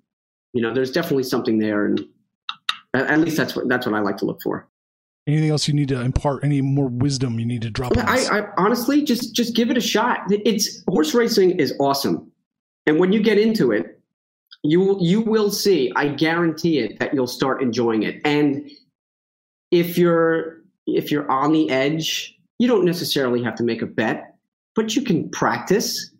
you 0.54 0.62
know, 0.62 0.74
there's 0.74 0.92
definitely 0.92 1.24
something 1.24 1.60
there, 1.60 1.86
and 1.86 2.06
at 2.94 3.20
least 3.20 3.38
that's 3.38 3.56
what 3.56 3.68
that's 3.68 3.86
what 3.86 3.96
I 3.96 4.00
like 4.00 4.18
to 4.18 4.26
look 4.26 4.42
for. 4.42 4.68
Anything 5.28 5.50
else 5.50 5.68
you 5.68 5.74
need 5.74 5.90
to 5.90 6.00
impart? 6.02 6.44
Any 6.44 6.62
more 6.62 6.88
wisdom 6.88 7.40
you 7.40 7.46
need 7.46 7.64
to 7.64 7.72
drop? 7.72 7.98
I, 7.98 8.26
I, 8.32 8.48
honestly 8.58 9.04
just 9.04 9.36
just 9.36 9.56
give 9.56 9.72
it 9.72 9.78
a 9.78 9.82
shot. 9.82 10.20
It's 10.30 10.84
horse 10.88 11.14
racing 11.14 11.60
is 11.60 11.74
awesome, 11.80 12.32
and 12.86 13.00
when 13.00 13.12
you 13.12 13.22
get 13.22 13.38
into 13.38 13.72
it, 13.72 14.00
you 14.64 14.98
you 15.02 15.22
will 15.22 15.52
see. 15.52 15.92
I 15.96 16.10
guarantee 16.10 16.80
it 16.80 17.00
that 17.00 17.14
you'll 17.14 17.28
start 17.28 17.62
enjoying 17.62 18.04
it. 18.04 18.22
And 18.24 18.70
if 19.72 19.98
you're 19.98 20.62
if 20.88 21.12
you're 21.12 21.30
on 21.30 21.52
the 21.52 21.70
edge, 21.70 22.38
you 22.60 22.68
don't 22.68 22.86
necessarily 22.86 23.44
have 23.44 23.56
to 23.56 23.64
make 23.64 23.82
a 23.82 23.88
bet, 23.88 24.36
but 24.76 24.96
you 24.96 25.02
can 25.02 25.30
practice 25.30 26.12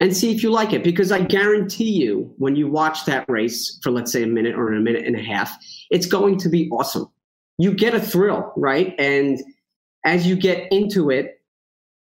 and 0.00 0.16
see 0.16 0.34
if 0.34 0.42
you 0.42 0.50
like 0.50 0.72
it. 0.72 0.84
Because 0.84 1.12
I 1.12 1.20
guarantee 1.20 1.90
you, 1.90 2.32
when 2.38 2.56
you 2.56 2.68
watch 2.68 3.04
that 3.06 3.28
race 3.28 3.78
for 3.82 3.90
let's 3.90 4.12
say 4.12 4.22
a 4.22 4.26
minute 4.26 4.54
or 4.54 4.72
a 4.72 4.80
minute 4.80 5.04
and 5.04 5.16
a 5.16 5.22
half, 5.22 5.56
it's 5.90 6.06
going 6.06 6.38
to 6.38 6.48
be 6.48 6.68
awesome 6.70 7.10
you 7.58 7.74
get 7.74 7.94
a 7.94 8.00
thrill, 8.00 8.52
right? 8.56 8.94
And 8.98 9.40
as 10.04 10.26
you 10.26 10.36
get 10.36 10.72
into 10.72 11.10
it, 11.10 11.42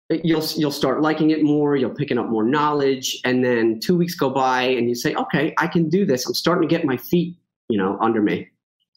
you'll 0.10 0.46
you'll 0.56 0.72
start 0.72 1.02
liking 1.02 1.32
it 1.32 1.42
more. 1.42 1.76
You'll 1.76 1.90
picking 1.90 2.18
up 2.18 2.28
more 2.28 2.44
knowledge, 2.44 3.20
and 3.26 3.44
then 3.44 3.80
two 3.80 3.98
weeks 3.98 4.16
go 4.16 4.30
by, 4.30 4.64
and 4.64 4.88
you 4.88 4.96
say, 4.96 5.16
"Okay, 5.16 5.54
I 5.58 5.68
can 5.68 5.90
do 5.90 6.06
this. 6.06 6.28
I'm 6.28 6.34
starting 6.34 6.68
to 6.68 6.74
get 6.74 6.86
my 6.86 6.98
feet, 6.98 7.38
you 7.70 7.78
know, 7.78 7.98
under 8.00 8.22
me." 8.22 8.48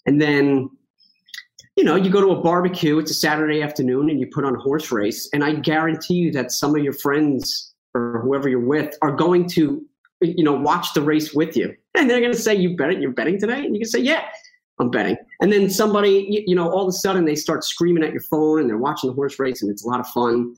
And 0.06 0.20
then, 0.20 0.68
you 1.76 1.84
know, 1.84 1.96
you 1.96 2.10
go 2.10 2.20
to 2.20 2.30
a 2.30 2.40
barbecue. 2.40 2.98
It's 2.98 3.10
a 3.10 3.14
Saturday 3.14 3.62
afternoon, 3.62 4.10
and 4.10 4.20
you 4.20 4.26
put 4.26 4.44
on 4.44 4.54
a 4.54 4.58
horse 4.58 4.92
race, 4.92 5.28
and 5.32 5.42
I 5.42 5.54
guarantee 5.54 6.14
you 6.14 6.32
that 6.32 6.52
some 6.52 6.76
of 6.76 6.82
your 6.82 6.92
friends 6.92 7.69
or 7.94 8.20
whoever 8.22 8.48
you're 8.48 8.60
with 8.60 8.96
are 9.02 9.12
going 9.12 9.48
to, 9.50 9.84
you 10.20 10.44
know, 10.44 10.54
watch 10.54 10.92
the 10.94 11.02
race 11.02 11.34
with 11.34 11.56
you, 11.56 11.74
and 11.94 12.08
they're 12.08 12.20
going 12.20 12.32
to 12.32 12.38
say, 12.38 12.54
"You 12.54 12.76
bet. 12.76 13.00
You're 13.00 13.12
betting 13.12 13.38
today," 13.38 13.64
and 13.64 13.74
you 13.74 13.80
can 13.80 13.88
say, 13.88 14.00
"Yeah." 14.00 14.24
I'm 14.80 14.90
betting. 14.90 15.16
And 15.40 15.52
then 15.52 15.68
somebody, 15.68 16.42
you 16.46 16.54
know, 16.54 16.70
all 16.70 16.82
of 16.82 16.88
a 16.88 16.92
sudden 16.92 17.26
they 17.26 17.34
start 17.34 17.64
screaming 17.64 18.02
at 18.02 18.12
your 18.12 18.22
phone 18.22 18.60
and 18.60 18.68
they're 18.68 18.78
watching 18.78 19.10
the 19.10 19.14
horse 19.14 19.38
race 19.38 19.62
and 19.62 19.70
it's 19.70 19.84
a 19.84 19.88
lot 19.88 20.00
of 20.00 20.08
fun. 20.08 20.56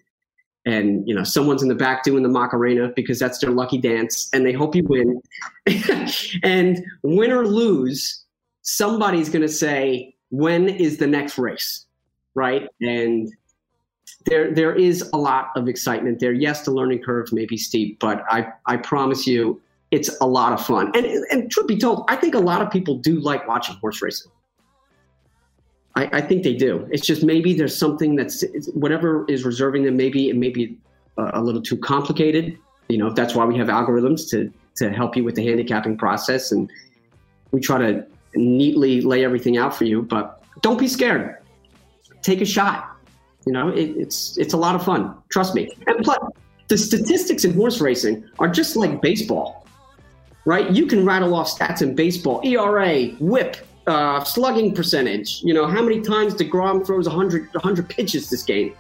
And, 0.65 1.07
you 1.09 1.15
know, 1.15 1.25
someone's 1.25 1.63
in 1.63 1.69
the 1.69 1.75
back 1.75 2.05
doing 2.05 2.23
the 2.23 2.29
Macarena 2.29 2.93
because 2.95 3.19
that's 3.19 3.39
their 3.41 3.51
lucky 3.51 3.79
dance 3.79 4.31
and 4.33 4.47
they 4.47 4.53
hope 4.53 4.77
you 4.77 4.85
win. 4.85 5.21
and 6.45 6.79
win 7.03 7.33
or 7.33 7.47
lose, 7.47 8.23
somebody's 8.63 9.29
going 9.29 9.43
to 9.43 9.49
say, 9.49 10.15
when 10.31 10.69
is 10.69 10.99
the 10.99 11.07
next 11.09 11.37
race? 11.37 11.85
Right. 12.35 12.69
And 12.81 13.29
there, 14.27 14.53
there 14.53 14.75
is 14.75 15.09
a 15.13 15.17
lot 15.17 15.51
of 15.57 15.69
excitement 15.69 16.21
there. 16.21 16.33
Yes, 16.33 16.65
the 16.65 16.71
learning 16.71 17.03
curve 17.03 17.33
may 17.33 17.47
be 17.47 17.57
steep, 17.57 17.99
but 17.99 18.23
I, 18.31 18.49
I 18.67 18.77
promise 18.77 19.27
you, 19.27 19.61
it's 19.91 20.17
a 20.21 20.27
lot 20.27 20.53
of 20.53 20.65
fun. 20.65 20.91
And, 20.95 21.07
and 21.07 21.51
truth 21.51 21.67
be 21.67 21.77
told, 21.77 22.05
I 22.09 22.17
think 22.17 22.35
a 22.35 22.41
lot 22.41 22.63
of 22.63 22.71
people 22.71 22.97
do 22.97 23.21
like 23.21 23.47
watching 23.47 23.77
horse 23.77 24.01
racing. 24.01 24.33
I, 25.95 26.09
I 26.13 26.21
think 26.23 26.43
they 26.43 26.55
do. 26.55 26.89
It's 26.91 27.07
just 27.07 27.23
maybe 27.23 27.53
there's 27.53 27.77
something 27.77 28.17
that's 28.17 28.45
whatever 28.73 29.27
is 29.29 29.45
reserving 29.45 29.85
them. 29.85 29.97
Maybe 29.97 30.31
it 30.31 30.37
may 30.37 30.49
be 30.49 30.79
a, 31.19 31.33
a 31.35 31.43
little 31.43 31.61
too 31.61 31.77
complicated. 31.77 32.57
You 32.89 32.99
know, 32.99 33.11
that's 33.11 33.35
why 33.35 33.45
we 33.45 33.59
have 33.59 33.69
algorithms 33.69 34.29
to 34.31 34.53
to 34.77 34.91
help 34.91 35.17
you 35.17 35.25
with 35.25 35.35
the 35.35 35.45
handicapping 35.47 35.99
process, 35.99 36.51
and 36.51 36.71
we 37.51 37.61
try 37.61 37.77
to 37.77 38.07
neatly 38.35 39.03
lay 39.03 39.23
everything 39.23 39.59
out 39.59 39.75
for 39.75 39.85
you. 39.85 40.01
But 40.01 40.43
don't 40.63 40.79
be 40.79 40.89
scared. 40.89 41.37
Take 42.23 42.41
a 42.41 42.47
shot. 42.47 42.92
You 43.47 43.53
know, 43.53 43.69
it, 43.69 43.91
it's 43.97 44.37
it's 44.39 44.55
a 44.55 44.57
lot 44.57 44.75
of 44.75 44.85
fun. 44.85 45.15
Trust 45.31 45.55
me. 45.55 45.71
And 45.87 46.05
plus, 46.05 46.19
the 46.69 46.79
statistics 46.79 47.45
in 47.45 47.55
horse 47.55 47.81
racing 47.81 48.25
are 48.39 48.49
just 48.49 48.77
like 48.77 49.01
baseball 49.03 49.63
right? 50.45 50.71
You 50.71 50.87
can 50.87 51.05
rattle 51.05 51.35
off 51.35 51.49
stats 51.49 51.83
in 51.83 51.95
baseball, 51.95 52.41
ERA, 52.45 53.07
WHIP, 53.21 53.57
uh, 53.87 54.23
slugging 54.25 54.75
percentage. 54.75 55.43
You 55.43 55.55
know 55.55 55.67
how 55.67 55.83
many 55.83 56.01
times 56.01 56.35
Degrom 56.35 56.85
throws 56.87 57.09
100, 57.09 57.53
100 57.53 57.89
pitches 57.89 58.31
this 58.31 58.43
game, 58.43 58.75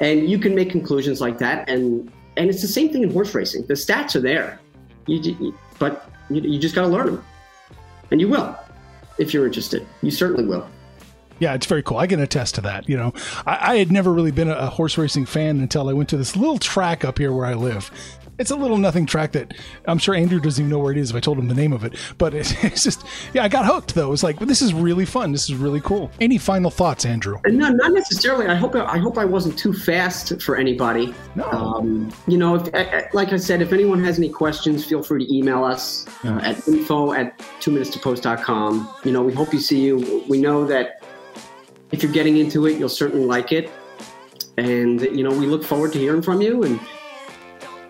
and 0.00 0.28
you 0.28 0.38
can 0.38 0.54
make 0.54 0.70
conclusions 0.70 1.20
like 1.20 1.38
that. 1.38 1.68
And 1.68 2.10
and 2.36 2.50
it's 2.50 2.62
the 2.62 2.68
same 2.68 2.92
thing 2.92 3.02
in 3.02 3.12
horse 3.12 3.34
racing. 3.34 3.66
The 3.66 3.74
stats 3.74 4.14
are 4.14 4.20
there, 4.20 4.60
you, 5.06 5.56
but 5.78 6.10
you, 6.28 6.42
you 6.42 6.58
just 6.58 6.74
got 6.74 6.82
to 6.82 6.88
learn 6.88 7.06
them, 7.06 7.24
and 8.10 8.20
you 8.20 8.28
will 8.28 8.56
if 9.18 9.32
you're 9.32 9.46
interested. 9.46 9.86
You 10.02 10.10
certainly 10.10 10.44
will. 10.44 10.68
Yeah, 11.38 11.54
it's 11.54 11.66
very 11.66 11.82
cool. 11.82 11.98
I 11.98 12.06
can 12.06 12.20
attest 12.20 12.54
to 12.56 12.60
that. 12.62 12.88
You 12.88 12.96
know, 12.96 13.12
I, 13.46 13.72
I 13.72 13.76
had 13.76 13.92
never 13.92 14.12
really 14.12 14.30
been 14.30 14.48
a, 14.48 14.54
a 14.54 14.66
horse 14.66 14.96
racing 14.96 15.26
fan 15.26 15.60
until 15.60 15.88
I 15.88 15.92
went 15.92 16.08
to 16.10 16.16
this 16.16 16.36
little 16.36 16.58
track 16.58 17.04
up 17.04 17.18
here 17.18 17.32
where 17.32 17.46
I 17.46 17.54
live. 17.54 17.90
It's 18.38 18.50
a 18.50 18.56
little 18.56 18.76
nothing 18.76 19.06
track 19.06 19.32
that 19.32 19.54
I'm 19.86 19.96
sure 19.96 20.14
Andrew 20.14 20.38
doesn't 20.38 20.62
even 20.62 20.70
know 20.70 20.78
where 20.78 20.92
it 20.92 20.98
is 20.98 21.10
if 21.10 21.16
I 21.16 21.20
told 21.20 21.38
him 21.38 21.48
the 21.48 21.54
name 21.54 21.72
of 21.72 21.84
it. 21.84 21.94
But 22.18 22.34
it's, 22.34 22.52
it's 22.64 22.84
just, 22.84 23.04
yeah, 23.32 23.44
I 23.44 23.48
got 23.48 23.64
hooked 23.64 23.94
though. 23.94 24.12
It's 24.12 24.22
like 24.22 24.38
this 24.38 24.60
is 24.60 24.74
really 24.74 25.06
fun. 25.06 25.32
This 25.32 25.48
is 25.48 25.54
really 25.54 25.80
cool. 25.80 26.10
Any 26.20 26.38
final 26.38 26.70
thoughts, 26.70 27.06
Andrew? 27.06 27.38
No, 27.46 27.70
not 27.70 27.92
necessarily. 27.92 28.46
I 28.46 28.54
hope 28.54 28.74
I 28.74 28.98
hope 28.98 29.16
I 29.16 29.24
wasn't 29.24 29.58
too 29.58 29.72
fast 29.72 30.40
for 30.42 30.56
anybody. 30.56 31.14
No. 31.34 31.44
Um, 31.50 32.12
you 32.26 32.36
know, 32.36 32.56
if, 32.56 33.14
like 33.14 33.32
I 33.32 33.38
said, 33.38 33.62
if 33.62 33.72
anyone 33.72 34.04
has 34.04 34.18
any 34.18 34.28
questions, 34.28 34.84
feel 34.84 35.02
free 35.02 35.26
to 35.26 35.34
email 35.34 35.64
us 35.64 36.06
uh, 36.24 36.40
at 36.42 36.66
info 36.68 37.12
at 37.12 37.40
two 37.60 37.70
minutes 37.70 37.90
to 37.90 37.98
post.com. 37.98 38.94
You 39.04 39.12
know, 39.12 39.22
we 39.22 39.32
hope 39.32 39.52
you 39.54 39.60
see 39.60 39.80
you. 39.80 40.24
We 40.28 40.40
know 40.40 40.66
that 40.66 41.02
if 41.92 42.02
you're 42.02 42.12
getting 42.12 42.36
into 42.36 42.66
it, 42.66 42.78
you'll 42.78 42.88
certainly 42.88 43.24
like 43.26 43.52
it. 43.52 43.70
And, 44.58 45.00
you 45.02 45.22
know, 45.22 45.30
we 45.30 45.46
look 45.46 45.62
forward 45.64 45.92
to 45.92 45.98
hearing 45.98 46.22
from 46.22 46.40
you. 46.40 46.62
And 46.64 46.80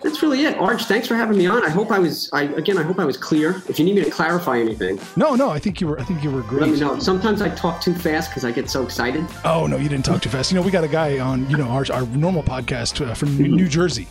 that's 0.03 0.21
really 0.21 0.43
it. 0.43 0.57
Arch, 0.57 0.83
thanks 0.85 1.07
for 1.07 1.15
having 1.15 1.37
me 1.37 1.47
on. 1.47 1.65
I 1.65 1.69
hope 1.69 1.91
I 1.91 1.97
was, 1.99 2.29
I 2.31 2.43
again, 2.43 2.77
I 2.77 2.83
hope 2.83 2.99
I 2.99 3.05
was 3.05 3.17
clear. 3.17 3.63
If 3.67 3.79
you 3.79 3.85
need 3.85 3.95
me 3.95 4.03
to 4.03 4.11
clarify 4.11 4.59
anything, 4.59 4.99
No, 5.15 5.35
no, 5.35 5.49
I 5.49 5.59
think 5.59 5.81
you 5.81 5.87
were. 5.87 5.99
I 5.99 6.03
think 6.03 6.23
you 6.23 6.29
were 6.29 6.41
great. 6.43 6.61
let 6.61 6.69
me 6.71 6.79
know. 6.79 6.99
Sometimes 6.99 7.41
I 7.41 7.49
talk 7.49 7.81
too 7.81 7.93
fast 7.95 8.29
because 8.29 8.45
I 8.45 8.51
get 8.51 8.69
so 8.69 8.83
excited. 8.83 9.25
Oh 9.43 9.65
no, 9.65 9.77
you 9.77 9.89
didn't 9.89 10.05
talk 10.05 10.21
too 10.21 10.29
fast. 10.29 10.51
You 10.51 10.55
know, 10.59 10.61
we 10.61 10.71
got 10.71 10.83
a 10.83 10.87
guy 10.89 11.19
on, 11.19 11.49
you 11.49 11.57
know, 11.57 11.67
our, 11.69 11.85
our 11.91 12.05
normal 12.07 12.43
podcast 12.43 13.05
uh, 13.05 13.13
from 13.15 13.35
New, 13.37 13.47
New 13.47 13.67
Jersey. 13.67 14.07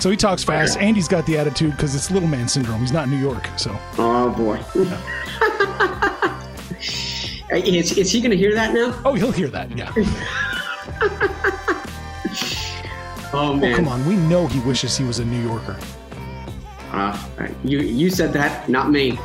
So 0.00 0.10
he 0.10 0.16
talks 0.16 0.44
fast. 0.44 0.78
Andy's 0.78 1.08
got 1.08 1.24
the 1.26 1.38
attitude 1.38 1.72
because 1.72 1.94
it's 1.94 2.10
little 2.10 2.28
man 2.28 2.48
syndrome. 2.48 2.80
He's 2.80 2.92
not 2.92 3.04
in 3.04 3.10
New 3.10 3.20
York, 3.20 3.46
so 3.56 3.76
Oh 3.98 4.30
boy. 4.30 4.60
is, 7.50 7.96
is 7.96 8.10
he 8.10 8.20
going 8.20 8.30
to 8.30 8.36
hear 8.36 8.54
that 8.54 8.74
now? 8.74 9.00
oh, 9.04 9.14
he'll 9.14 9.32
hear 9.32 9.48
that. 9.48 9.76
Yeah. 9.76 9.92
Oh 13.32 13.54
man. 13.54 13.74
Oh, 13.74 13.76
come 13.76 13.88
on. 13.88 14.06
We 14.06 14.16
know 14.16 14.46
he 14.46 14.60
wishes 14.60 14.96
he 14.96 15.04
was 15.04 15.18
a 15.18 15.24
New 15.24 15.42
Yorker. 15.42 15.78
Uh, 16.92 17.26
you 17.62 17.80
you 17.80 18.08
said 18.10 18.32
that, 18.32 18.68
not 18.68 18.90
me. 18.90 19.18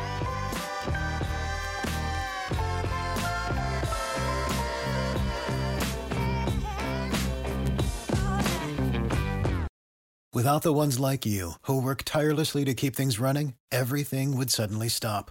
Without 10.34 10.62
the 10.62 10.72
ones 10.72 10.98
like 10.98 11.24
you, 11.24 11.52
who 11.62 11.80
work 11.80 12.02
tirelessly 12.04 12.64
to 12.64 12.74
keep 12.74 12.94
things 12.96 13.20
running, 13.20 13.54
everything 13.70 14.36
would 14.36 14.50
suddenly 14.50 14.88
stop. 14.88 15.30